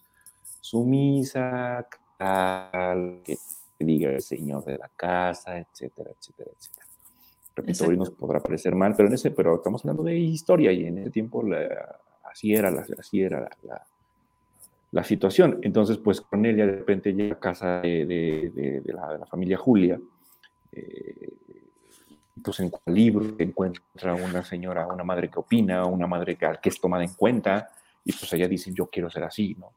Sumisa, 0.61 1.85
tal, 2.17 3.21
que 3.25 3.37
diga 3.85 4.11
el 4.11 4.21
señor 4.21 4.65
de 4.65 4.77
la 4.77 4.89
casa, 4.95 5.57
etcétera, 5.57 6.11
etcétera, 6.11 6.51
etcétera. 6.57 6.85
Repito, 7.55 7.87
hoy 7.87 7.97
nos 7.97 8.11
podrá 8.11 8.39
parecer 8.39 8.75
mal, 8.75 8.95
pero 8.95 9.09
en 9.09 9.15
ese, 9.15 9.31
pero 9.31 9.55
estamos 9.55 9.83
hablando 9.83 10.03
de 10.03 10.17
historia 10.17 10.71
y 10.71 10.85
en 10.85 10.99
ese 10.99 11.09
tiempo 11.09 11.43
la, 11.43 11.99
así 12.23 12.53
era, 12.53 12.71
la, 12.71 12.85
así 12.97 13.21
era 13.21 13.49
la, 14.91 15.03
situación. 15.03 15.59
Entonces, 15.61 15.97
pues 15.97 16.21
Cornelia 16.21 16.65
de 16.65 16.77
repente 16.77 17.13
llega 17.13 17.35
a 17.35 17.39
casa 17.39 17.81
de, 17.81 18.81
la, 18.85 19.25
familia 19.25 19.57
Julia, 19.57 19.99
eh, 20.71 21.33
pues 22.41 22.59
en 22.61 22.71
el 22.85 22.93
libro 22.93 23.35
encuentra 23.39 24.13
una 24.15 24.43
señora, 24.45 24.87
una 24.87 25.03
madre 25.03 25.29
que 25.29 25.39
opina, 25.39 25.85
una 25.85 26.07
madre 26.07 26.37
que, 26.37 26.49
que 26.61 26.69
es 26.69 26.79
tomada 26.79 27.03
en 27.03 27.13
cuenta, 27.13 27.69
y 28.05 28.13
pues 28.13 28.31
ella 28.33 28.47
dice, 28.47 28.71
yo 28.73 28.87
quiero 28.87 29.09
ser 29.09 29.25
así, 29.25 29.55
¿no? 29.59 29.71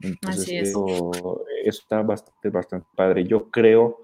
Entonces, 0.00 0.68
Eso, 0.68 1.44
está 1.64 2.02
bastante, 2.02 2.50
bastante 2.50 2.86
padre. 2.94 3.24
Yo 3.24 3.48
creo, 3.50 3.98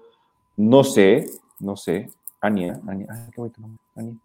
no 0.57 0.83
sé, 0.83 1.29
no 1.59 1.75
sé, 1.75 2.09
Ania, 2.39 2.79
Ania, 2.87 3.29
qué 3.35 3.41
Ania, 3.95 4.15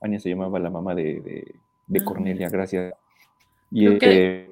Ania 0.00 0.20
se 0.20 0.28
llamaba 0.28 0.58
la 0.58 0.70
mamá 0.70 0.94
de, 0.94 1.54
de 1.86 2.04
Cornelia, 2.04 2.48
gracias. 2.48 2.94
Y, 3.70 3.86
eh, 3.86 4.50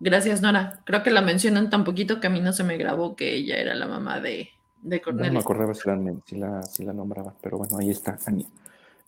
gracias, 0.00 0.42
Nora. 0.42 0.80
Creo 0.84 1.02
que 1.02 1.10
la 1.10 1.22
mencionan 1.22 1.70
tan 1.70 1.84
poquito 1.84 2.20
que 2.20 2.26
a 2.26 2.30
mí 2.30 2.40
no 2.40 2.52
se 2.52 2.64
me 2.64 2.76
grabó 2.76 3.16
que 3.16 3.34
ella 3.34 3.56
era 3.56 3.74
la 3.74 3.86
mamá 3.86 4.20
de, 4.20 4.50
de 4.82 5.00
Cornelia. 5.00 5.30
No 5.30 5.34
me 5.34 5.40
acordaba 5.40 5.74
si 5.74 6.36
la, 6.36 6.62
si 6.62 6.84
la, 6.84 6.92
nombraba, 6.92 7.34
pero 7.40 7.58
bueno, 7.58 7.78
ahí 7.78 7.90
está, 7.90 8.18
Ania. 8.26 8.46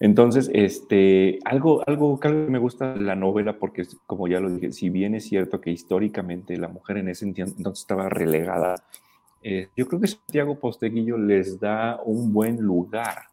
Entonces, 0.01 0.51
este, 0.55 1.38
algo, 1.44 1.82
algo, 1.86 2.18
que 2.18 2.30
me 2.30 2.59
gusta 2.59 2.94
de 2.94 3.03
la 3.03 3.14
novela, 3.14 3.59
porque 3.59 3.86
como 4.07 4.26
ya 4.26 4.40
lo 4.40 4.51
dije, 4.51 4.72
si 4.72 4.88
bien 4.88 5.14
es 5.14 5.24
cierto 5.24 5.61
que 5.61 5.70
históricamente 5.70 6.57
la 6.57 6.68
mujer 6.68 6.96
en 6.96 7.11
ese 7.11 7.26
entonces 7.26 7.80
estaba 7.80 8.09
relegada, 8.09 8.82
eh, 9.42 9.68
yo 9.76 9.86
creo 9.86 10.01
que 10.01 10.07
Santiago 10.09 10.59
Posteguillo 10.59 11.18
les 11.18 11.61
da 11.61 12.01
un 12.05 12.32
buen 12.32 12.61
lugar 12.61 13.30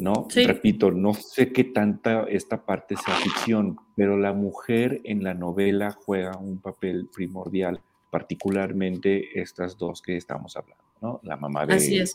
¿no? 0.00 0.26
Repito, 0.34 0.90
no 0.90 1.14
sé 1.14 1.52
qué 1.52 1.64
tanta 1.64 2.24
esta 2.24 2.64
parte 2.64 2.96
sea 2.96 3.14
ficción, 3.16 3.78
pero 3.94 4.16
la 4.16 4.32
mujer 4.32 5.00
en 5.04 5.22
la 5.22 5.34
novela 5.34 5.96
juega 6.04 6.36
un 6.38 6.58
papel 6.58 7.08
primordial, 7.14 7.80
particularmente 8.10 9.40
estas 9.40 9.78
dos 9.78 10.02
que 10.02 10.16
estamos 10.16 10.56
hablando, 10.56 10.82
¿no? 11.00 11.20
La 11.22 11.36
mamá 11.36 11.66
de 11.66 12.06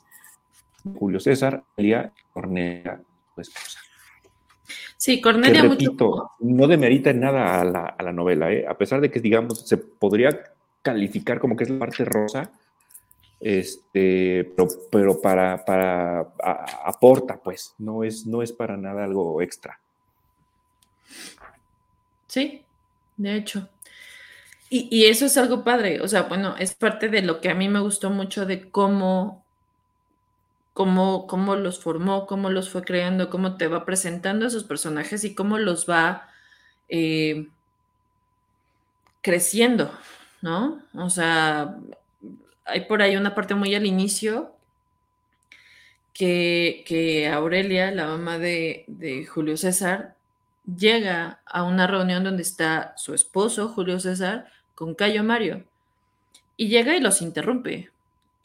Julio 0.98 1.20
César, 1.20 1.64
Elia 1.76 2.12
Cornelia, 2.32 3.02
su 3.34 3.42
esposa. 3.42 3.80
Sí, 4.98 5.22
Cornelia. 5.22 5.64
repito, 5.64 6.32
no 6.40 6.68
demerita 6.68 7.10
en 7.10 7.20
nada 7.20 7.62
a 7.62 7.64
la, 7.66 7.86
a 7.86 8.04
la 8.04 8.12
novela, 8.12 8.52
¿eh? 8.52 8.66
a 8.68 8.78
pesar 8.78 9.02
de 9.02 9.12
que, 9.12 9.20
digamos, 9.20 9.68
se 9.68 9.78
podría 9.78 10.30
calificar 10.82 11.40
como 11.40 11.56
que 11.56 11.66
es 11.66 11.70
la 11.70 11.80
parte 11.80 12.06
rosa, 12.06 12.52
este, 13.40 14.54
pero, 14.92 15.22
para, 15.22 15.64
para 15.64 16.34
aporta, 16.86 17.38
pues, 17.38 17.76
no 17.78 18.04
es, 18.04 18.26
no 18.26 18.42
es 18.42 18.52
para 18.52 18.78
nada 18.78 19.04
algo 19.04 19.42
extra. 19.42 19.80
Sí, 22.28 22.64
de 23.18 23.36
hecho. 23.36 23.70
Y, 24.68 25.06
eso 25.06 25.28
es 25.28 25.38
algo 25.38 25.64
padre, 25.64 26.02
o 26.02 26.08
sea, 26.08 26.24
bueno, 26.24 26.56
es 26.58 26.74
parte 26.74 27.08
de 27.08 27.22
lo 27.22 27.40
que 27.40 27.50
a 27.50 27.56
mí 27.56 27.70
me 27.70 27.80
gustó 27.80 28.10
mucho 28.10 28.46
de 28.46 28.70
cómo, 28.72 29.45
cómo, 30.76 31.26
cómo 31.26 31.56
los 31.56 31.80
formó, 31.80 32.28
cómo 32.28 32.50
los 32.50 32.70
fue 32.70 32.84
creando, 32.84 33.30
cómo 33.30 33.56
te 33.56 33.68
va 33.68 33.86
presentando 33.86 34.46
esos 34.46 34.66
personajes 34.66 35.24
y 35.24 35.34
cómo 35.34 35.58
los 35.58 35.90
va 35.90 36.28
eh, 36.90 37.48
creciendo, 39.22 39.90
¿no? 40.42 40.82
O 40.94 41.10
sea, 41.10 41.78
hay 42.66 42.82
por 42.82 43.02
ahí 43.02 43.16
una 43.16 43.34
parte 43.36 43.56
muy 43.56 43.74
al 43.74 43.86
inicio 43.86 44.54
que, 46.14 47.32
Aurelia, 47.34 47.92
la 47.92 48.08
mamá 48.08 48.38
de, 48.38 49.26
Julio 49.34 49.56
César, 49.56 50.16
llega 50.66 51.40
a 51.46 51.64
una 51.64 51.88
reunión 51.88 52.26
donde 52.26 52.44
está 52.44 52.94
su 52.98 53.14
esposo, 53.14 53.70
Julio 53.70 54.02
César, 54.02 54.52
con 54.76 54.94
Cayo 54.94 55.24
Mario. 55.24 55.64
Y 56.58 56.68
llega 56.68 56.98
y 56.98 57.00
los 57.00 57.22
interrumpe. 57.22 57.92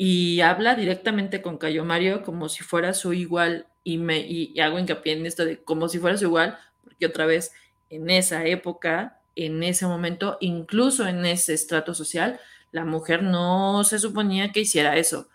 Y 0.03 0.41
habla 0.41 0.77
directamente 0.77 1.43
con 1.43 1.59
Cayo 1.59 1.85
Mario 1.85 2.23
como 2.23 2.49
si 2.49 2.65
fuera 2.65 2.95
su 2.95 3.13
igual. 3.13 3.67
Y, 3.85 3.99
me, 3.99 4.21
y 4.21 4.59
hago 4.59 4.79
hincapié 4.79 5.13
en 5.13 5.27
esto 5.27 5.45
de 5.45 5.63
como 5.63 5.91
si 5.91 5.99
fuera 5.99 6.17
su 6.17 6.25
igual, 6.25 6.59
porque 6.83 7.05
otra 7.05 7.27
vez, 7.27 7.53
en 7.91 8.09
esa 8.09 8.47
época, 8.47 9.21
en 9.37 9.63
ese 9.63 9.87
momento, 9.87 10.39
incluso 10.41 11.07
en 11.07 11.27
ese 11.27 11.53
estrato 11.53 11.93
social, 11.93 12.41
la 12.73 12.87
mujer 12.87 13.23
no 13.23 13.85
se 13.85 13.99
suponía 13.99 14.53
que 14.53 14.61
hiciera 14.61 14.97
eso, 14.97 15.29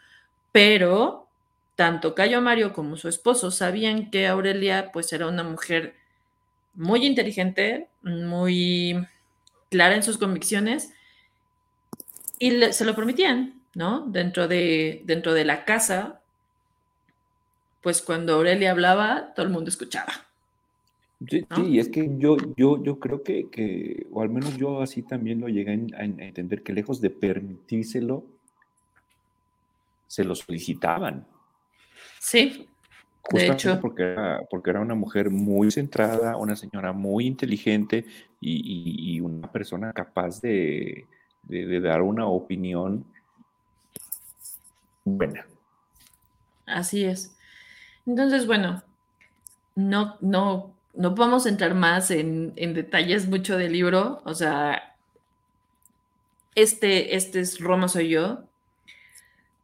pero 0.52 1.28
tanto 1.76 2.16
Cayo 2.16 2.42
Mario 2.42 2.74
como 2.74 2.98
su 2.98 3.08
esposo 3.08 3.52
sabían 3.52 4.10
que 4.10 4.26
Aurelia 4.26 4.90
pues 4.92 5.14
era 5.14 5.28
una 5.28 5.44
mujer 5.44 5.96
muy 6.74 7.06
inteligente, 7.06 7.88
muy 8.02 9.08
clara 9.70 9.96
en 9.96 10.02
sus 10.04 10.18
convicciones 10.18 10.92
y 12.40 12.52
se 12.72 12.86
lo 12.86 12.96
permitían, 12.96 13.55
¿no? 13.76 14.08
Dentro 14.08 14.48
de, 14.48 15.04
dentro 15.06 15.34
de 15.34 15.46
la 15.46 15.66
casa, 15.66 16.22
pues 17.82 18.02
cuando 18.02 18.34
Aurelia 18.34 18.72
hablaba, 18.72 19.34
todo 19.36 19.46
el 19.46 19.52
mundo 19.52 19.70
escuchaba. 19.70 20.12
Sí, 21.30 21.80
es 21.80 21.90
que 21.90 22.10
yo, 22.18 22.36
yo, 22.58 22.84
yo 22.84 23.00
creo 23.00 23.24
que, 23.24 24.08
o 24.12 24.22
al 24.22 24.30
menos 24.30 24.58
yo 24.58 24.82
así 24.82 25.02
también 25.02 25.40
lo 25.40 25.48
llegué 25.48 25.72
a, 25.72 26.04
entender, 26.04 26.64
que 26.64 26.74
lejos 26.74 27.00
de 27.00 27.10
permitírselo, 27.10 28.26
se 30.08 30.24
lo 30.24 30.36
solicitaban. 30.36 31.26
Sí, 32.20 32.68
de 33.32 33.48
hecho. 33.48 33.80
Porque 33.82 34.04
era, 34.04 34.42
porque 34.50 34.70
era 34.70 34.82
una 34.82 34.96
mujer 34.96 35.30
muy 35.30 35.72
centrada, 35.72 36.38
una 36.38 36.56
señora 36.56 36.94
muy 36.94 37.26
inteligente 37.26 38.06
y, 38.40 39.20
una 39.20 39.52
persona 39.52 39.94
capaz 39.94 40.42
de, 40.42 41.06
de, 41.44 41.80
dar 41.80 42.02
una 42.02 42.28
opinión 42.28 43.06
buena. 45.06 45.46
Así 46.66 47.06
es. 47.06 47.38
Entonces, 48.06 48.46
bueno, 48.46 48.84
no, 49.76 50.18
no 50.20 50.76
no 50.96 51.16
podemos 51.16 51.46
entrar 51.46 51.74
más 51.76 52.12
en, 52.12 52.54
detalles 52.56 53.28
mucho 53.28 53.58
del 53.58 53.74
libro, 53.74 54.22
o 54.26 54.34
sea, 54.34 54.96
este, 56.56 57.16
este 57.16 57.42
es 57.42 57.60
Roma 57.60 57.88
soy 57.88 58.10
yo. 58.10 58.44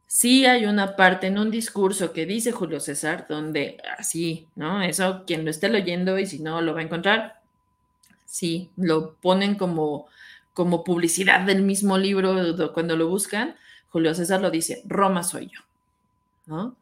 Sí 0.06 0.44
hay 0.44 0.66
una 0.66 0.94
parte 0.94 1.28
en 1.28 1.38
un 1.38 1.50
discurso 1.50 2.12
que 2.12 2.26
dice 2.26 2.52
Julio 2.52 2.80
César, 2.80 3.26
donde 3.30 3.78
así, 3.98 4.46
¿no? 4.56 4.82
Eso 4.82 5.24
quien 5.26 5.44
lo 5.44 5.50
esté 5.50 5.70
leyendo 5.70 6.18
y 6.18 6.26
si 6.26 6.38
no 6.40 6.60
lo 6.60 6.74
va 6.74 6.80
a 6.80 6.84
encontrar, 6.84 7.40
sí, 8.26 8.70
lo 8.76 9.14
ponen 9.14 9.54
como, 9.54 10.06
como 10.52 10.84
publicidad 10.84 11.40
del 11.40 11.62
mismo 11.62 11.96
libro 11.96 12.36
cuando 12.74 12.94
lo 12.96 13.08
buscan, 13.08 13.56
Julio 13.92 14.14
César 14.14 14.40
lo 14.40 14.50
dice, 14.50 14.82
Roma 14.86 15.22
soy 15.22 15.48
yo, 15.48 15.60
¿no? 16.46 16.74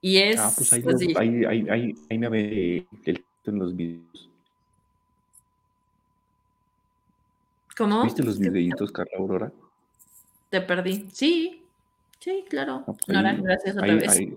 Y 0.00 0.18
es... 0.18 0.38
Ah, 0.38 0.52
pues 0.54 0.72
ahí, 0.72 0.84
ahí, 1.16 1.44
ahí, 1.44 1.94
ahí, 2.10 2.18
me 2.18 2.28
ve 2.28 2.86
el 3.04 3.24
en 3.44 3.58
los 3.60 3.76
videos. 3.76 4.28
¿Cómo? 7.76 8.02
¿Viste 8.02 8.24
los 8.24 8.38
videitos, 8.38 8.90
Carla 8.90 9.12
Aurora? 9.18 9.52
Te 10.50 10.60
perdí. 10.62 11.08
Sí, 11.12 11.62
sí, 12.18 12.44
claro. 12.48 12.82
No, 12.86 12.96
pues 12.96 13.42
gracias 13.42 13.76
otra 13.76 13.94
vez. 13.94 14.28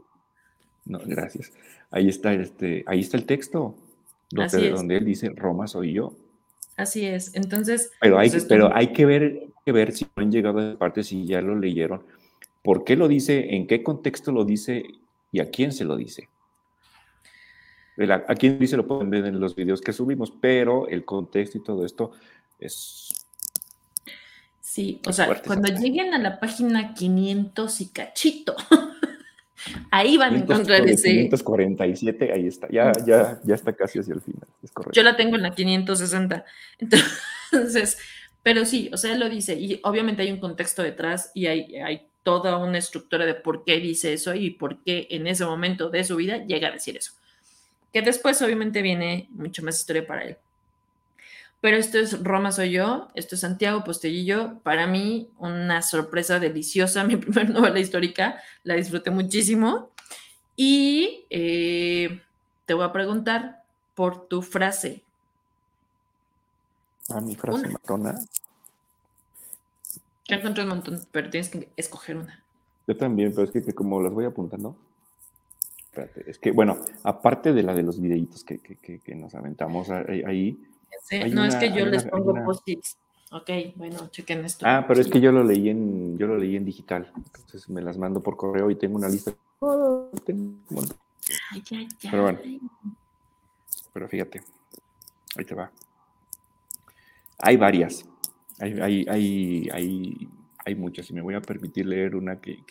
no, 0.86 1.00
gracias. 1.06 1.52
Ahí 1.90 2.08
está, 2.08 2.34
este, 2.34 2.84
ahí 2.86 3.00
está 3.00 3.18
el 3.18 3.26
texto, 3.26 3.76
donde, 4.30 4.70
donde 4.70 4.98
él 4.98 5.06
dice, 5.06 5.30
Roma 5.30 5.68
soy 5.68 5.94
yo. 5.94 6.14
Así 6.80 7.06
es. 7.06 7.36
Entonces. 7.36 7.92
Pero 8.00 8.18
hay, 8.18 8.30
pues, 8.30 8.46
pero 8.46 8.74
hay 8.74 8.94
que 8.94 9.06
ver, 9.06 9.48
que 9.66 9.72
ver 9.74 9.92
si 9.92 10.08
han 10.16 10.32
llegado 10.32 10.60
a 10.60 10.70
esa 10.70 10.80
parte, 10.80 11.04
si 11.04 11.26
ya 11.26 11.42
lo 11.42 11.56
leyeron. 11.56 12.04
¿Por 12.64 12.86
qué 12.86 12.96
lo 12.96 13.10
dice? 13.10 13.54
¿En 13.54 13.68
qué 13.68 13.84
contexto 13.84 14.32
lo 14.32 14.46
dice? 14.46 14.86
¿Y 15.34 15.42
a 15.42 15.50
quién 15.50 15.74
se 15.74 15.84
lo 15.84 15.98
dice? 15.98 16.30
A 18.28 18.36
quién 18.36 18.60
dice 18.60 18.78
lo 18.78 18.88
pueden 18.88 19.10
ver 19.10 19.26
en 19.26 19.42
los 19.42 19.56
videos 19.56 19.82
que 19.82 19.92
subimos, 19.92 20.32
pero 20.32 20.88
el 20.88 21.04
contexto 21.04 21.58
y 21.58 21.64
todo 21.64 21.86
esto 21.86 22.12
es. 22.60 23.10
Sí, 24.62 25.02
o 25.06 25.12
sea, 25.12 25.42
cuando 25.46 25.68
lleguen 25.68 26.14
a 26.14 26.18
la 26.18 26.40
página 26.40 26.94
500 26.94 27.82
y 27.82 27.88
cachito, 27.90 28.56
ahí 29.92 30.18
van 30.18 30.36
a 30.36 30.38
encontrar 30.40 30.88
ese. 30.88 31.10
547, 31.10 32.32
ahí 32.34 32.48
está, 32.48 32.68
ya, 32.70 32.92
ya, 33.06 33.40
ya 33.44 33.56
está 33.56 33.74
casi 33.74 34.00
hacia 34.00 34.14
el 34.14 34.22
final, 34.22 34.48
es 34.64 34.72
correcto. 34.72 34.96
Yo 34.96 35.04
la 35.04 35.16
tengo 35.16 35.36
en 35.36 35.44
la 35.44 35.52
560. 35.54 36.46
Entonces, 37.52 37.98
pero 38.44 38.66
sí, 38.66 38.90
o 38.94 38.98
sea, 38.98 39.14
él 39.14 39.20
lo 39.20 39.30
dice, 39.30 39.56
y 39.56 39.80
obviamente 39.84 40.22
hay 40.22 40.32
un 40.32 40.40
contexto 40.40 40.84
detrás 40.84 41.32
y 41.34 41.48
hay, 41.48 41.76
hay 41.78 42.08
toda 42.24 42.58
una 42.58 42.78
estructura 42.78 43.26
de 43.26 43.34
por 43.34 43.64
qué 43.64 43.80
dice 43.80 44.14
eso 44.14 44.36
y 44.36 44.52
por 44.52 44.84
qué 44.84 45.08
en 45.10 45.28
ese 45.28 45.46
momento 45.46 45.90
de 45.90 46.04
su 46.04 46.16
vida 46.16 46.46
llega 46.46 46.68
a 46.68 46.72
decir 46.72 46.98
eso 46.98 47.14
que 47.92 48.02
después 48.02 48.42
obviamente 48.42 48.82
viene 48.82 49.28
mucho 49.32 49.64
más 49.64 49.80
historia 49.80 50.06
para 50.06 50.24
él. 50.24 50.38
Pero 51.62 51.78
esto 51.78 52.00
es 52.00 52.24
Roma 52.24 52.52
soy 52.52 52.72
yo, 52.72 53.10
esto 53.16 53.36
es 53.36 53.42
Santiago 53.42 53.84
Postellillo. 53.84 54.60
Para 54.64 54.88
mí, 54.88 55.30
una 55.38 55.82
sorpresa 55.82 56.40
deliciosa, 56.40 57.04
mi 57.06 57.18
primera 57.18 57.50
novela 57.50 57.80
histórica, 57.80 58.42
la 58.64 58.76
disfruté 58.76 59.12
muchísimo. 59.12 59.92
Y 60.56 61.26
eh, 61.30 62.22
te 62.66 62.74
voy 62.74 62.86
a 62.86 62.92
preguntar 62.92 63.64
por 63.96 64.28
tu 64.28 64.42
frase. 64.42 65.04
A 67.10 67.22
mi 67.22 67.36
frase 67.36 67.68
matona. 67.68 68.20
Ya 70.28 70.36
encontré 70.36 70.64
un 70.64 70.70
montón, 70.70 71.02
pero 71.12 71.30
tienes 71.30 71.50
que 71.50 71.70
escoger 71.76 72.18
una. 72.18 72.44
Yo 72.88 72.96
también, 72.96 73.34
pero 73.34 73.44
es 73.44 73.52
que 73.52 73.74
como 73.74 74.02
las 74.02 74.14
voy 74.14 74.26
apuntando 74.26 74.76
es 76.26 76.38
que, 76.38 76.52
bueno, 76.52 76.78
aparte 77.04 77.54
de 77.54 77.64
la 77.64 77.74
de 77.74 77.84
los 77.84 78.00
videitos 78.00 78.44
que, 78.44 79.16
nos 79.16 79.36
aventamos 79.36 79.90
ahí. 79.90 80.58
No 81.32 81.46
es 81.46 81.56
que 81.56 81.72
yo 81.72 81.86
les 81.86 82.06
pongo 82.06 82.34
post-its. 82.46 82.98
Ok, 83.32 83.50
bueno, 83.76 84.10
chequen 84.10 84.44
esto. 84.44 84.66
Ah, 84.68 84.86
pero 84.88 85.02
es 85.02 85.08
que 85.08 85.22
yo 85.22 85.32
lo 85.32 85.44
leí 85.44 85.70
en, 85.70 86.18
yo 86.18 86.26
lo 86.26 86.38
leí 86.38 86.56
en 86.56 86.66
digital. 86.66 87.12
Entonces 87.16 87.70
me 87.70 87.82
las 87.82 87.98
mando 87.98 88.24
por 88.24 88.36
correo 88.36 88.72
y 88.72 88.76
tengo 88.76 88.98
una 88.98 89.08
lista. 89.08 89.34
Pero 89.60 90.10
bueno. 92.24 92.40
Pero 93.94 94.08
fíjate. 94.08 94.42
Ahí 95.38 95.46
te 95.46 95.54
va. 95.54 95.72
Hay 97.38 97.56
varias. 97.58 98.04
Hay, 98.60 98.80
hay, 98.80 99.06
hay, 99.08 99.70
hay, 99.72 100.30
hay 100.66 100.76
muchas. 100.76 101.10
Y 101.12 101.14
me 101.14 101.22
voy 101.22 101.36
a 101.36 101.42
permitir 101.42 101.86
leer 101.86 102.16
una 102.16 102.42
que, 102.42 102.64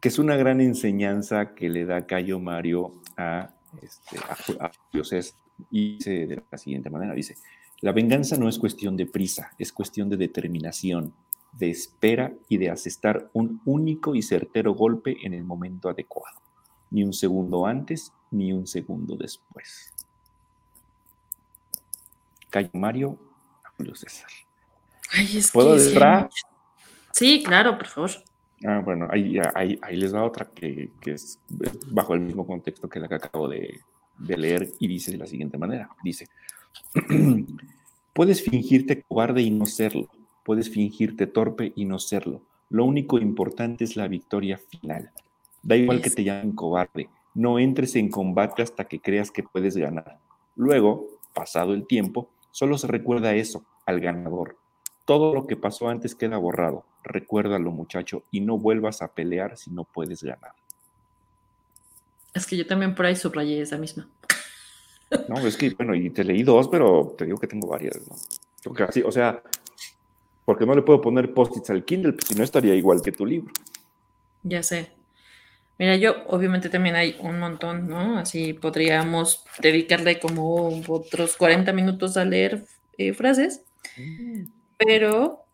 que 0.00 0.08
es 0.08 0.18
una 0.18 0.36
gran 0.36 0.60
enseñanza 0.60 1.54
que 1.54 1.68
le 1.68 1.84
da 1.84 2.06
Cayo 2.06 2.38
Mario 2.40 2.92
a, 3.16 3.50
este, 3.82 4.18
a, 4.18 4.70
y 5.70 5.96
dice 5.96 6.26
de 6.26 6.42
la 6.50 6.58
siguiente 6.58 6.90
manera, 6.90 7.14
dice, 7.14 7.36
la 7.80 7.92
venganza 7.92 8.36
no 8.36 8.48
es 8.48 8.58
cuestión 8.58 8.96
de 8.96 9.06
prisa, 9.06 9.52
es 9.58 9.72
cuestión 9.72 10.08
de 10.08 10.16
determinación, 10.16 11.14
de 11.52 11.70
espera 11.70 12.32
y 12.48 12.58
de 12.58 12.70
asestar 12.70 13.30
un 13.32 13.60
único 13.64 14.14
y 14.14 14.22
certero 14.22 14.74
golpe 14.74 15.16
en 15.22 15.34
el 15.34 15.44
momento 15.44 15.88
adecuado, 15.88 16.40
ni 16.90 17.02
un 17.02 17.12
segundo 17.12 17.66
antes 17.66 18.12
ni 18.30 18.52
un 18.52 18.66
segundo 18.66 19.16
después. 19.16 19.92
Cayo 22.50 22.70
Mario 22.74 23.18
Julio 23.76 23.94
César. 23.94 24.28
¿Puedo 25.52 25.76
que 25.76 26.28
Sí, 27.12 27.42
claro, 27.42 27.76
por 27.76 27.86
favor. 27.86 28.10
Ah, 28.64 28.82
bueno, 28.84 29.08
ahí, 29.10 29.38
ahí, 29.54 29.96
les 29.96 30.14
va 30.14 30.22
otra 30.22 30.46
que, 30.54 30.90
es 31.06 31.38
bajo 31.88 32.14
el 32.14 32.20
mismo 32.20 32.46
contexto 32.46 32.88
que 32.88 33.00
la 33.00 33.08
que 33.08 33.14
acabo 33.14 33.48
de, 33.48 33.80
leer 34.26 34.72
y 34.78 34.88
dice 34.88 35.10
de 35.10 35.18
la 35.18 35.26
siguiente 35.26 35.58
manera. 35.58 35.90
Dice, 36.02 36.28
puedes 38.12 38.42
fingirte 38.42 39.02
cobarde 39.02 39.42
y 39.42 39.50
no 39.50 39.66
serlo, 39.66 40.08
puedes 40.44 40.70
fingirte 40.70 41.26
torpe 41.26 41.72
y 41.76 41.84
no 41.84 41.98
serlo. 41.98 42.42
Lo 42.68 42.84
único 42.84 43.18
importante 43.18 43.84
es 43.84 43.96
la 43.96 44.08
victoria 44.08 44.58
final. 44.58 45.10
Da 45.62 45.76
igual 45.76 46.00
que 46.00 46.10
te 46.10 46.24
llamen 46.24 46.52
cobarde, 46.52 47.08
no 47.34 47.58
entres 47.58 47.96
en 47.96 48.10
combate 48.10 48.62
hasta 48.62 48.84
que 48.84 49.00
creas 49.00 49.30
que 49.30 49.42
puedes 49.42 49.76
ganar. 49.76 50.18
Luego, 50.56 51.06
pasado 51.34 51.74
el 51.74 51.86
tiempo, 51.86 52.28
solo 52.50 52.78
se 52.78 52.86
recuerda 52.86 53.34
eso, 53.34 53.64
al 53.86 54.00
ganador. 54.00 54.56
Todo 55.04 55.34
lo 55.34 55.46
que 55.46 55.56
pasó 55.56 55.88
antes 55.88 56.14
queda 56.14 56.38
borrado. 56.38 56.84
Recuérdalo, 57.02 57.70
muchacho, 57.70 58.22
y 58.30 58.40
no 58.40 58.58
vuelvas 58.58 59.02
a 59.02 59.08
pelear 59.08 59.56
si 59.56 59.70
no 59.70 59.84
puedes 59.84 60.22
ganar. 60.22 60.52
Es 62.34 62.46
que 62.46 62.56
yo 62.56 62.66
también 62.66 62.94
por 62.94 63.06
ahí 63.06 63.16
subrayé 63.16 63.60
esa 63.60 63.76
misma. 63.76 64.08
No, 65.28 65.44
es 65.44 65.56
que, 65.56 65.70
bueno, 65.70 65.92
y 65.92 66.08
te 66.10 66.22
leí 66.22 66.44
dos, 66.44 66.68
pero 66.68 67.16
te 67.18 67.24
digo 67.24 67.36
que 67.36 67.48
tengo 67.48 67.66
varias, 67.66 67.98
¿no? 68.08 68.14
Porque 68.62 68.84
así, 68.84 69.02
o 69.02 69.10
sea, 69.10 69.42
porque 70.44 70.64
no 70.64 70.72
le 70.72 70.82
puedo 70.82 71.00
poner 71.00 71.34
post-its 71.34 71.70
al 71.70 71.84
Kindle, 71.84 72.12
pues 72.12 72.28
si 72.28 72.36
no 72.36 72.44
estaría 72.44 72.76
igual 72.76 73.02
que 73.02 73.10
tu 73.10 73.26
libro. 73.26 73.52
Ya 74.44 74.62
sé. 74.62 74.90
Mira, 75.78 75.96
yo 75.96 76.24
obviamente 76.28 76.68
también 76.68 76.94
hay 76.94 77.16
un 77.20 77.38
montón, 77.40 77.88
¿no? 77.88 78.18
Así 78.18 78.52
podríamos 78.52 79.44
dedicarle 79.60 80.20
como 80.20 80.80
otros 80.86 81.36
40 81.36 81.72
minutos 81.72 82.16
a 82.16 82.24
leer 82.24 82.64
eh, 82.98 83.14
frases. 83.14 83.62
Mm. 83.96 84.44
Pero 84.76 85.44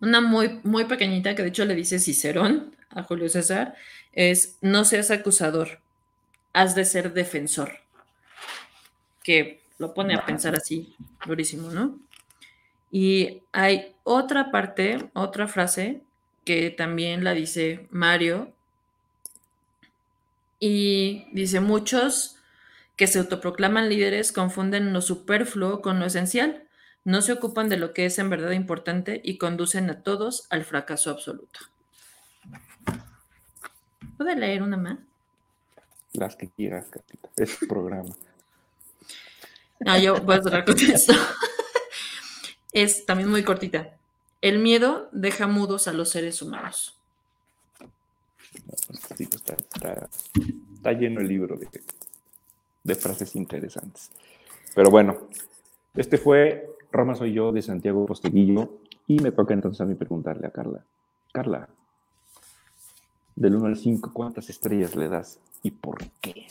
una 0.00 0.20
muy, 0.20 0.60
muy 0.62 0.84
pequeñita 0.84 1.34
que 1.34 1.42
de 1.42 1.48
hecho 1.48 1.64
le 1.64 1.74
dice 1.74 1.98
Cicerón 1.98 2.76
a 2.90 3.02
Julio 3.02 3.28
César 3.28 3.74
es, 4.16 4.58
no 4.60 4.84
seas 4.84 5.12
acusador, 5.12 5.78
has 6.52 6.74
de 6.74 6.84
ser 6.84 7.12
defensor. 7.12 7.78
Que 9.22 9.60
lo 9.78 9.94
pone 9.94 10.16
a 10.16 10.26
pensar 10.26 10.56
así, 10.56 10.96
durísimo, 11.24 11.70
¿no? 11.70 12.00
Y 12.90 13.42
hay 13.52 13.94
otra 14.02 14.50
parte, 14.50 15.10
otra 15.14 15.46
frase 15.46 16.00
que 16.44 16.70
también 16.70 17.22
la 17.22 17.32
dice 17.32 17.86
Mario. 17.90 18.52
Y 20.58 21.28
dice, 21.32 21.60
muchos 21.60 22.36
que 22.96 23.06
se 23.06 23.20
autoproclaman 23.20 23.88
líderes 23.88 24.32
confunden 24.32 24.92
lo 24.92 25.02
superfluo 25.02 25.82
con 25.82 26.00
lo 26.00 26.06
esencial 26.06 26.66
no 27.06 27.22
se 27.22 27.32
ocupan 27.32 27.68
de 27.68 27.76
lo 27.76 27.94
que 27.94 28.04
es 28.04 28.18
en 28.18 28.30
verdad 28.30 28.50
importante 28.50 29.20
y 29.22 29.38
conducen 29.38 29.88
a 29.90 30.02
todos 30.02 30.48
al 30.50 30.64
fracaso 30.64 31.10
absoluto. 31.10 31.60
¿Puede 34.16 34.36
leer 34.36 34.62
una 34.62 34.76
más? 34.76 34.98
Las 36.12 36.36
que 36.36 36.48
quieras, 36.48 36.86
Capita. 36.88 37.28
Es 37.36 37.56
programa. 37.68 38.14
No, 39.80 39.98
yo 39.98 40.20
voy 40.22 40.36
a 40.36 40.42
cerrar 40.42 40.64
con 40.64 40.78
esto. 40.78 41.12
es 42.72 43.04
también 43.04 43.28
muy 43.28 43.44
cortita. 43.44 43.96
El 44.40 44.58
miedo 44.58 45.08
deja 45.12 45.46
mudos 45.46 45.88
a 45.88 45.92
los 45.92 46.10
seres 46.10 46.40
humanos. 46.40 46.96
Pues, 48.88 49.20
está, 49.20 50.92
lleno 50.92 51.20
el 51.20 51.28
libro 51.28 51.56
de, 51.56 51.68
de 52.84 52.94
frases 52.94 53.36
interesantes. 53.36 54.10
Pero 54.74 54.90
bueno, 54.90 55.28
este 55.94 56.16
fue 56.16 56.76
Roma 56.90 57.14
soy 57.14 57.32
yo 57.32 57.52
de 57.52 57.62
Santiago 57.62 58.06
Posteguillo 58.06 58.78
y 59.06 59.20
me 59.20 59.32
toca 59.32 59.54
entonces 59.54 59.80
a 59.80 59.84
mí 59.84 59.94
preguntarle 59.94 60.46
a 60.46 60.50
Carla. 60.50 60.84
Carla, 61.32 61.68
del 63.36 63.54
1 63.54 63.66
al 63.66 63.76
5, 63.76 64.12
¿cuántas 64.12 64.48
estrellas 64.48 64.96
le 64.96 65.08
das 65.08 65.38
y 65.62 65.70
por 65.70 66.10
qué? 66.20 66.48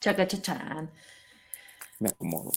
Chaca 0.00 0.26
chachan. 0.26 0.90
Me 1.98 2.10
acomodo. 2.10 2.52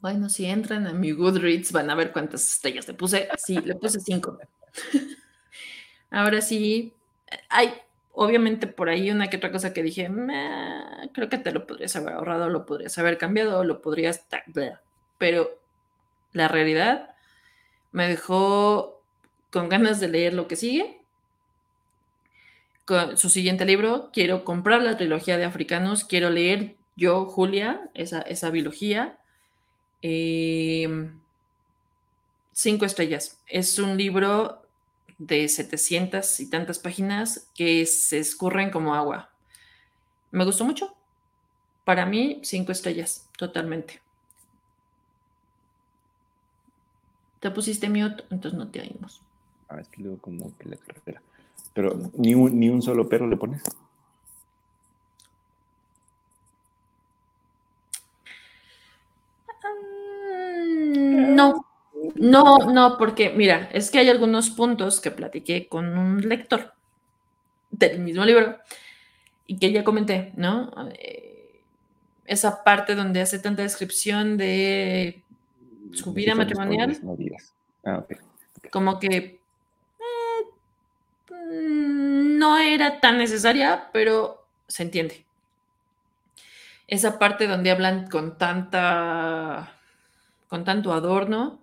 Bueno, 0.00 0.28
si 0.28 0.46
entran 0.46 0.86
a 0.86 0.92
mi 0.92 1.12
Goodreads 1.12 1.72
van 1.72 1.90
a 1.90 1.94
ver 1.94 2.12
cuántas 2.12 2.44
estrellas 2.44 2.88
le 2.88 2.94
puse. 2.94 3.28
Sí, 3.36 3.58
le 3.58 3.74
puse 3.74 4.00
5. 4.00 4.38
Ahora 6.10 6.40
sí, 6.40 6.94
hay 7.48 7.74
obviamente 8.12 8.66
por 8.66 8.88
ahí 8.88 9.10
una 9.10 9.28
que 9.28 9.36
otra 9.36 9.52
cosa 9.52 9.74
que 9.74 9.82
dije, 9.82 10.10
creo 11.12 11.28
que 11.28 11.38
te 11.38 11.52
lo 11.52 11.66
podrías 11.66 11.94
haber 11.96 12.14
ahorrado, 12.14 12.48
lo 12.48 12.64
podrías 12.64 12.96
haber 12.98 13.18
cambiado, 13.18 13.62
lo 13.64 13.82
podrías... 13.82 14.24
Pero 15.18 15.58
la 16.32 16.48
realidad 16.48 17.14
me 17.92 18.08
dejó 18.08 18.95
con 19.56 19.70
ganas 19.70 20.00
de 20.00 20.08
leer 20.08 20.34
lo 20.34 20.48
que 20.48 20.56
sigue. 20.56 21.00
Con 22.84 23.16
su 23.16 23.30
siguiente 23.30 23.64
libro, 23.64 24.10
quiero 24.12 24.44
comprar 24.44 24.82
la 24.82 24.98
trilogía 24.98 25.38
de 25.38 25.46
africanos, 25.46 26.04
quiero 26.04 26.28
leer 26.28 26.76
yo, 26.94 27.24
Julia, 27.24 27.88
esa, 27.94 28.20
esa 28.20 28.50
biología. 28.50 29.18
Em, 30.02 31.22
cinco 32.52 32.84
estrellas. 32.84 33.42
Es 33.46 33.78
un 33.78 33.96
libro 33.96 34.60
de 35.16 35.48
700 35.48 36.38
y 36.40 36.50
tantas 36.50 36.78
páginas 36.78 37.50
que 37.54 37.86
se 37.86 38.18
escurren 38.18 38.70
como 38.70 38.94
agua. 38.94 39.30
Me 40.32 40.44
gustó 40.44 40.66
mucho. 40.66 40.94
Para 41.86 42.04
mí, 42.04 42.40
cinco 42.42 42.72
estrellas, 42.72 43.30
totalmente. 43.38 44.02
Te 47.40 47.50
pusiste 47.50 47.88
mute, 47.88 48.22
entonces 48.28 48.52
no 48.52 48.70
te 48.70 48.82
oímos. 48.82 49.25
Ah, 49.68 49.80
es 49.80 49.88
que 49.88 50.02
luego 50.02 50.18
como 50.18 50.56
que 50.56 50.68
la 50.68 50.76
carretera. 50.76 51.22
Pero 51.74 51.98
ni 52.16 52.34
un, 52.34 52.58
ni 52.58 52.68
un 52.68 52.82
solo 52.82 53.08
perro 53.08 53.26
le 53.26 53.36
pones. 53.36 53.62
No, 61.34 61.66
no, 62.14 62.58
no, 62.72 62.96
porque 62.98 63.30
mira, 63.30 63.68
es 63.72 63.90
que 63.90 63.98
hay 63.98 64.08
algunos 64.08 64.50
puntos 64.50 65.00
que 65.00 65.10
platiqué 65.10 65.68
con 65.68 65.98
un 65.98 66.28
lector 66.28 66.72
del 67.70 68.00
mismo 68.00 68.24
libro 68.24 68.56
y 69.46 69.58
que 69.58 69.72
ya 69.72 69.84
comenté, 69.84 70.32
¿no? 70.36 70.72
Eh, 70.98 71.60
esa 72.24 72.64
parte 72.64 72.94
donde 72.94 73.20
hace 73.20 73.38
tanta 73.38 73.62
descripción 73.62 74.36
de 74.36 75.22
su 75.92 76.12
vida 76.12 76.34
matrimonial. 76.34 76.98
Ah, 77.84 78.04
como 78.70 78.98
que 78.98 79.40
no 81.50 82.58
era 82.58 83.00
tan 83.00 83.18
necesaria, 83.18 83.90
pero 83.92 84.46
se 84.68 84.82
entiende. 84.82 85.24
Esa 86.88 87.18
parte 87.18 87.46
donde 87.46 87.70
hablan 87.70 88.08
con 88.08 88.38
tanta 88.38 89.72
con 90.48 90.64
tanto 90.64 90.92
adorno, 90.92 91.60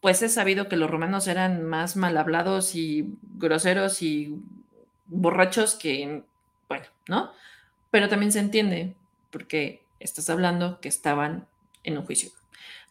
pues 0.00 0.22
es 0.22 0.34
sabido 0.34 0.68
que 0.68 0.76
los 0.76 0.90
romanos 0.90 1.26
eran 1.28 1.62
más 1.64 1.96
mal 1.96 2.16
hablados 2.16 2.74
y 2.74 3.16
groseros 3.36 4.02
y 4.02 4.36
borrachos 5.06 5.74
que, 5.74 6.24
bueno, 6.68 6.86
¿no? 7.08 7.32
Pero 7.90 8.08
también 8.08 8.32
se 8.32 8.40
entiende 8.40 8.94
porque 9.30 9.82
estás 10.00 10.30
hablando 10.30 10.80
que 10.80 10.88
estaban 10.88 11.46
en 11.82 11.98
un 11.98 12.04
juicio. 12.04 12.30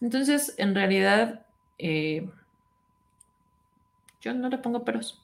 Entonces, 0.02 0.54
en 0.58 0.76
realidad, 0.76 1.46
eh, 1.78 2.30
yo 4.24 4.34
no 4.34 4.48
le 4.48 4.58
pongo 4.58 4.86
peros, 4.86 5.22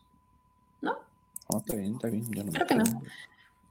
¿no? 0.81 0.99
Oh, 1.47 1.59
está 1.59 1.75
bien, 1.77 1.93
está 1.93 2.09
bien. 2.09 2.25
Creo 2.25 2.67
que 2.67 2.75
no. 2.75 2.83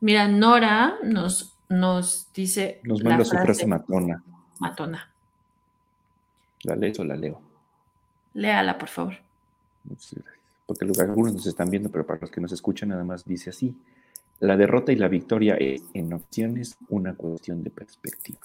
Mira, 0.01 0.27
Nora 0.27 0.97
nos, 1.05 1.55
nos 1.69 2.33
dice. 2.33 2.81
Nos 2.83 3.05
manda 3.05 3.25
su 3.27 3.37
frase 3.37 3.67
matona. 3.67 4.23
Matona. 4.59 5.13
¿La 6.63 6.77
lees 6.77 6.99
o 6.99 7.05
la 7.05 7.15
leo? 7.15 7.43
Léala, 8.33 8.79
por 8.79 8.89
favor. 8.89 9.15
Porque 10.67 10.87
algunos 11.01 11.35
nos 11.35 11.47
están 11.47 11.69
viendo, 11.69 11.91
pero 11.91 12.07
para 12.07 12.21
los 12.21 12.31
que 12.31 12.41
nos 12.41 12.53
escuchan, 12.53 12.89
nada 12.89 13.05
más 13.05 13.25
dice 13.27 13.51
así. 13.51 13.77
La 14.41 14.57
derrota 14.57 14.93
y 14.93 14.97
la 14.97 15.09
victoria 15.09 15.57
es 15.57 15.83
en 15.93 16.13
opciones 16.15 16.79
una 16.89 17.15
cuestión 17.15 17.63
de 17.63 17.71
perspectiva. 17.71 18.41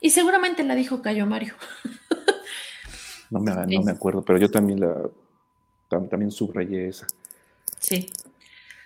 Y 0.00 0.10
seguramente 0.10 0.62
la 0.62 0.74
dijo 0.76 1.02
Cayo 1.02 1.26
Mario. 1.26 1.54
no, 3.32 3.40
me, 3.40 3.66
no 3.66 3.82
me 3.82 3.90
acuerdo, 3.90 4.22
pero 4.22 4.38
yo 4.38 4.50
también 4.50 4.80
la 4.80 5.10
también 5.88 6.30
subrayé 6.30 6.88
esa. 6.88 7.06
Sí. 7.78 8.06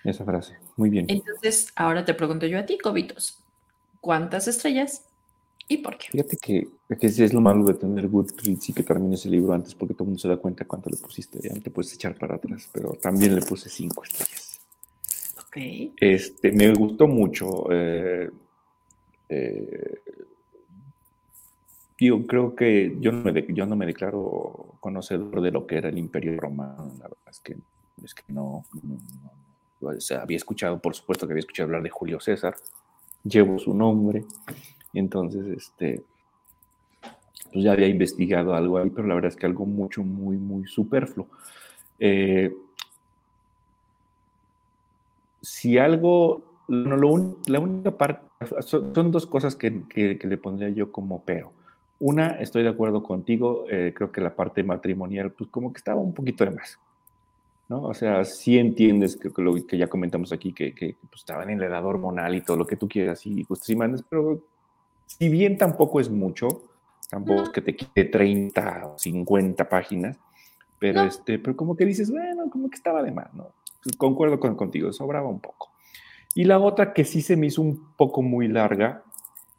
Esa 0.05 0.25
frase. 0.25 0.57
Muy 0.77 0.91
bien. 0.91 1.07
Entonces, 1.09 1.69
ahora 1.77 2.05
te 2.05 2.15
pregunto 2.15 2.47
yo 2.47 2.59
a 2.59 2.67
ti, 2.67 2.79
Cobitos. 2.79 3.39
¿Cuántas 4.01 4.49
estrellas 4.49 5.05
y 5.69 5.79
por 5.79 5.99
qué? 5.99 6.09
Fíjate 6.11 6.37
que, 6.37 6.69
que 6.99 7.07
es 7.07 7.33
lo 7.33 7.41
malo 7.41 7.65
de 7.65 7.75
tener 7.75 8.09
Goodreads 8.09 8.69
y 8.69 8.73
que 8.73 8.83
termine 8.83 9.17
ese 9.17 9.29
libro 9.29 9.53
antes, 9.53 9.75
porque 9.75 9.95
todo 9.95 10.05
el 10.05 10.09
mundo 10.09 10.21
se 10.21 10.29
da 10.29 10.37
cuenta 10.37 10.65
cuánto 10.65 10.91
le 10.91 10.97
pusiste. 10.97 11.41
Ya 11.43 11.55
te 11.61 11.71
puedes 11.71 11.93
echar 11.95 12.17
para 12.17 12.37
atrás, 12.37 12.69
pero 12.73 12.93
también 12.93 13.35
le 13.35 13.43
puse 13.43 13.69
cinco 13.69 14.05
estrellas. 14.05 14.61
Ok. 15.47 15.93
Este, 15.97 16.53
me 16.53 16.73
gustó 16.73 17.09
mucho. 17.09 17.67
Eh, 17.71 18.31
eh, 19.29 20.03
yo 21.99 22.27
creo 22.27 22.55
que 22.55 22.97
yo 23.01 23.13
no, 23.13 23.33
me 23.33 23.47
yo 23.49 23.67
no 23.67 23.77
me 23.77 23.87
declaro 23.87 24.77
conocedor 24.81 25.41
de 25.41 25.51
lo 25.51 25.67
que 25.67 25.77
era 25.77 25.89
el 25.89 25.99
Imperio 25.99 26.39
Romano. 26.39 26.93
La 26.99 27.05
verdad 27.05 27.31
es 27.31 27.41
que, 27.41 27.57
es 28.05 28.15
que 28.15 28.23
no, 28.33 28.65
había 30.21 30.37
escuchado, 30.37 30.79
por 30.79 30.95
supuesto 30.95 31.27
que 31.27 31.33
había 31.33 31.41
escuchado 31.41 31.67
hablar 31.67 31.83
de 31.83 31.91
Julio 31.91 32.21
César. 32.21 32.55
Llevo 33.25 33.59
su 33.59 33.75
nombre 33.75 34.25
entonces, 34.99 35.47
este, 35.47 36.03
pues 37.53 37.65
ya 37.65 37.73
había 37.73 37.89
investigado 37.89 38.55
algo 38.55 38.79
ahí, 38.79 38.91
pero 38.91 39.07
la 39.07 39.15
verdad 39.15 39.31
es 39.31 39.37
que 39.37 39.47
algo 39.47 39.67
mucho, 39.67 40.03
muy, 40.03 40.37
muy 40.37 40.67
superfluo. 40.67 41.27
Eh, 41.99 42.55
si 45.43 45.79
algo, 45.79 46.43
la 46.69 47.61
única 47.61 47.97
parte, 47.97 48.27
son, 48.61 49.11
dos 49.11 49.27
cosas 49.27 49.55
que, 49.55 49.71
le 49.95 50.39
pondría 50.39 50.71
yo 50.71 50.91
como 50.91 51.23
pero. 51.25 51.53
Una, 51.99 52.33
estoy 52.41 52.63
de 52.63 52.69
acuerdo 52.69 53.03
contigo, 53.03 53.65
eh, 53.71 53.93
creo 53.95 54.13
que 54.13 54.21
la 54.21 54.35
parte 54.35 54.63
matrimonial, 54.63 55.33
pues 55.33 55.49
como 55.51 55.73
que 55.73 55.79
estaba 55.79 56.01
un 56.01 56.13
poquito 56.13 56.45
de 56.45 56.51
más. 56.51 56.79
¿no? 57.69 57.83
O 57.83 57.95
sea, 57.95 58.25
sí 58.25 58.59
entiendes 58.59 59.17
que, 59.17 59.31
lo 59.37 59.55
que 59.67 59.79
ya 59.79 59.89
comentamos 59.89 60.33
aquí, 60.33 60.53
que, 60.53 60.75
que 60.75 60.97
pues, 61.09 61.23
estaban 61.23 61.51
en 61.51 61.59
la 61.59 61.67
edad 61.67 61.85
hormonal 61.85 62.35
y 62.35 62.43
todo 62.43 62.57
lo 62.57 62.67
que 62.67 62.77
tú 62.77 62.89
quieras 62.89 63.27
y 63.27 63.43
gustos 63.43 63.69
y 63.71 63.77
mandes, 63.77 64.05
pero 64.09 64.41
si 65.07 65.29
bien 65.29 65.57
tampoco 65.57 66.01
es 66.01 66.11
mucho, 66.11 66.49
tampoco 67.09 67.45
es 67.45 67.49
que 67.51 67.63
te 67.63 67.75
quite 67.75 68.05
30 68.05 68.87
o 68.87 68.99
50 68.99 69.69
páginas, 69.69 70.19
pero, 70.79 71.03
este, 71.03 71.39
pero 71.39 71.57
como 71.57 71.77
que 71.77 71.87
dices, 71.87 72.11
bueno, 72.11 72.51
como 72.51 72.69
que 72.69 72.77
estaba 72.77 73.03
de 73.03 73.11
más, 73.11 73.33
¿no? 73.35 73.53
Concuerdo 73.97 74.39
con, 74.39 74.57
contigo, 74.57 74.93
sobraba 74.93 75.29
un 75.29 75.41
poco. 75.41 75.71
Y 76.35 76.45
la 76.45 76.59
otra 76.59 76.93
que 76.93 77.05
sí 77.05 77.23
se 77.23 77.37
me 77.37 77.47
hizo 77.47 77.63
un 77.63 77.95
poco 77.97 78.21
muy 78.21 78.49
larga 78.49 79.03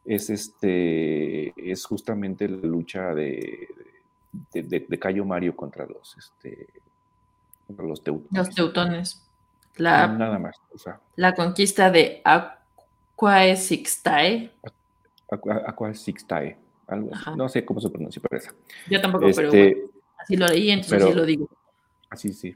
es, 0.08 0.30
este, 0.30 1.54
es 1.72 1.86
justamente 1.86 2.48
la 2.48 2.66
lucha 2.66 3.14
de, 3.14 3.68
de, 4.54 5.00
Cayo 5.00 5.26
Mario 5.26 5.54
contra 5.56 5.86
los, 5.86 6.16
este, 6.18 6.68
contra 7.68 7.86
los 7.86 8.02
teutones. 8.02 8.32
Los 8.32 8.50
teutones. 8.56 9.22
La, 9.76 10.08
Nada 10.08 10.40
más. 10.40 10.56
la 11.18 11.36
conquista 11.36 11.92
de 11.92 12.22
Aquaesixtae. 12.24 14.54
Aqua 15.30 15.94
Sixtae, 15.94 16.58
algo 16.88 17.12
No 17.36 17.50
sé 17.50 17.66
cómo 17.66 17.82
se 17.82 17.90
pronuncia, 17.90 18.22
pero 18.22 18.38
esa. 18.42 18.54
Yo 18.90 19.02
tampoco, 19.02 19.26
pero 19.36 19.50
este, 19.50 19.90
así 20.18 20.38
lo 20.38 20.48
leí, 20.48 20.72
entonces 20.72 21.04
así 21.04 21.14
lo 21.14 21.26
digo. 21.26 21.50
Así 22.10 22.32
sí. 22.32 22.56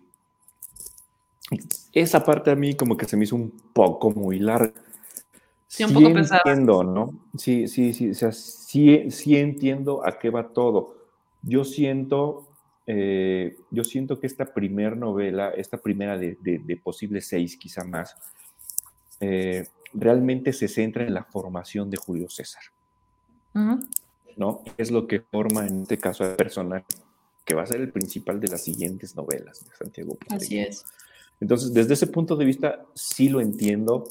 Esa 1.91 2.23
parte 2.23 2.49
a 2.49 2.55
mí 2.55 2.75
como 2.75 2.95
que 2.95 3.05
se 3.05 3.17
me 3.17 3.25
hizo 3.25 3.35
un 3.35 3.51
poco 3.73 4.11
muy 4.11 4.39
larga. 4.39 4.71
Sí, 5.71 5.85
un 5.85 5.93
poco 5.93 6.13
pesada. 6.13 6.41
entiendo, 6.45 6.83
¿no? 6.83 7.17
Sí, 7.37 7.65
sí, 7.69 7.93
sí, 7.93 8.09
o 8.09 8.13
sea, 8.13 8.33
sí, 8.33 9.09
sí 9.09 9.37
entiendo 9.37 10.05
a 10.05 10.19
qué 10.19 10.29
va 10.29 10.49
todo. 10.49 10.97
Yo 11.43 11.63
siento, 11.63 12.45
eh, 12.85 13.55
yo 13.69 13.85
siento 13.85 14.19
que 14.19 14.27
esta 14.27 14.53
primera 14.53 14.97
novela, 14.97 15.51
esta 15.51 15.77
primera 15.77 16.17
de, 16.17 16.35
de, 16.41 16.75
posibles 16.75 17.25
seis, 17.25 17.55
quizá 17.55 17.85
más, 17.85 18.17
eh, 19.21 19.65
realmente 19.93 20.51
se 20.51 20.67
centra 20.67 21.05
en 21.05 21.13
la 21.13 21.23
formación 21.23 21.89
de 21.89 21.95
Julio 21.95 22.29
César. 22.29 22.63
¿No? 24.35 24.63
Es 24.77 24.91
lo 24.91 25.07
que 25.07 25.21
forma 25.21 25.65
en 25.65 25.83
este 25.83 25.97
caso 25.97 26.25
al 26.25 26.35
personaje 26.35 26.85
que 27.45 27.55
va 27.55 27.63
a 27.63 27.67
ser 27.67 27.79
el 27.79 27.93
principal 27.93 28.41
de 28.41 28.49
las 28.49 28.61
siguientes 28.61 29.15
novelas 29.15 29.65
de 29.65 29.73
Santiago. 29.73 30.17
Así 30.29 30.59
es. 30.59 30.85
Entonces, 31.39 31.73
desde 31.73 31.93
ese 31.93 32.07
punto 32.07 32.35
de 32.35 32.43
vista, 32.43 32.85
sí 32.93 33.29
lo 33.29 33.39
entiendo, 33.39 34.03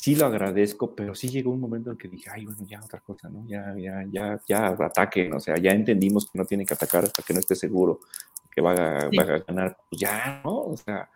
sí 0.00 0.16
lo 0.16 0.26
agradezco, 0.26 0.94
pero 0.94 1.14
sí 1.14 1.28
llegó 1.28 1.50
un 1.50 1.60
momento 1.60 1.90
en 1.90 1.96
que 1.96 2.08
dije, 2.08 2.30
ay, 2.32 2.44
bueno, 2.44 2.64
ya 2.66 2.80
otra 2.82 3.00
cosa, 3.00 3.28
¿no? 3.28 3.46
Ya, 3.46 3.74
ya, 3.76 4.04
ya, 4.10 4.40
ya 4.46 4.68
ataquen, 4.68 5.32
o 5.34 5.40
sea, 5.40 5.56
ya 5.56 5.72
entendimos 5.72 6.30
que 6.30 6.38
no 6.38 6.44
tiene 6.44 6.64
que 6.64 6.74
atacar 6.74 7.04
hasta 7.04 7.22
que 7.22 7.32
no 7.32 7.40
esté 7.40 7.54
seguro 7.54 8.00
que 8.50 8.60
va 8.60 8.72
a, 8.72 9.08
va 9.08 9.22
a 9.22 9.38
ganar, 9.40 9.76
pues 9.90 10.00
ya, 10.00 10.40
¿no? 10.44 10.60
O 10.60 10.76
sea, 10.76 11.08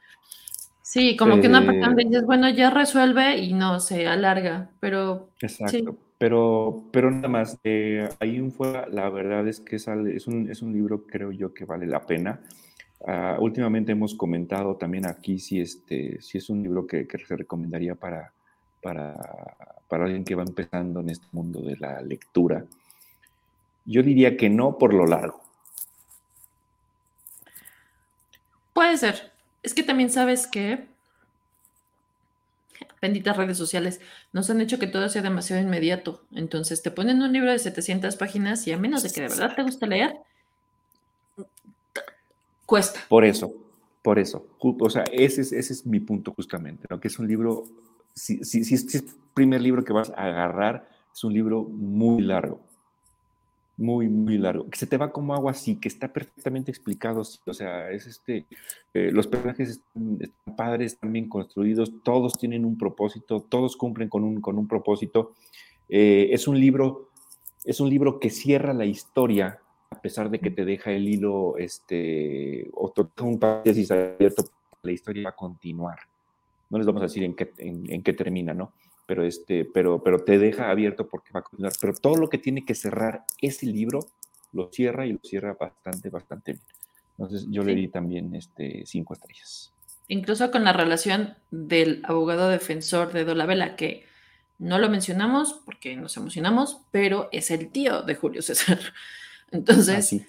Sí, 0.88 1.18
como 1.18 1.38
que 1.38 1.48
una 1.48 1.66
parte 1.66 2.06
dices, 2.06 2.24
bueno, 2.24 2.48
ya 2.48 2.70
resuelve 2.70 3.36
y 3.36 3.52
no 3.52 3.78
se 3.78 4.06
alarga, 4.06 4.70
pero. 4.80 5.28
Exacto. 5.38 5.98
Pero, 6.16 6.84
pero 6.90 7.10
nada 7.10 7.28
más, 7.28 7.58
eh, 7.62 8.08
ahí 8.20 8.36
en 8.36 8.50
fuera, 8.50 8.88
la 8.88 9.10
verdad 9.10 9.46
es 9.46 9.60
que 9.60 9.76
es, 9.76 9.86
es, 9.86 10.26
un, 10.26 10.50
es 10.50 10.62
un 10.62 10.72
libro, 10.72 11.06
creo 11.06 11.30
yo, 11.30 11.52
que 11.52 11.66
vale 11.66 11.86
la 11.86 12.06
pena. 12.06 12.40
Ah, 13.06 13.36
últimamente 13.38 13.92
hemos 13.92 14.14
comentado 14.14 14.76
también 14.76 15.06
aquí 15.06 15.38
si, 15.38 15.60
este, 15.60 16.22
si 16.22 16.38
es 16.38 16.48
un 16.48 16.62
libro 16.62 16.86
que, 16.86 17.06
se 17.06 17.36
recomendaría 17.36 17.94
para, 17.94 18.32
para, 18.82 19.14
para, 19.88 20.04
alguien 20.04 20.24
que 20.24 20.34
va 20.34 20.42
empezando 20.42 21.00
en 21.00 21.10
este 21.10 21.26
mundo 21.32 21.60
de 21.60 21.76
la 21.76 22.00
lectura. 22.00 22.64
Yo 23.84 24.02
diría 24.02 24.36
que 24.36 24.48
no 24.48 24.78
por 24.78 24.94
lo 24.94 25.06
largo. 25.06 25.40
Puede 28.72 28.96
ser. 28.96 29.32
Es 29.62 29.74
que 29.74 29.82
también 29.82 30.10
sabes 30.10 30.46
que 30.46 30.86
benditas 33.00 33.36
redes 33.36 33.56
sociales 33.56 34.00
nos 34.32 34.50
han 34.50 34.60
hecho 34.60 34.78
que 34.78 34.86
todo 34.86 35.08
sea 35.08 35.22
demasiado 35.22 35.62
inmediato. 35.62 36.22
Entonces 36.32 36.82
te 36.82 36.90
ponen 36.90 37.22
un 37.22 37.32
libro 37.32 37.50
de 37.50 37.58
700 37.58 38.16
páginas 38.16 38.66
y 38.66 38.72
a 38.72 38.78
menos 38.78 39.02
de 39.02 39.10
que 39.10 39.22
de 39.22 39.28
verdad 39.28 39.54
te 39.54 39.62
guste 39.62 39.86
leer, 39.86 40.16
cuesta. 42.66 43.00
Por 43.08 43.24
eso, 43.24 43.52
por 44.02 44.18
eso. 44.18 44.46
O 44.60 44.90
sea, 44.90 45.04
ese 45.12 45.42
es, 45.42 45.52
ese 45.52 45.72
es 45.72 45.86
mi 45.86 46.00
punto 46.00 46.32
justamente, 46.34 46.86
¿no? 46.90 47.00
que 47.00 47.08
es 47.08 47.18
un 47.18 47.28
libro, 47.28 47.64
si, 48.18 48.44
si, 48.44 48.64
si 48.64 48.74
es 48.74 48.94
el 48.94 49.04
primer 49.34 49.60
libro 49.60 49.84
que 49.84 49.92
vas 49.92 50.10
a 50.10 50.24
agarrar, 50.26 50.88
es 51.12 51.24
un 51.24 51.32
libro 51.32 51.62
muy 51.64 52.22
largo 52.22 52.60
muy, 53.78 54.08
muy 54.08 54.38
largo, 54.38 54.68
que 54.68 54.76
se 54.76 54.88
te 54.88 54.96
va 54.96 55.12
como 55.12 55.34
agua 55.34 55.52
así, 55.52 55.76
que 55.76 55.86
está 55.86 56.12
perfectamente 56.12 56.70
explicado, 56.72 57.20
o 57.20 57.54
sea, 57.54 57.90
es 57.92 58.06
este, 58.06 58.44
eh, 58.92 59.10
los 59.12 59.28
personajes 59.28 59.70
están, 59.70 60.18
padres, 60.56 60.94
están 60.94 61.12
bien 61.12 61.28
construidos, 61.28 61.92
todos 62.02 62.36
tienen 62.36 62.64
un 62.64 62.76
propósito, 62.76 63.40
todos 63.40 63.76
cumplen 63.76 64.08
con 64.08 64.24
un, 64.24 64.40
con 64.40 64.58
un 64.58 64.66
propósito. 64.66 65.34
Eh, 65.88 66.30
es 66.32 66.48
un 66.48 66.58
libro, 66.58 67.10
es 67.64 67.78
un 67.80 67.88
libro 67.88 68.18
que 68.18 68.30
cierra 68.30 68.74
la 68.74 68.84
historia, 68.84 69.60
a 69.90 70.00
pesar 70.00 70.28
de 70.28 70.40
que 70.40 70.50
te 70.50 70.64
deja 70.64 70.90
el 70.90 71.08
hilo, 71.08 71.56
este, 71.56 72.68
o 72.74 72.90
te 72.90 73.22
un 73.22 73.38
paréntesis 73.38 73.92
abierto, 73.92 74.44
la 74.82 74.92
historia 74.92 75.22
va 75.22 75.30
a 75.30 75.36
continuar. 75.36 75.98
No 76.70 76.78
les 76.78 76.86
vamos 76.86 77.02
a 77.02 77.06
decir 77.06 77.24
en 77.24 77.34
qué, 77.34 77.52
en 77.58 78.02
qué 78.02 78.12
termina, 78.12 78.54
¿no? 78.54 78.72
pero, 79.08 79.24
este, 79.24 79.64
pero, 79.64 80.02
pero 80.02 80.22
te 80.22 80.38
deja 80.38 80.68
abierto 80.68 81.08
porque 81.08 81.32
va 81.32 81.40
a 81.40 81.42
continuar. 81.42 81.72
Pero 81.80 81.94
todo 81.94 82.16
lo 82.16 82.28
que 82.28 82.36
tiene 82.36 82.66
que 82.66 82.74
cerrar 82.74 83.24
ese 83.40 83.64
libro, 83.64 84.00
lo 84.52 84.70
cierra 84.70 85.06
y 85.06 85.14
lo 85.14 85.18
cierra 85.24 85.56
bastante, 85.58 86.10
bastante 86.10 86.52
bien. 86.52 86.64
Entonces 87.16 87.48
yo 87.50 87.64
le 87.64 87.74
di 87.74 87.88
también 87.88 88.34
este, 88.34 88.82
cinco 88.84 89.14
estrellas. 89.14 89.72
Incluso 90.08 90.50
con 90.50 90.62
la 90.62 90.74
relación 90.74 91.36
del 91.50 92.02
abogado 92.04 92.50
defensor 92.50 93.14
de 93.14 93.24
Dolabella, 93.24 93.76
que 93.76 94.04
no 94.58 94.78
lo 94.78 94.90
mencionamos 94.90 95.54
porque 95.64 95.96
nos 95.96 96.14
emocionamos, 96.18 96.82
pero 96.90 97.30
es 97.32 97.50
el 97.50 97.70
tío 97.70 98.02
de 98.02 98.14
Julio 98.14 98.42
César. 98.42 98.78
Entonces, 99.50 100.12
ah, 100.12 100.26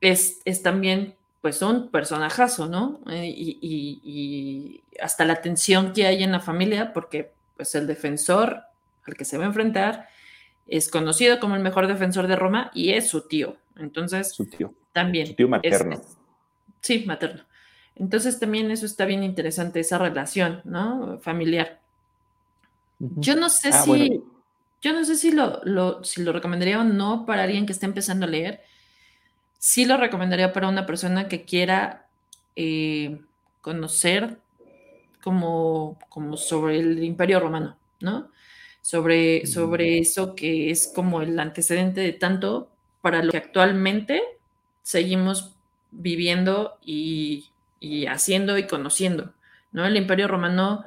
es, 0.00 0.40
es, 0.44 0.62
también 0.64 1.14
pues 1.40 1.62
un 1.62 1.90
personajazo, 1.90 2.66
¿no? 2.66 3.00
Eh, 3.10 3.26
y, 3.26 3.58
y, 3.60 4.00
y, 4.04 4.82
hasta 5.00 5.24
la 5.24 5.40
tensión 5.40 5.92
que 5.92 6.06
hay 6.06 6.22
en 6.22 6.32
la 6.32 6.40
familia, 6.40 6.92
porque 6.92 7.32
pues 7.56 7.74
el 7.74 7.86
defensor 7.86 8.62
al 9.06 9.14
que 9.14 9.24
se 9.24 9.38
va 9.38 9.44
a 9.44 9.48
enfrentar 9.48 10.08
es 10.66 10.90
conocido 10.90 11.40
como 11.40 11.56
el 11.56 11.62
mejor 11.62 11.86
defensor 11.86 12.26
de 12.26 12.36
Roma 12.36 12.70
y 12.74 12.90
es 12.90 13.08
su 13.08 13.26
tío. 13.26 13.56
Entonces, 13.76 14.32
su 14.32 14.46
tío. 14.46 14.74
También. 14.92 15.26
Su 15.26 15.34
tío 15.34 15.48
materno. 15.48 16.00
sí, 16.80 17.04
materno. 17.06 17.42
Entonces 17.96 18.38
también 18.38 18.70
eso 18.70 18.86
está 18.86 19.04
bien 19.04 19.22
interesante, 19.22 19.80
esa 19.80 19.98
relación, 19.98 20.62
¿no? 20.64 21.18
Familiar. 21.20 21.80
Yo 22.98 23.36
no 23.36 23.50
sé 23.50 23.70
ah, 23.72 23.82
si, 23.82 24.22
yo 24.80 24.92
no 24.92 25.04
sé 25.04 25.16
si 25.16 25.32
lo, 25.32 26.04
si 26.04 26.22
lo 26.22 26.32
recomendaría 26.32 26.80
o 26.80 26.84
no 26.84 27.26
para 27.26 27.42
alguien 27.42 27.66
que 27.66 27.72
esté 27.72 27.86
empezando 27.86 28.26
a 28.26 28.30
leer. 28.30 28.62
Sí 29.62 29.84
lo 29.84 29.98
recomendaría 29.98 30.54
para 30.54 30.68
una 30.70 30.86
persona 30.86 31.28
que 31.28 31.42
quiera 31.42 32.06
eh, 32.56 33.20
conocer 33.60 34.38
como, 35.22 35.98
como 36.08 36.38
sobre 36.38 36.78
el 36.78 37.04
imperio 37.04 37.40
romano, 37.40 37.76
¿no? 38.00 38.30
Sobre, 38.80 39.46
sobre 39.46 39.98
eso 39.98 40.34
que 40.34 40.70
es 40.70 40.90
como 40.94 41.20
el 41.20 41.38
antecedente 41.38 42.00
de 42.00 42.14
tanto 42.14 42.70
para 43.02 43.22
lo 43.22 43.30
que 43.30 43.36
actualmente 43.36 44.22
seguimos 44.82 45.54
viviendo 45.90 46.78
y, 46.82 47.44
haciendo 48.08 48.56
y 48.56 48.66
conociendo, 48.66 49.34
¿no? 49.72 49.84
El 49.84 49.98
imperio 49.98 50.26
romano 50.26 50.86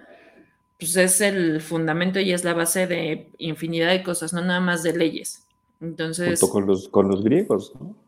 pues 0.79 0.95
es 0.95 1.21
el 1.21 1.61
fundamento 1.61 2.19
y 2.19 2.33
es 2.33 2.43
la 2.43 2.55
base 2.55 2.87
de 2.87 3.29
infinidad 3.37 3.91
de 3.91 4.01
cosas, 4.01 4.33
no 4.33 4.41
nada 4.41 4.61
más 4.61 4.81
de 4.81 4.97
leyes. 4.97 5.45
Entonces... 5.79 6.39
Junto 6.39 6.51
con 6.51 6.65
los, 6.65 6.89
con 6.89 7.07
los 7.07 7.23
griegos, 7.23 7.71
¿no? 7.79 8.02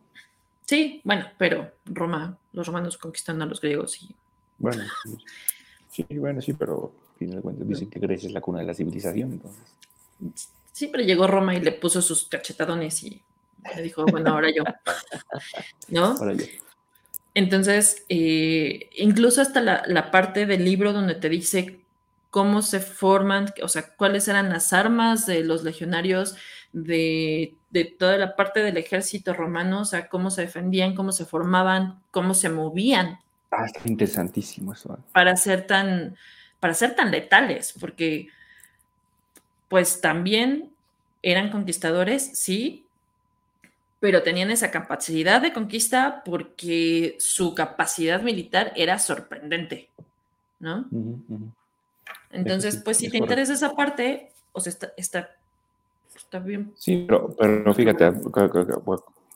Sí, 0.65 1.01
bueno, 1.03 1.25
pero 1.37 1.71
Roma, 1.85 2.37
los 2.53 2.67
romanos 2.67 2.97
conquistando 2.97 3.45
a 3.45 3.47
los 3.47 3.61
griegos 3.61 4.01
y... 4.01 4.15
Bueno, 4.57 4.83
Sí, 5.95 6.05
bueno, 6.09 6.41
sí, 6.41 6.51
pero 6.51 6.91
dicen 7.17 7.89
que 7.89 7.99
Grecia 7.99 8.27
es 8.27 8.33
la 8.33 8.41
cuna 8.41 8.59
de 8.59 8.65
la 8.65 8.73
civilización, 8.73 9.31
entonces. 9.31 9.61
Sí, 10.73 10.87
pero 10.87 11.05
llegó 11.05 11.25
Roma 11.25 11.55
y 11.55 11.61
le 11.61 11.71
puso 11.71 12.01
sus 12.01 12.27
cachetadones 12.27 13.01
y 13.03 13.21
le 13.77 13.81
dijo, 13.81 14.05
bueno, 14.05 14.31
ahora 14.31 14.49
yo. 14.53 14.63
¿No? 15.87 16.07
Ahora 16.19 16.33
yo. 16.33 16.43
Entonces, 17.33 18.03
eh, 18.09 18.89
incluso 18.97 19.41
hasta 19.41 19.61
la, 19.61 20.11
parte 20.11 20.45
del 20.45 20.65
libro 20.65 20.91
donde 20.91 21.15
te 21.15 21.29
dice 21.29 21.79
cómo 22.29 22.61
se 22.61 22.81
forman, 22.81 23.53
o 23.63 23.69
sea, 23.69 23.95
cuáles 23.95 24.27
eran 24.27 24.49
las 24.49 24.73
armas 24.73 25.25
de 25.25 25.45
los 25.45 25.63
legionarios, 25.63 26.35
de, 26.75 27.53
de, 27.69 27.85
toda 27.85 28.17
la 28.17 28.35
parte 28.35 28.61
del 28.61 28.77
ejército 28.77 29.33
romano, 29.33 29.81
o 29.81 29.85
sea, 29.85 30.07
cómo 30.09 30.29
se 30.29 30.41
defendían, 30.41 30.95
cómo 30.95 31.11
se 31.11 31.25
formaban, 31.25 32.01
cómo 32.11 32.33
se 32.33 32.49
movían 32.49 33.19
Ah, 33.57 33.65
está 33.65 33.87
interesantísimo 33.87 34.73
eso. 34.73 34.99
Para 35.13 35.35
ser 35.37 35.65
tan, 35.65 36.15
para 36.59 36.73
ser 36.73 36.95
tan 36.95 37.11
letales, 37.11 37.73
porque 37.79 38.27
pues 39.69 40.01
también 40.01 40.71
eran 41.21 41.49
conquistadores, 41.49 42.37
sí, 42.37 42.85
pero 43.99 44.23
tenían 44.23 44.51
esa 44.51 44.71
capacidad 44.71 45.41
de 45.41 45.53
conquista 45.53 46.21
porque 46.23 47.15
su 47.19 47.55
capacidad 47.55 48.21
militar 48.21 48.73
era 48.75 48.99
sorprendente, 48.99 49.89
¿no? 50.59 50.85
Entonces, 52.31 52.81
pues 52.83 52.97
si 52.97 53.09
te 53.09 53.17
interesa 53.17 53.53
esa 53.53 53.73
parte, 53.73 54.31
o 54.51 54.59
sea, 54.59 54.71
está, 54.71 54.93
está, 54.97 55.29
está 56.25 56.39
bien. 56.39 56.71
Sí, 56.75 57.05
pero, 57.07 57.33
pero 57.37 57.73
fíjate, 57.73 58.11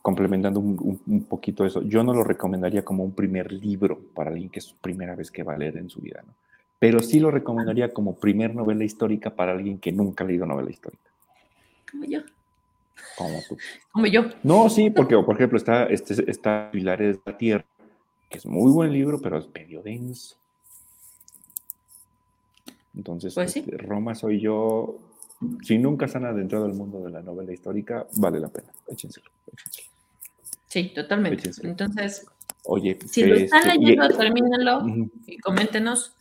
complementando 0.02 0.60
un, 0.60 1.26
poquito 1.30 1.66
eso, 1.66 1.82
yo 1.84 2.04
no 2.04 2.14
lo 2.14 2.24
recomendaría 2.24 2.84
como 2.84 3.04
un 3.04 3.14
primer 3.14 3.52
libro 3.52 4.00
para 4.14 4.32
alguien 4.32 4.50
que 4.50 4.60
es 4.60 4.66
su 4.66 4.76
primera 4.76 5.16
vez 5.16 5.32
que 5.32 5.44
va 5.44 5.54
a 5.54 5.58
leer 5.58 5.78
en 5.78 5.90
su 5.90 6.02
vida, 6.02 6.22
¿no? 6.26 6.34
Pero 6.80 7.02
sí 7.02 7.20
lo 7.20 7.30
recomendaría 7.30 7.94
como 7.94 8.16
primer 8.16 8.56
novela 8.56 8.86
histórica 8.86 9.36
para 9.36 9.52
alguien 9.52 9.80
que 9.80 9.92
nunca 9.92 10.24
ha 10.24 10.28
leído 10.28 10.46
novela 10.46 10.70
histórica. 10.70 11.12
Como 11.92 12.06
yo. 12.06 12.22
Como 13.18 13.40
tú. 13.50 13.58
Como 13.92 14.06
yo. 14.06 14.24
No, 14.44 14.70
sí, 14.70 14.90
porque, 14.90 15.18
por 15.18 15.36
ejemplo, 15.36 15.58
está, 15.58 15.84
este, 15.88 16.32
está 16.32 16.70
Pilares 16.72 17.18
de 17.18 17.32
la 17.32 17.38
Tierra, 17.38 17.66
que 18.30 18.38
es 18.38 18.46
muy 18.46 18.72
buen 18.72 18.94
libro, 18.94 19.20
pero 19.20 19.38
es 19.38 19.50
medio 19.54 19.82
denso. 19.82 20.38
Entonces, 22.96 23.36
pues 23.36 23.58
este, 23.58 23.78
Roma 23.78 24.16
soy 24.16 24.40
yo, 24.40 24.98
si 25.62 25.78
nunca 25.78 26.08
se 26.08 26.18
han 26.18 26.26
adentrado 26.26 26.66
al 26.66 26.74
mundo 26.74 27.02
de 27.02 27.12
la 27.12 27.22
novela 27.22 27.54
histórica, 27.54 28.06
vale 28.18 28.40
la 28.40 28.50
pena. 28.50 28.70
Échenselo, 28.88 29.30
Sí, 30.68 30.92
totalmente. 30.94 31.50
Entonces, 31.64 32.26
Oye, 32.64 32.98
si 33.10 33.26
lo 33.26 33.36
están 33.36 33.68
este, 33.68 33.80
leyendo, 33.80 34.08
termínenlo 34.10 35.10
y 35.26 35.38
coméntenos. 35.40 36.14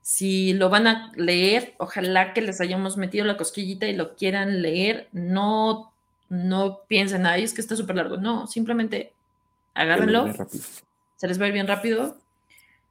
Si 0.00 0.52
lo 0.54 0.68
van 0.68 0.88
a 0.88 1.12
leer, 1.14 1.74
ojalá 1.78 2.32
que 2.32 2.42
les 2.42 2.60
hayamos 2.60 2.96
metido 2.96 3.24
la 3.24 3.36
cosquillita 3.36 3.86
y 3.86 3.94
lo 3.94 4.16
quieran 4.16 4.60
leer. 4.60 5.08
No, 5.12 5.92
no 6.28 6.80
piensen, 6.88 7.24
ahí 7.26 7.44
es 7.44 7.54
que 7.54 7.60
está 7.60 7.76
súper 7.76 7.96
largo. 7.96 8.16
No, 8.16 8.48
simplemente 8.48 9.12
agárrenlo. 9.74 10.32
Se 11.16 11.28
les 11.28 11.40
va 11.40 11.44
a 11.44 11.48
ir 11.48 11.54
bien 11.54 11.68
rápido. 11.68 12.16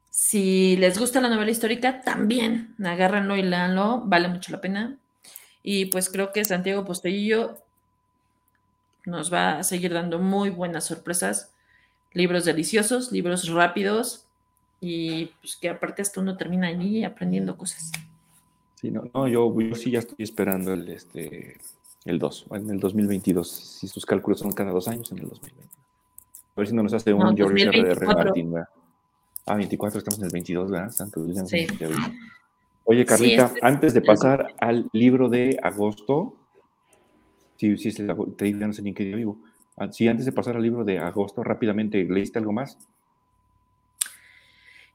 Si 0.09 0.77
les 0.77 0.97
gusta 0.97 1.19
la 1.19 1.29
novela 1.29 1.51
histórica, 1.51 2.01
también 2.01 2.75
agárrenlo 2.81 3.35
y 3.35 3.41
leanlo. 3.41 4.03
Vale 4.05 4.29
mucho 4.29 4.53
la 4.53 4.61
pena. 4.61 4.97
Y 5.63 5.85
pues 5.85 6.09
creo 6.09 6.31
que 6.31 6.43
Santiago 6.45 6.85
Postellillo 6.85 7.57
nos 9.05 9.31
va 9.31 9.59
a 9.59 9.63
seguir 9.63 9.93
dando 9.93 10.19
muy 10.19 10.49
buenas 10.49 10.85
sorpresas. 10.85 11.51
Libros 12.13 12.45
deliciosos, 12.45 13.11
libros 13.11 13.47
rápidos 13.49 14.25
y 14.79 15.27
pues 15.41 15.55
que 15.55 15.69
aparte 15.69 16.01
hasta 16.01 16.19
uno 16.19 16.35
termina 16.35 16.67
ahí 16.67 17.03
aprendiendo 17.03 17.55
cosas. 17.55 17.91
Sí, 18.75 18.89
no, 18.89 19.03
no 19.13 19.27
yo, 19.27 19.53
sí 19.75 19.91
ya 19.91 19.99
estoy 19.99 20.23
esperando 20.23 20.73
el, 20.73 20.89
este, 20.89 21.57
el 22.05 22.17
2, 22.17 22.47
en 22.51 22.69
el 22.71 22.79
2022. 22.79 23.49
Si 23.49 23.87
sus 23.87 24.05
cálculos 24.05 24.39
son 24.39 24.51
cada 24.51 24.71
dos 24.71 24.87
años, 24.87 25.11
en 25.11 25.19
el 25.19 25.29
2022. 25.29 25.71
A 26.55 26.59
ver 26.59 26.67
si 26.67 26.75
no 26.75 26.83
nos 26.83 26.93
hace 26.93 27.13
un 27.13 27.37
George 27.37 27.63
R. 27.63 27.91
R. 27.91 28.05
Martin. 28.07 28.55
Ah, 29.45 29.55
24, 29.55 29.99
estamos 29.99 30.19
en 30.19 30.25
el 30.25 30.31
22, 30.31 30.71
¿verdad? 30.71 30.91
Santo 30.91 31.23
Sí. 31.45 31.67
Oye, 32.83 33.05
Carlita, 33.05 33.53
antes 33.61 33.93
de 33.93 34.01
pasar 34.01 34.55
al 34.59 34.89
libro 34.91 35.29
de 35.29 35.57
agosto, 35.61 36.35
sí, 37.57 37.77
sí, 37.77 37.93
te 37.93 38.45
digo, 38.45 38.67
no 38.67 38.73
sé 38.73 38.81
ni 38.81 38.89
en 38.89 38.95
qué 38.95 39.03
día 39.05 39.15
vivo. 39.15 39.39
Ah, 39.77 39.91
sí, 39.91 40.07
antes 40.07 40.25
de 40.25 40.31
pasar 40.31 40.55
al 40.55 40.63
libro 40.63 40.83
de 40.83 40.99
agosto, 40.99 41.43
rápidamente, 41.43 42.03
¿leíste 42.03 42.39
algo 42.39 42.51
más? 42.51 42.77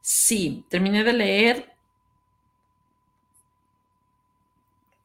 Sí, 0.00 0.64
terminé 0.68 1.04
de 1.04 1.12
leer 1.12 1.72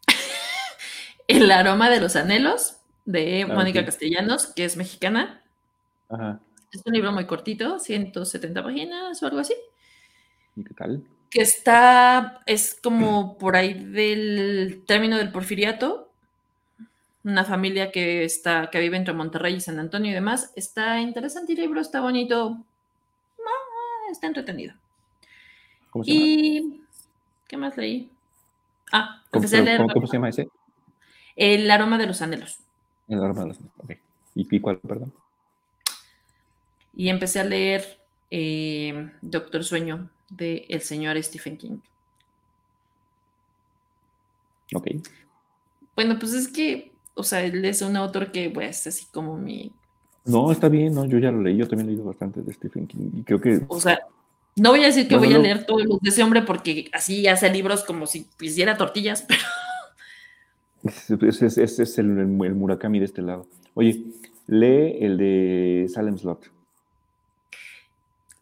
El 1.28 1.52
aroma 1.52 1.90
de 1.90 2.00
los 2.00 2.16
anhelos 2.16 2.78
de 3.06 3.44
ah, 3.44 3.48
Mónica 3.48 3.86
Castellanos, 3.86 4.48
que 4.48 4.66
es 4.66 4.78
mexicana. 4.78 5.44
Es 6.72 6.82
un 6.86 6.94
libro 6.94 7.12
muy 7.12 7.26
cortito, 7.26 7.80
170 7.80 8.64
páginas 8.64 9.24
o 9.24 9.26
algo 9.28 9.40
así. 9.40 9.56
¿Y 10.56 10.64
qué 10.64 10.74
tal? 10.74 11.04
Que 11.32 11.42
está, 11.42 12.42
es 12.46 12.78
como 12.84 13.38
por 13.38 13.56
ahí 13.56 13.74
del 13.74 14.84
término 14.86 15.18
del 15.18 15.32
porfiriato, 15.32 16.12
una 17.24 17.46
familia 17.46 17.92
que 17.92 18.24
está, 18.24 18.70
que 18.70 18.80
vive 18.80 18.98
entre 18.98 19.14
Monterrey 19.14 19.56
y 19.56 19.62
San 19.62 19.80
Antonio 19.80 20.12
y 20.12 20.14
demás. 20.14 20.52
Está 20.56 21.00
interesante 21.00 21.54
el 21.54 21.60
libro, 21.60 21.82
está 21.82 22.02
bonito, 22.02 22.64
está 24.12 24.28
entretenido. 24.28 24.74
¿Cómo 25.90 26.04
se 26.04 26.12
llama? 26.12 26.26
Y 26.26 26.82
¿qué 27.48 27.58
más 27.58 27.78
leí? 27.78 28.10
Ah, 28.92 29.22
empecé 29.32 29.58
a 29.58 29.62
leer. 29.62 29.82
¿Cómo, 29.94 30.08
se 30.08 30.18
llama 30.18 30.30
ese? 30.30 30.50
El 31.36 31.70
aroma 31.72 31.98
de 31.98 32.08
los 32.08 32.22
anhelos. 32.22 32.60
El 33.08 33.24
aroma 33.24 33.42
de 33.42 33.48
los 33.48 33.58
anhelos, 33.58 33.76
ok. 33.78 33.92
¿Y 34.36 34.60
cuál, 34.60 34.80
perdón? 34.80 35.14
Y 36.94 37.10
empecé 37.10 37.40
a 37.40 37.44
leer 37.44 38.00
eh, 38.30 39.12
Doctor 39.22 39.64
Sueño 39.64 40.10
de 40.32 40.66
el 40.70 40.82
señor 40.82 41.22
Stephen 41.22 41.58
King. 41.58 41.78
Ok. 44.74 44.88
Bueno, 45.96 46.18
pues 46.18 46.34
es 46.34 46.48
que, 46.48 46.92
o 47.14 47.24
sea, 47.24 47.44
él 47.44 47.64
es 47.66 47.82
un 47.82 47.96
autor 47.96 48.32
que, 48.32 48.50
pues, 48.50 48.88
así 48.88 49.06
como 49.12 49.38
mi... 49.38 49.72
No, 50.26 50.52
está 50.52 50.70
bien, 50.70 50.94
no, 50.94 51.06
yo 51.06 51.18
ya 51.18 51.32
lo 51.32 51.42
leí, 51.42 51.58
yo 51.58 51.68
también 51.68 51.90
he 51.90 51.92
leído 51.92 52.06
bastante 52.06 52.42
de 52.42 52.54
Stephen 52.54 52.88
King 52.88 53.10
y 53.18 53.24
creo 53.24 53.42
que... 53.42 53.62
O 53.68 53.80
sea, 53.80 54.00
no 54.56 54.70
voy 54.70 54.84
a 54.84 54.88
decir 54.88 55.08
que 55.08 55.18
voy 55.18 55.34
a 55.34 55.40
leer 55.40 55.66
todos 55.66 55.84
los 55.86 56.00
de 56.00 56.10
ese 56.10 56.24
hombre 56.24 56.44
porque 56.44 56.90
así 56.94 57.28
hace 57.28 57.52
libros 57.52 57.84
como 57.84 58.06
si 58.08 58.28
hiciera 58.40 58.78
tortillas, 58.78 59.24
pero... 59.28 59.42
Ese 60.84 61.46
es, 61.64 61.98
el, 62.00 62.08
Murakami 62.08 63.00
de 63.00 63.06
este 63.06 63.22
lado. 63.22 63.48
Oye, 63.76 64.04
lee 64.48 64.98
el 65.00 65.18
de 65.18 65.88
Salem 65.94 66.18
Slot. 66.18 66.50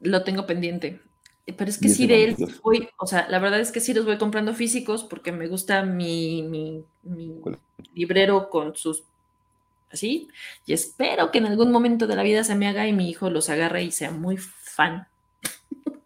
Lo 0.01 0.23
tengo 0.23 0.45
pendiente. 0.45 1.01
Pero 1.53 1.69
es 1.69 1.77
que 1.77 1.89
sí, 1.89 2.07
de 2.07 2.23
él 2.23 2.35
voy, 2.63 2.89
o 2.97 3.07
sea, 3.07 3.27
la 3.29 3.39
verdad 3.39 3.59
es 3.59 3.71
que 3.71 3.79
sí 3.79 3.93
los 3.93 4.05
voy 4.05 4.17
comprando 4.17 4.53
físicos 4.53 5.03
porque 5.03 5.31
me 5.31 5.47
gusta 5.47 5.83
mi, 5.83 6.43
mi, 6.43 6.83
librero 7.93 8.49
con 8.49 8.75
sus 8.75 9.03
así. 9.91 10.29
Y 10.65 10.73
espero 10.73 11.31
que 11.31 11.39
en 11.39 11.45
algún 11.45 11.71
momento 11.71 12.07
de 12.07 12.15
la 12.15 12.23
vida 12.23 12.43
se 12.43 12.55
me 12.55 12.67
haga 12.67 12.87
y 12.87 12.93
mi 12.93 13.09
hijo 13.09 13.29
los 13.29 13.49
agarre 13.49 13.83
y 13.83 13.91
sea 13.91 14.11
muy 14.11 14.37
fan. 14.37 15.07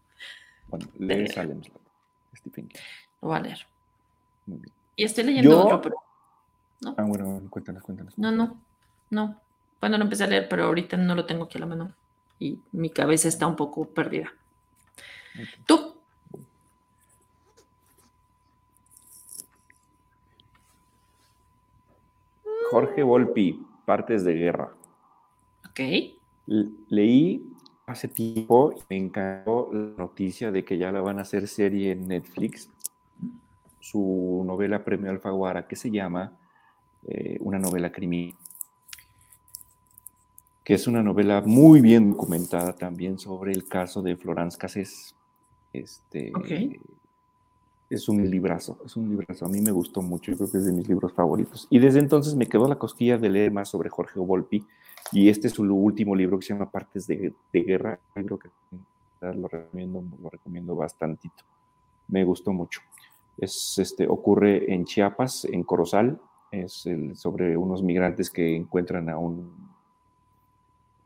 Bueno, 0.67 0.87
lee 0.97 1.27
Salem. 1.27 1.61
Stephen 2.35 2.67
King. 2.67 2.79
Lo 3.21 3.27
voy 3.27 3.37
a 3.37 3.41
leer. 3.41 3.59
Y 4.95 5.03
estoy 5.03 5.23
leyendo 5.23 5.63
otro, 5.63 5.79
pero 5.81 5.95
¿no? 6.81 6.95
Ah, 6.97 7.03
bueno, 7.03 7.41
cuéntanos, 7.51 7.83
cuéntanos. 7.83 8.17
No, 8.17 8.31
no, 8.31 8.59
no. 9.11 9.39
Bueno, 9.79 9.97
lo 9.99 10.03
empecé 10.03 10.23
a 10.23 10.27
leer, 10.27 10.47
pero 10.49 10.65
ahorita 10.65 10.97
no 10.97 11.13
lo 11.13 11.27
tengo 11.27 11.43
aquí 11.43 11.59
a 11.59 11.61
la 11.61 11.67
mano. 11.67 11.93
Y 12.39 12.59
mi 12.71 12.89
cabeza 12.89 13.27
está 13.27 13.45
un 13.45 13.55
poco 13.55 13.85
perdida. 13.85 14.33
¿Tú? 15.65 15.95
Jorge 22.69 23.03
Volpi, 23.03 23.63
Partes 23.85 24.23
de 24.23 24.33
Guerra. 24.33 24.73
Ok. 25.69 25.79
leí 26.89 27.47
hace 27.85 28.07
tiempo 28.07 28.73
y 28.75 28.81
me 28.89 28.97
encantó 28.97 29.69
la 29.71 29.93
noticia 29.97 30.51
de 30.51 30.63
que 30.63 30.77
ya 30.77 30.91
la 30.91 31.01
van 31.01 31.19
a 31.19 31.21
hacer 31.21 31.47
serie 31.47 31.91
en 31.91 32.07
Netflix. 32.07 32.69
Su 33.79 34.43
novela 34.45 34.83
Premio 34.83 35.11
Alfaguara, 35.11 35.67
que 35.67 35.75
se 35.75 35.91
llama 35.91 36.31
eh, 37.07 37.37
una 37.41 37.59
novela 37.59 37.91
criminal, 37.91 38.35
que 40.63 40.73
es 40.73 40.87
una 40.87 41.03
novela 41.03 41.41
muy 41.45 41.81
bien 41.81 42.11
documentada 42.11 42.73
también 42.73 43.19
sobre 43.19 43.51
el 43.51 43.67
caso 43.67 44.01
de 44.01 44.15
Florence 44.15 44.57
Cassés. 44.57 45.13
Este, 45.73 46.31
Es 47.89 48.07
un 48.07 48.29
librazo, 48.29 48.77
es 48.85 48.95
un 48.95 49.09
librazo. 49.09 49.45
A 49.45 49.49
mí 49.49 49.59
me 49.59 49.71
gustó 49.71 50.01
mucho, 50.01 50.31
yo 50.31 50.37
creo 50.37 50.51
que 50.51 50.57
es 50.57 50.65
de 50.65 50.71
mis 50.71 50.87
libros 50.87 51.11
favoritos. 51.13 51.67
Y 51.69 51.79
desde 51.79 51.99
entonces 51.99 52.35
me 52.35 52.47
quedó 52.47 52.67
la 52.67 52.77
cosquilla 52.77 53.17
de 53.17 53.29
leer 53.29 53.51
más 53.51 53.69
sobre 53.69 53.89
Jorge 53.89 54.19
Volpi. 54.19 54.65
Y 55.11 55.29
este 55.29 55.47
es 55.47 55.53
su 55.53 55.63
último 55.63 56.15
libro 56.15 56.39
que 56.39 56.45
se 56.45 56.53
llama 56.53 56.69
Partes 56.69 57.07
de, 57.07 57.33
Guerra. 57.51 57.99
Creo 58.13 58.37
que 58.37 58.49
lo 59.21 59.47
recomiendo, 59.47 60.03
lo 60.21 60.29
recomiendo 60.29 60.75
bastantito. 60.75 61.43
Me 62.07 62.23
gustó 62.23 62.53
mucho. 62.53 62.81
Es, 63.37 63.77
este, 63.79 64.07
ocurre 64.07 64.71
en 64.73 64.85
Chiapas, 64.85 65.45
en 65.45 65.63
Corozal, 65.63 66.19
es 66.51 66.85
el, 66.85 67.15
sobre 67.15 67.57
unos 67.57 67.81
migrantes 67.81 68.29
que 68.29 68.55
encuentran 68.55 69.09
a 69.09 69.17
un, 69.17 69.51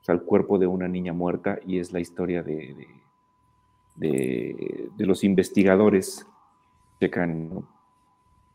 al 0.07 0.23
cuerpo 0.23 0.57
de 0.57 0.67
una 0.67 0.87
niña 0.87 1.13
muerta 1.13 1.59
y 1.65 1.79
es 1.79 1.91
la 1.91 1.99
historia 1.99 2.43
de, 2.43 2.73
de, 2.73 2.87
los 3.97 5.23
investigadores, 5.23 6.25
checan 6.99 7.65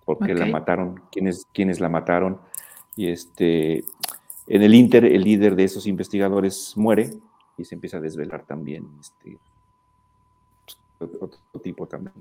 por 0.04 0.18
qué 0.18 0.34
la 0.34 0.46
mataron, 0.46 1.02
quiénes, 1.10 1.46
quiénes 1.52 1.80
la 1.80 1.88
mataron 1.88 2.40
y 2.96 3.08
este, 3.10 3.84
en 4.46 4.62
el 4.62 4.74
Inter 4.74 5.04
el 5.04 5.22
líder 5.22 5.56
de 5.56 5.64
esos 5.64 5.86
investigadores 5.86 6.74
muere 6.76 7.10
y 7.56 7.64
se 7.64 7.74
empieza 7.74 7.98
a 7.98 8.00
desvelar 8.00 8.44
también 8.44 8.88
este, 9.00 9.38
otro 10.98 11.38
tipo 11.62 11.86
también 11.86 12.14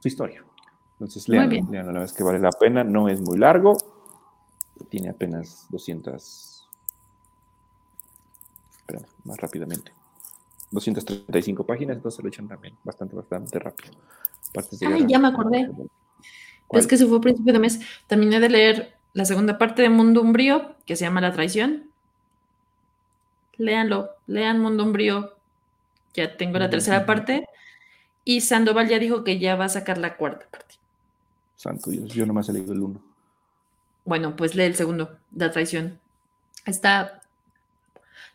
su 0.00 0.08
historia. 0.08 0.44
Entonces, 0.92 1.28
lean, 1.28 1.50
lean, 1.70 1.92
la 1.92 2.04
es 2.04 2.12
que 2.12 2.24
vale 2.24 2.38
la 2.38 2.50
pena, 2.50 2.82
no 2.82 3.08
es 3.08 3.20
muy 3.20 3.38
largo, 3.38 3.76
tiene 4.88 5.10
apenas 5.10 5.66
200, 5.70 6.68
espera, 8.76 9.00
más 9.24 9.36
rápidamente, 9.38 9.92
235 10.70 11.64
páginas, 11.66 11.96
entonces 11.96 12.22
lo 12.22 12.28
echan 12.28 12.48
también 12.48 12.76
bastante, 12.84 13.16
bastante 13.16 13.58
rápido. 13.58 13.92
Ay, 14.86 15.04
ya 15.06 15.18
me 15.18 15.28
acordé. 15.28 15.70
Es 16.70 16.86
que 16.86 16.96
se 16.96 17.06
fue 17.06 17.18
a 17.18 17.20
principio 17.20 17.52
de 17.52 17.58
mes. 17.58 17.80
Terminé 18.06 18.40
de 18.40 18.48
leer 18.48 18.98
la 19.14 19.24
segunda 19.24 19.58
parte 19.58 19.82
de 19.82 19.88
Mundo 19.88 20.20
Umbrío, 20.20 20.76
que 20.84 20.96
se 20.96 21.04
llama 21.04 21.20
La 21.20 21.32
Traición. 21.32 21.90
Léanlo, 23.56 24.10
lean 24.26 24.60
Mundo 24.60 24.84
Umbrío. 24.84 25.34
Ya 26.14 26.36
tengo 26.36 26.58
la 26.58 26.70
tercera 26.70 27.06
parte. 27.06 27.46
Y 28.24 28.42
Sandoval 28.42 28.88
ya 28.88 28.98
dijo 28.98 29.24
que 29.24 29.38
ya 29.38 29.56
va 29.56 29.66
a 29.66 29.70
sacar 29.70 29.98
la 29.98 30.16
cuarta 30.16 30.46
parte. 30.50 30.74
Santo 31.56 31.90
Dios, 31.90 32.12
yo 32.12 32.26
nomás 32.26 32.48
he 32.48 32.52
leído 32.52 32.72
el 32.72 32.80
uno. 32.80 33.02
Bueno, 34.04 34.36
pues 34.36 34.54
lee 34.54 34.62
el 34.62 34.76
segundo, 34.76 35.18
La 35.34 35.50
traición. 35.50 35.98
Está. 36.64 37.17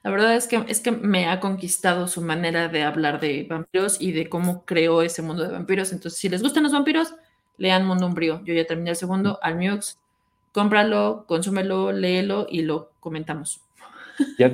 La 0.03 0.11
verdad 0.11 0.35
es 0.35 0.47
que, 0.47 0.63
es 0.67 0.81
que 0.81 0.91
me 0.91 1.27
ha 1.27 1.39
conquistado 1.39 2.07
su 2.07 2.21
manera 2.21 2.67
de 2.67 2.83
hablar 2.83 3.21
de 3.21 3.47
vampiros 3.49 4.01
y 4.01 4.11
de 4.11 4.27
cómo 4.27 4.65
creó 4.65 5.01
ese 5.01 5.21
mundo 5.21 5.43
de 5.43 5.53
vampiros. 5.53 5.93
Entonces, 5.93 6.19
si 6.19 6.27
les 6.27 6.41
gustan 6.41 6.63
los 6.63 6.73
vampiros, 6.73 7.15
lean 7.57 7.87
Mundo 7.87 8.07
Umbrío. 8.07 8.43
Yo 8.43 8.53
ya 8.53 8.65
terminé 8.65 8.89
el 8.89 8.95
segundo, 8.97 9.39
al 9.41 9.53
Almiux. 9.53 9.97
Cómpralo, 10.51 11.23
consúmelo, 11.25 11.91
léelo 11.91 12.47
y 12.49 12.63
lo 12.63 12.91
comentamos. 12.99 13.61
Ya, 14.37 14.51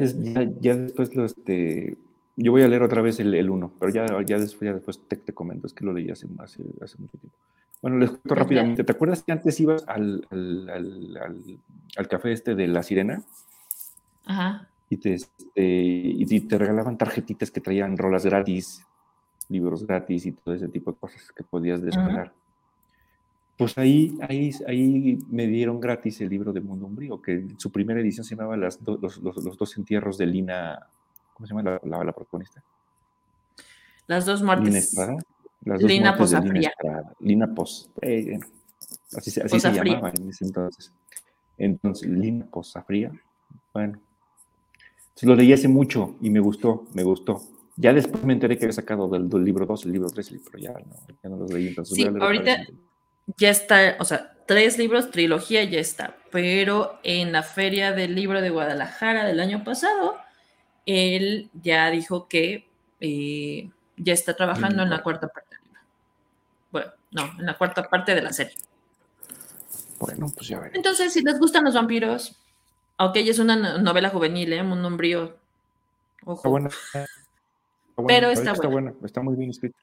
ya, 0.62 0.76
después 0.76 1.16
lo, 1.16 1.26
este, 1.26 1.98
yo 2.38 2.52
voy 2.52 2.62
a 2.62 2.68
leer 2.68 2.84
otra 2.84 3.02
vez 3.02 3.20
el, 3.20 3.50
uno, 3.50 3.74
pero 3.78 3.92
ya, 3.92 4.06
ya 4.26 4.38
después, 4.38 4.70
ya 4.70 4.74
después 4.74 5.02
te, 5.08 5.18
te, 5.18 5.34
comento, 5.34 5.68
es 5.68 5.74
que 5.74 5.84
lo 5.84 5.92
leí 5.92 6.10
hace, 6.10 6.28
hace, 6.38 6.64
hace 6.82 6.98
mucho 6.98 7.18
tiempo. 7.18 7.38
Bueno, 7.82 7.98
les 7.98 8.10
cuento 8.10 8.36
rápidamente. 8.36 8.84
¿Te 8.84 8.92
acuerdas 8.92 9.24
que 9.24 9.32
antes 9.32 9.60
ibas 9.60 9.86
al, 9.88 10.26
al, 10.32 12.08
café 12.08 12.32
este 12.32 12.56
de 12.56 12.68
La 12.68 12.84
Sirena? 12.84 13.24
Ajá. 14.26 14.70
Y 14.90 14.98
te, 14.98 15.14
este, 15.14 15.52
y 15.56 16.40
te 16.42 16.58
regalaban 16.58 16.98
tarjetitas 16.98 17.52
que 17.52 17.62
traían 17.62 17.98
rolas 17.98 18.26
gratis, 18.26 18.86
libros 19.48 19.86
gratis 19.86 20.26
y 20.26 20.32
todo 20.32 20.56
ese 20.56 20.68
tipo 20.68 20.92
de 20.92 20.98
cosas 20.98 21.32
que 21.32 21.44
podías 21.44 21.82
descargar. 21.82 22.34
Pues 23.58 23.78
ahí, 23.78 24.18
ahí, 24.22 24.52
ahí 24.68 25.20
me 25.30 25.46
dieron 25.46 25.82
gratis 25.82 26.22
el 26.22 26.30
libro 26.30 26.54
de 26.54 26.62
Mundo 26.62 26.86
Umbrío, 26.86 27.22
que 27.22 27.46
su 27.58 27.72
primera 27.72 28.00
edición 28.00 28.24
se 28.24 28.36
llamaba 28.36 28.56
los, 28.56 28.80
los, 28.82 29.58
dos 29.58 29.78
entierros 29.78 30.18
de 30.18 30.28
Lina, 30.28 30.88
¿cómo 31.34 31.46
se 31.46 31.54
llama 31.54 31.78
la, 31.84 32.04
la, 32.06 32.14
protagonista? 32.14 32.64
Las 34.08 34.26
dos 34.26 34.42
muertes. 34.42 34.98
Lina 35.62 36.16
Posafría. 36.16 36.72
Lina 37.20 37.54
Pos. 37.54 37.92
Eh, 38.02 38.40
así, 39.18 39.30
se 39.30 39.48
llamaba 39.60 40.12
en 40.16 40.30
ese 40.30 40.46
entonces. 40.46 40.94
Entonces, 41.58 42.10
Lina 42.10 42.46
Posafría. 42.46 43.12
Bueno. 43.74 44.00
Lo 45.26 45.36
leí 45.36 45.54
hace 45.54 45.68
mucho 45.68 46.16
y 46.22 46.30
me 46.30 46.40
gustó, 46.40 46.86
me 46.94 47.04
gustó. 47.04 47.42
Ya 47.76 47.94
después 47.94 48.24
me 48.24 48.34
enteré 48.34 48.58
que 48.58 48.66
había 48.66 48.74
sacado 48.74 49.08
del, 49.08 49.30
libro 49.44 49.66
2, 49.66 49.86
el 49.86 49.92
libro 49.94 50.10
3, 50.10 50.34
pero 50.46 50.60
ya 50.60 50.72
no, 50.74 50.80
ya 51.24 51.30
no 51.30 51.38
los 51.38 51.54
leí. 51.54 51.68
Entonces 51.70 51.96
sí, 51.96 52.06
ahorita 52.06 52.66
ya 53.38 53.50
está, 53.50 53.96
o 54.00 54.06
sea, 54.06 54.34
tres 54.46 54.78
libros, 54.78 55.12
trilogía 55.12 55.64
ya 55.64 55.80
está, 55.80 56.18
pero 56.32 57.00
en 57.04 57.32
la 57.32 57.44
Feria 57.44 57.92
del 57.92 58.16
Libro 58.16 58.42
de 58.42 58.50
Guadalajara 58.50 59.26
del 59.26 59.40
año 59.40 59.64
pasado, 59.64 60.16
él 60.86 61.50
ya 61.54 61.90
dijo 61.92 62.28
que 62.28 62.68
eh, 63.00 63.70
ya 63.98 64.14
está 64.14 64.36
trabajando 64.36 64.84
en 64.84 64.90
la 64.90 65.04
cuarta 65.04 65.28
parte 65.28 65.56
del 65.56 65.64
libro. 65.66 65.82
Bueno, 66.72 66.92
no, 67.12 67.40
en 67.40 67.46
la 67.46 67.58
cuarta 67.58 67.88
parte 67.88 68.16
de 68.16 68.22
la 68.22 68.34
serie. 68.34 68.56
Bueno, 70.00 70.32
pues 70.36 70.48
ya 70.48 70.60
veré. 70.60 70.76
Entonces, 70.76 71.14
si 71.14 71.22
les 71.22 71.38
gustan 71.38 71.64
los 71.66 71.76
vampiros, 71.76 72.36
ella 73.16 73.32
es 73.32 73.40
una 73.40 73.78
novela 73.78 74.10
juvenil, 74.10 74.54
¿eh? 74.54 74.62
Un 74.62 74.82
nombrío. 74.82 75.36
Ojo. 76.26 76.36
Está 76.36 76.50
buena. 76.50 76.70
Pero 78.08 78.30
está, 78.30 78.52
está 78.52 78.68
buena. 78.68 78.94
Está 79.04 79.22
muy 79.22 79.36
bien 79.36 79.50
escrita. 79.50 79.78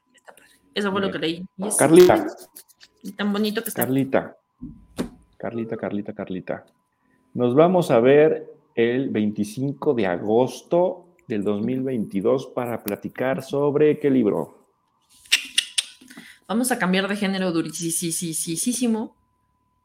Eso 0.73 0.91
fue 0.91 1.01
lo 1.01 1.11
que 1.11 1.19
leí. 1.19 1.45
Carlita. 1.77 2.27
tan 3.15 3.33
bonito 3.33 3.63
que 3.63 3.69
está. 3.69 3.83
Carlita. 3.83 4.37
Carlita, 5.37 5.77
Carlita, 5.77 6.13
Carlita. 6.13 6.65
Nos 7.33 7.55
vamos 7.55 7.91
a 7.91 7.99
ver 7.99 8.53
el 8.75 9.09
25 9.09 9.93
de 9.95 10.07
agosto 10.07 11.05
del 11.27 11.43
2022 11.43 12.47
para 12.47 12.83
platicar 12.83 13.43
sobre 13.43 13.99
qué 13.99 14.09
libro. 14.09 14.57
Vamos 16.47 16.71
a 16.71 16.79
cambiar 16.79 17.07
de 17.07 17.15
género 17.15 17.51
durísimo. 17.51 19.15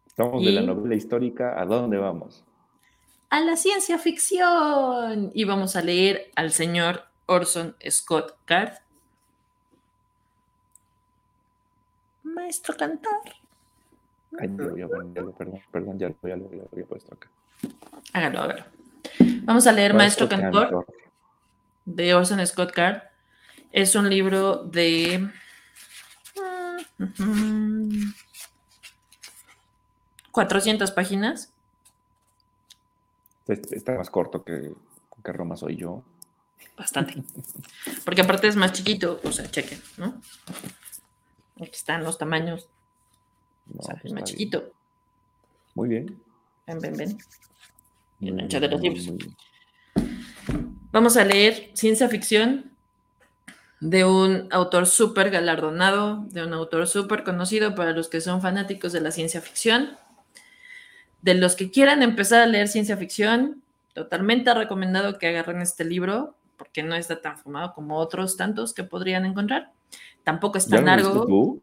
Estamos 0.06 0.44
de 0.44 0.52
la 0.52 0.62
novela 0.62 0.94
histórica, 0.94 1.60
¿a 1.60 1.64
dónde 1.64 1.96
vamos? 1.96 2.44
A 3.32 3.40
la 3.40 3.56
ciencia 3.56 3.96
ficción. 3.96 5.30
Y 5.32 5.44
vamos 5.44 5.74
a 5.74 5.80
leer 5.80 6.30
al 6.36 6.52
señor 6.52 7.06
Orson 7.24 7.74
Scott 7.88 8.36
Card. 8.44 8.74
Maestro 12.24 12.76
cantor. 12.76 13.22
Ay, 14.38 14.48
perdón, 14.48 15.14
perdón, 15.72 15.98
ya 15.98 16.08
lo, 16.10 16.16
había 16.70 16.84
puesto 16.86 17.14
acá. 17.14 17.30
Hágalo, 18.12 18.40
hágalo. 18.40 18.64
Vamos 19.44 19.66
a 19.66 19.72
leer 19.72 19.94
Maestro, 19.94 20.28
Cantor, 20.28 20.84
de 21.86 22.14
Orson 22.14 22.46
Scott 22.46 22.72
Card. 22.72 23.00
Es 23.70 23.94
un 23.94 24.10
libro 24.10 24.62
de. 24.62 25.26
400 30.32 30.90
páginas. 30.90 31.51
Está 33.48 33.96
más 33.96 34.10
corto 34.10 34.44
que, 34.44 34.72
que 35.24 35.32
Roma 35.32 35.56
soy 35.56 35.76
yo. 35.76 36.02
Bastante. 36.76 37.22
Porque 38.04 38.22
aparte 38.22 38.48
es 38.48 38.56
más 38.56 38.72
chiquito, 38.72 39.20
o 39.24 39.32
sea, 39.32 39.50
chequen, 39.50 39.80
¿no? 39.96 40.20
Aquí 41.56 41.70
están 41.72 42.04
los 42.04 42.18
tamaños. 42.18 42.68
o 43.76 43.82
sea, 43.82 43.94
es 43.96 44.02
pues 44.02 44.12
más 44.12 44.24
chiquito. 44.24 44.72
Muy 45.74 45.88
bien. 45.88 46.20
Ven, 46.66 46.78
ven, 46.80 46.96
ven. 46.96 47.18
Y 48.20 48.28
el 48.28 48.40
ancho 48.40 48.60
de 48.60 48.68
los 48.68 48.80
libros. 48.80 49.12
Vamos 50.92 51.16
a 51.16 51.24
leer 51.24 51.70
ciencia 51.74 52.08
ficción 52.08 52.72
de 53.80 54.04
un 54.04 54.46
autor 54.52 54.86
súper 54.86 55.30
galardonado, 55.30 56.24
de 56.30 56.44
un 56.44 56.52
autor 56.52 56.86
súper 56.86 57.24
conocido 57.24 57.74
para 57.74 57.92
los 57.92 58.08
que 58.08 58.20
son 58.20 58.40
fanáticos 58.40 58.92
de 58.92 59.00
la 59.00 59.10
ciencia 59.10 59.40
ficción. 59.40 59.96
De 61.22 61.34
los 61.34 61.56
que 61.56 61.70
quieran 61.70 62.02
empezar 62.02 62.42
a 62.42 62.46
leer 62.46 62.68
ciencia 62.68 62.96
ficción, 62.96 63.62
totalmente 63.94 64.52
recomendado 64.54 65.18
que 65.18 65.28
agarren 65.28 65.62
este 65.62 65.84
libro, 65.84 66.36
porque 66.56 66.82
no 66.82 66.94
está 66.94 67.20
tan 67.20 67.38
fumado 67.38 67.74
como 67.74 67.96
otros 67.96 68.36
tantos 68.36 68.74
que 68.74 68.84
podrían 68.84 69.24
encontrar. 69.24 69.70
Tampoco 70.24 70.58
es 70.58 70.68
tan 70.68 70.84
largo. 70.84 71.60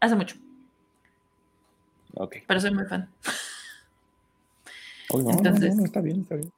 Hace 0.00 0.16
mucho. 0.16 0.36
Ok. 2.14 2.36
Pero 2.46 2.60
soy 2.60 2.72
muy 2.72 2.84
fan. 2.84 3.08
Entonces, 5.10 5.78
está 5.78 6.00
bien, 6.00 6.20
está 6.22 6.36
bien. 6.36 6.52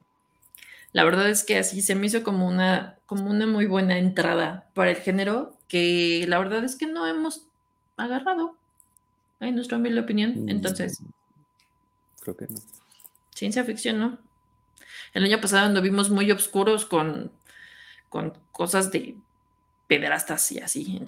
La 0.92 1.04
verdad 1.04 1.28
es 1.28 1.42
que 1.42 1.58
así 1.58 1.82
se 1.82 1.94
me 1.94 2.06
hizo 2.06 2.22
como 2.22 2.46
una, 2.46 2.98
como 3.06 3.28
una 3.28 3.46
muy 3.46 3.66
buena 3.66 3.98
entrada 3.98 4.68
para 4.74 4.90
el 4.90 4.96
género 4.96 5.56
que 5.66 6.24
la 6.28 6.38
verdad 6.38 6.62
es 6.62 6.76
que 6.76 6.86
no 6.86 7.06
hemos 7.06 7.46
agarrado, 7.96 8.56
en 9.40 9.54
nuestra 9.54 9.78
humilde 9.78 10.00
opinión. 10.00 10.44
Mm, 10.44 10.48
Entonces, 10.48 11.02
creo 12.20 12.36
que 12.36 12.46
no. 12.48 12.60
Ciencia 13.34 13.64
ficción, 13.64 13.98
¿no? 13.98 14.18
El 15.12 15.24
año 15.24 15.40
pasado 15.40 15.66
anduvimos 15.66 16.10
muy 16.10 16.30
oscuros 16.30 16.84
con, 16.84 17.30
con 18.08 18.36
cosas 18.52 18.90
de 18.90 19.16
pederastas 19.86 20.50
y 20.52 20.58
así. 20.58 21.02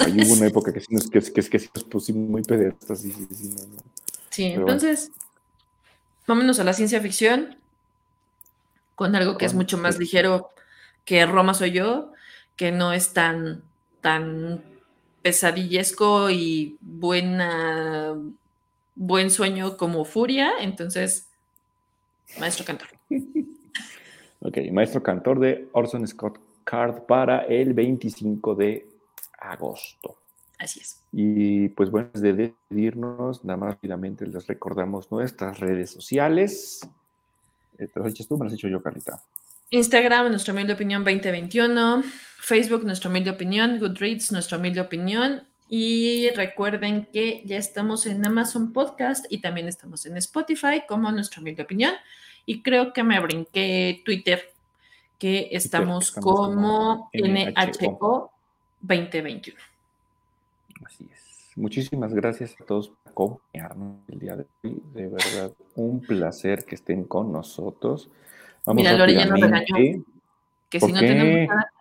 Hay 0.00 0.12
hubo 0.12 0.34
una 0.34 0.46
época 0.48 0.72
que 0.72 0.80
sí 0.80 0.94
nos, 0.94 1.08
que, 1.08 1.20
que, 1.20 1.42
que 1.42 1.70
nos 1.74 1.84
pusimos 1.84 2.28
muy 2.28 2.42
pederastas. 2.42 3.00
Sí, 3.00 3.12
sí, 3.12 3.26
sí, 3.30 3.56
sí 4.30 4.44
entonces, 4.44 5.10
vámonos 6.26 6.58
a 6.60 6.64
la 6.64 6.72
ciencia 6.72 7.00
ficción 7.00 7.56
con 8.94 9.16
algo 9.16 9.38
que 9.38 9.46
es 9.46 9.54
mucho 9.54 9.78
más 9.78 9.98
ligero 9.98 10.50
que 11.04 11.24
Roma 11.26 11.54
soy 11.54 11.72
yo, 11.72 12.12
que 12.56 12.70
no 12.70 12.92
es 12.92 13.12
tan, 13.12 13.64
tan 14.00 14.62
pesadillesco 15.22 16.30
y 16.30 16.76
buena, 16.80 18.16
buen 18.94 19.30
sueño 19.30 19.76
como 19.76 20.04
Furia. 20.04 20.52
Entonces, 20.60 21.28
Maestro 22.38 22.64
Cantor. 22.64 22.88
ok, 24.40 24.58
Maestro 24.72 25.02
Cantor 25.02 25.40
de 25.40 25.68
Orson 25.72 26.06
Scott 26.06 26.38
Card 26.64 27.02
para 27.02 27.40
el 27.42 27.74
25 27.74 28.54
de 28.54 28.86
agosto. 29.38 30.16
Así 30.58 30.80
es. 30.80 31.00
Y 31.12 31.68
pues 31.70 31.90
bueno, 31.90 32.06
antes 32.06 32.22
de 32.22 32.32
despedirnos, 32.32 33.44
nada 33.44 33.56
más 33.56 33.70
rápidamente 33.70 34.26
les 34.26 34.46
recordamos 34.46 35.10
nuestras 35.10 35.58
redes 35.58 35.90
sociales. 35.90 36.80
¿Te 37.76 37.90
las 37.96 38.06
has 38.06 38.12
hecho 38.12 38.24
tú? 38.26 38.38
Me 38.38 38.44
las 38.44 38.52
he 38.52 38.56
hecho 38.56 38.68
yo, 38.68 38.80
Carlita. 38.80 39.20
Instagram, 39.70 40.28
nuestra 40.28 40.52
humilde 40.52 40.74
opinión 40.74 41.02
2021. 41.02 42.04
Facebook, 42.42 42.84
nuestra 42.84 43.08
humilde 43.08 43.30
opinión. 43.30 43.78
Goodreads, 43.78 44.32
nuestra 44.32 44.58
humilde 44.58 44.80
opinión. 44.80 45.44
Y 45.68 46.28
recuerden 46.30 47.06
que 47.12 47.40
ya 47.46 47.56
estamos 47.56 48.04
en 48.04 48.26
Amazon 48.26 48.72
Podcast 48.72 49.26
y 49.30 49.38
también 49.38 49.68
estamos 49.68 50.04
en 50.06 50.16
Spotify 50.16 50.82
como 50.88 51.10
nuestra 51.12 51.40
humilde 51.40 51.62
opinión. 51.62 51.92
Y 52.44 52.60
creo 52.62 52.92
que 52.92 53.04
me 53.04 53.20
brinqué 53.20 54.02
Twitter, 54.04 54.42
que 55.20 55.50
estamos, 55.52 56.10
como, 56.10 57.08
NHO 57.12 58.32
2021. 58.80 59.60
Así 60.84 61.08
es. 61.12 61.52
Muchísimas 61.54 62.12
gracias 62.12 62.56
a 62.60 62.64
todos 62.64 62.88
por 62.88 63.12
acompañarnos 63.12 63.98
el 64.08 64.18
día 64.18 64.34
de 64.34 64.46
hoy. 64.64 64.82
De 64.92 65.06
verdad, 65.06 65.52
un 65.76 66.00
placer 66.00 66.64
que 66.64 66.74
estén 66.74 67.04
con 67.04 67.30
nosotros. 67.30 68.10
Vamos 68.66 68.82
Mira, 68.82 68.94
Lore 68.94 69.14
ya 69.14 69.26
nos 69.26 69.40
regañó. 69.40 70.04
Que 70.68 70.80
si 70.80 70.92
no 70.92 70.98
tenemos 70.98 71.48
nada. 71.48 71.72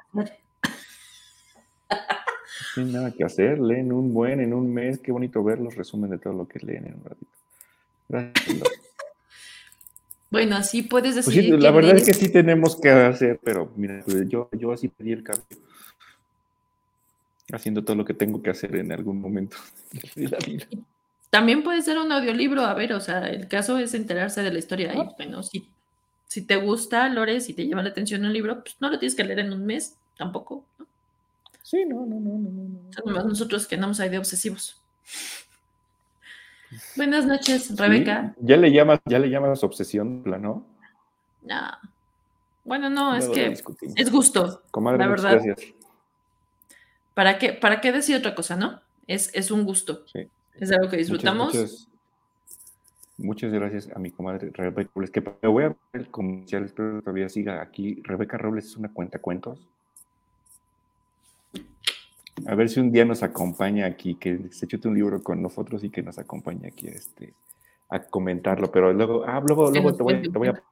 No 2.62 2.66
tienen 2.76 2.94
nada 2.94 3.12
que 3.12 3.24
hacer. 3.24 3.60
Leen 3.60 3.92
un 3.92 4.14
buen 4.14 4.40
en 4.40 4.54
un 4.54 4.74
mes. 4.74 5.00
Qué 5.00 5.12
bonito 5.12 5.44
ver 5.44 5.60
los 5.60 5.76
resúmenes 5.76 6.20
de 6.20 6.24
todo 6.24 6.34
lo 6.34 6.48
que 6.48 6.60
leen 6.60 6.88
en 6.88 6.94
un 6.96 7.04
ratito. 7.04 7.32
Gracias. 8.10 8.64
Bueno, 10.30 10.56
así 10.56 10.84
puedes 10.84 11.16
pues 11.16 11.26
decir. 11.26 11.60
la 11.62 11.72
verdad 11.72 11.98
es 11.98 12.06
que 12.06 12.14
sí 12.14 12.30
tenemos 12.30 12.80
que 12.80 12.90
hacer, 12.90 13.40
pero 13.44 13.70
mira, 13.76 14.02
pues 14.06 14.30
yo, 14.30 14.50
yo 14.58 14.72
así 14.72 14.88
pedí 14.88 15.12
el 15.12 15.24
cambio 15.24 15.46
haciendo 17.52 17.84
todo 17.84 17.96
lo 17.96 18.06
que 18.06 18.14
tengo 18.14 18.42
que 18.42 18.50
hacer 18.50 18.76
en 18.76 18.92
algún 18.92 19.20
momento 19.20 19.58
de 20.16 20.30
la 20.30 20.38
vida. 20.46 20.66
También 21.30 21.64
puede 21.64 21.82
ser 21.82 21.98
un 21.98 22.12
audiolibro, 22.12 22.62
a 22.62 22.74
ver, 22.74 22.94
o 22.94 23.00
sea, 23.00 23.30
el 23.30 23.48
caso 23.48 23.78
es 23.78 23.94
enterarse 23.94 24.42
de 24.42 24.52
la 24.52 24.60
historia. 24.60 24.94
Y 24.94 25.16
bueno, 25.18 25.44
si, 25.44 25.66
si 26.28 26.42
te 26.42 26.58
gusta, 26.58 27.08
Lore, 27.08 27.40
si 27.40 27.54
te 27.54 27.66
llama 27.66 27.84
la 27.84 27.90
atención 27.90 28.26
un 28.26 28.34
libro, 28.34 28.62
pues 28.64 28.76
no 28.82 28.90
lo 28.90 29.00
tienes 29.00 29.16
que 29.16 29.24
leer 29.24 29.40
en 29.40 29.54
un 29.54 29.66
mes, 29.66 29.96
tampoco. 30.18 30.66
Sí, 31.64 31.86
no, 31.86 32.06
no, 32.06 32.20
no, 32.20 32.38
no, 32.40 33.12
no. 33.12 33.24
nosotros 33.24 33.68
que 33.68 33.76
andamos 33.76 34.00
ahí 34.00 34.10
de 34.10 34.18
obsesivos. 34.18 34.82
Buenas 36.96 37.26
noches, 37.26 37.76
Rebeca. 37.78 38.34
¿Ya 38.40 38.58
le 38.58 38.72
llamas, 38.72 39.00
ya 39.06 39.20
le 39.20 39.30
llamas 39.30 39.64
obsesión, 39.64 40.24
plano? 40.24 40.66
No. 41.44 41.60
Bueno, 42.64 42.90
no, 42.90 43.16
es 43.16 43.28
que 43.30 43.54
es 43.96 44.12
gusto. 44.12 44.64
Comadre, 44.72 45.00
la 45.00 45.08
verdad. 45.08 45.42
Gracias. 45.44 45.74
¿Para 47.14 47.38
qué, 47.38 47.54
¿Para 47.54 47.82
qué 47.82 47.92
decir 47.92 48.16
otra 48.16 48.36
cosa, 48.36 48.56
no? 48.56 48.80
Es, 49.08 49.30
es 49.34 49.52
un 49.52 49.66
gusto. 49.66 50.06
Es 50.56 50.72
algo 50.72 50.90
que 50.90 50.98
disfrutamos. 50.98 51.88
Muchas, 53.18 53.52
gracias 53.52 53.90
a 53.96 54.00
mi 54.00 54.10
comadre 54.10 54.50
Rebeca 54.52 54.90
Robles, 54.96 55.12
que 55.12 55.22
me 55.22 55.50
voy 55.50 55.64
a 55.64 55.68
ver 55.68 55.78
el 55.94 56.10
comercial, 56.10 56.64
espero 56.64 56.96
que 56.96 57.02
todavía 57.02 57.30
siga 57.30 57.62
aquí. 57.62 58.02
Rebeca 58.04 58.38
Robles 58.38 58.66
es 58.66 58.78
una 58.78 58.92
cuenta 58.92 59.20
cuentos. 59.20 59.68
A 62.48 62.56
ver 62.56 62.70
si 62.70 62.80
un 62.80 62.92
día 62.92 63.06
nos 63.06 63.24
acompaña 63.24 63.86
aquí, 63.86 64.16
que 64.16 64.50
se 64.52 64.68
chute 64.68 64.88
un 64.88 64.96
libro 64.96 65.22
con 65.22 65.42
nosotros 65.42 65.84
y 65.84 65.90
que 65.90 66.02
nos 66.02 66.18
acompañe 66.20 66.68
aquí 66.68 66.88
este, 66.88 67.34
a 67.90 68.00
comentarlo. 68.00 68.72
Pero 68.72 68.94
luego, 68.94 69.24
ah, 69.26 69.42
luego, 69.46 69.72
luego 69.72 69.96
te, 69.96 70.04
voy, 70.04 70.22
te 70.22 70.38
voy, 70.38 70.48
a, 70.48 70.64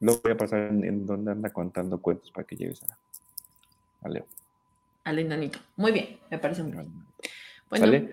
luego 0.00 0.20
voy 0.22 0.32
a 0.32 0.36
pasar 0.36 0.60
en, 0.60 1.06
donde 1.06 1.32
anda 1.32 1.50
contando 1.50 1.98
cuentos 1.98 2.30
para 2.30 2.46
que 2.46 2.56
llegues 2.56 2.82
a, 2.84 2.96
a 4.02 4.08
Leo 4.08 4.26
al 5.08 5.18
enanito. 5.18 5.58
Muy 5.76 5.92
bien, 5.92 6.18
me 6.30 6.38
parece 6.38 6.62
muy 6.62 6.72
bien. 6.72 6.86
Bueno, 7.70 8.08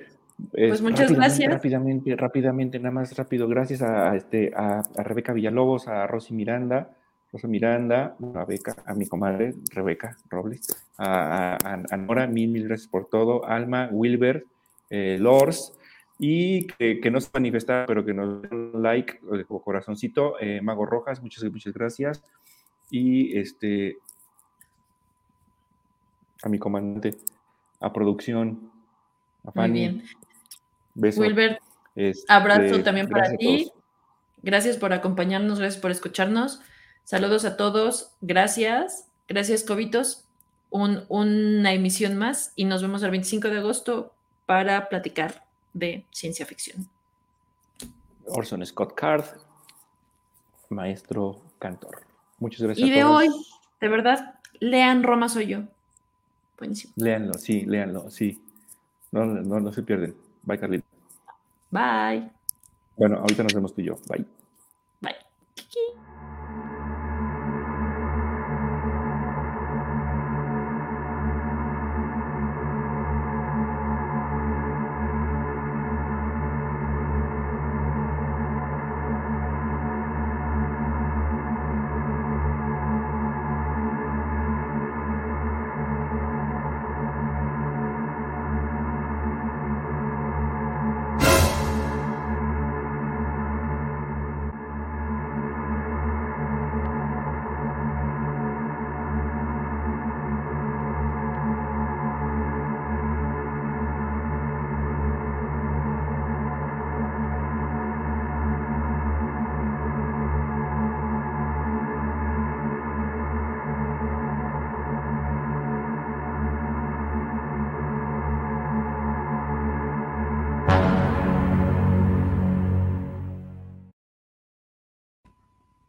pues 0.51 0.81
muchas 0.81 1.11
gracias. 1.11 1.51
Rápidamente, 1.51 2.15
rápidamente, 2.15 2.79
nada 2.79 2.91
más 2.91 3.15
rápido. 3.15 3.47
Gracias 3.47 3.81
a, 3.81 4.15
este, 4.15 4.51
a, 4.55 4.83
Rebeca 4.95 5.33
Villalobos, 5.33 5.87
a 5.87 6.07
Rosy 6.07 6.33
Miranda, 6.33 6.89
Rosa 7.35 7.49
Miranda, 7.49 8.15
a 8.33 8.45
Beca, 8.45 8.77
a 8.85 8.93
mi 8.93 9.07
comadre 9.07 9.55
Rebeca 9.71 10.15
Robles, 10.29 10.73
a, 10.97 11.97
Nora, 11.97 12.27
mil, 12.27 12.49
mil 12.49 12.63
gracias 12.65 12.87
por 12.87 13.09
todo, 13.09 13.45
Alma, 13.45 13.89
Wilber, 13.91 14.45
eh, 14.89 15.17
Lors, 15.19 15.73
y 16.17 16.65
que, 16.67 17.11
no 17.11 17.19
se 17.19 17.29
pero 17.29 18.05
que 18.05 18.13
nos 18.13 18.41
den 18.41 18.81
like 18.81 19.19
o 19.49 19.61
corazoncito, 19.61 20.39
eh, 20.39 20.61
Mago 20.61 20.85
Rojas, 20.85 21.21
muchas, 21.21 21.43
muchas 21.51 21.73
gracias. 21.73 22.23
Y 22.89 23.37
este, 23.37 23.97
a 26.41 26.47
mi 26.47 26.57
comandante, 26.57 27.17
a 27.81 27.91
producción, 27.91 28.71
a 29.43 29.51
Fanny. 29.51 29.89
Muy 29.89 29.89
bien. 29.89 30.03
Beso. 30.93 31.19
Wilber, 31.19 31.59
este, 31.95 32.31
abrazo 32.31 32.81
también 32.81 33.09
para 33.09 33.35
ti. 33.35 33.69
Gracias 34.41 34.77
por 34.77 34.93
acompañarnos, 34.93 35.59
gracias 35.59 35.81
por 35.81 35.91
escucharnos. 35.91 36.61
Saludos 37.05 37.45
a 37.45 37.55
todos, 37.55 38.11
gracias. 38.19 39.07
Gracias, 39.27 39.63
Cobitos. 39.63 40.25
una 40.69 41.71
emisión 41.71 42.17
más 42.17 42.51
y 42.55 42.65
nos 42.65 42.81
vemos 42.81 43.01
el 43.03 43.11
25 43.11 43.47
de 43.47 43.59
agosto 43.59 44.13
para 44.45 44.89
platicar 44.89 45.45
de 45.73 46.05
ciencia 46.11 46.45
ficción. 46.45 46.89
Orson 48.27 48.65
Scott 48.65 48.95
Card, 48.95 49.25
maestro 50.69 51.41
cantor. 51.59 52.01
Muchas 52.39 52.61
gracias. 52.61 52.87
Y 52.87 52.91
de 52.91 53.03
hoy, 53.03 53.29
de 53.79 53.87
verdad, 53.87 54.39
lean 54.59 55.03
Roma 55.03 55.29
soy 55.29 55.45
yo. 55.47 55.59
Buenísimo. 56.57 56.93
Léanlo, 56.97 57.35
sí, 57.35 57.61
léanlo, 57.65 58.09
sí. 58.09 58.41
No, 59.11 59.25
no, 59.25 59.59
no 59.59 59.71
se 59.71 59.83
pierden. 59.83 60.15
Bye, 60.41 60.59
Carlita. 60.59 60.87
Bye. 61.69 62.31
Bueno, 62.97 63.17
ahorita 63.19 63.43
nos 63.43 63.53
vemos 63.53 63.73
tú 63.75 63.81
y 63.81 63.85
yo. 63.85 63.97
Bye. 64.07 64.25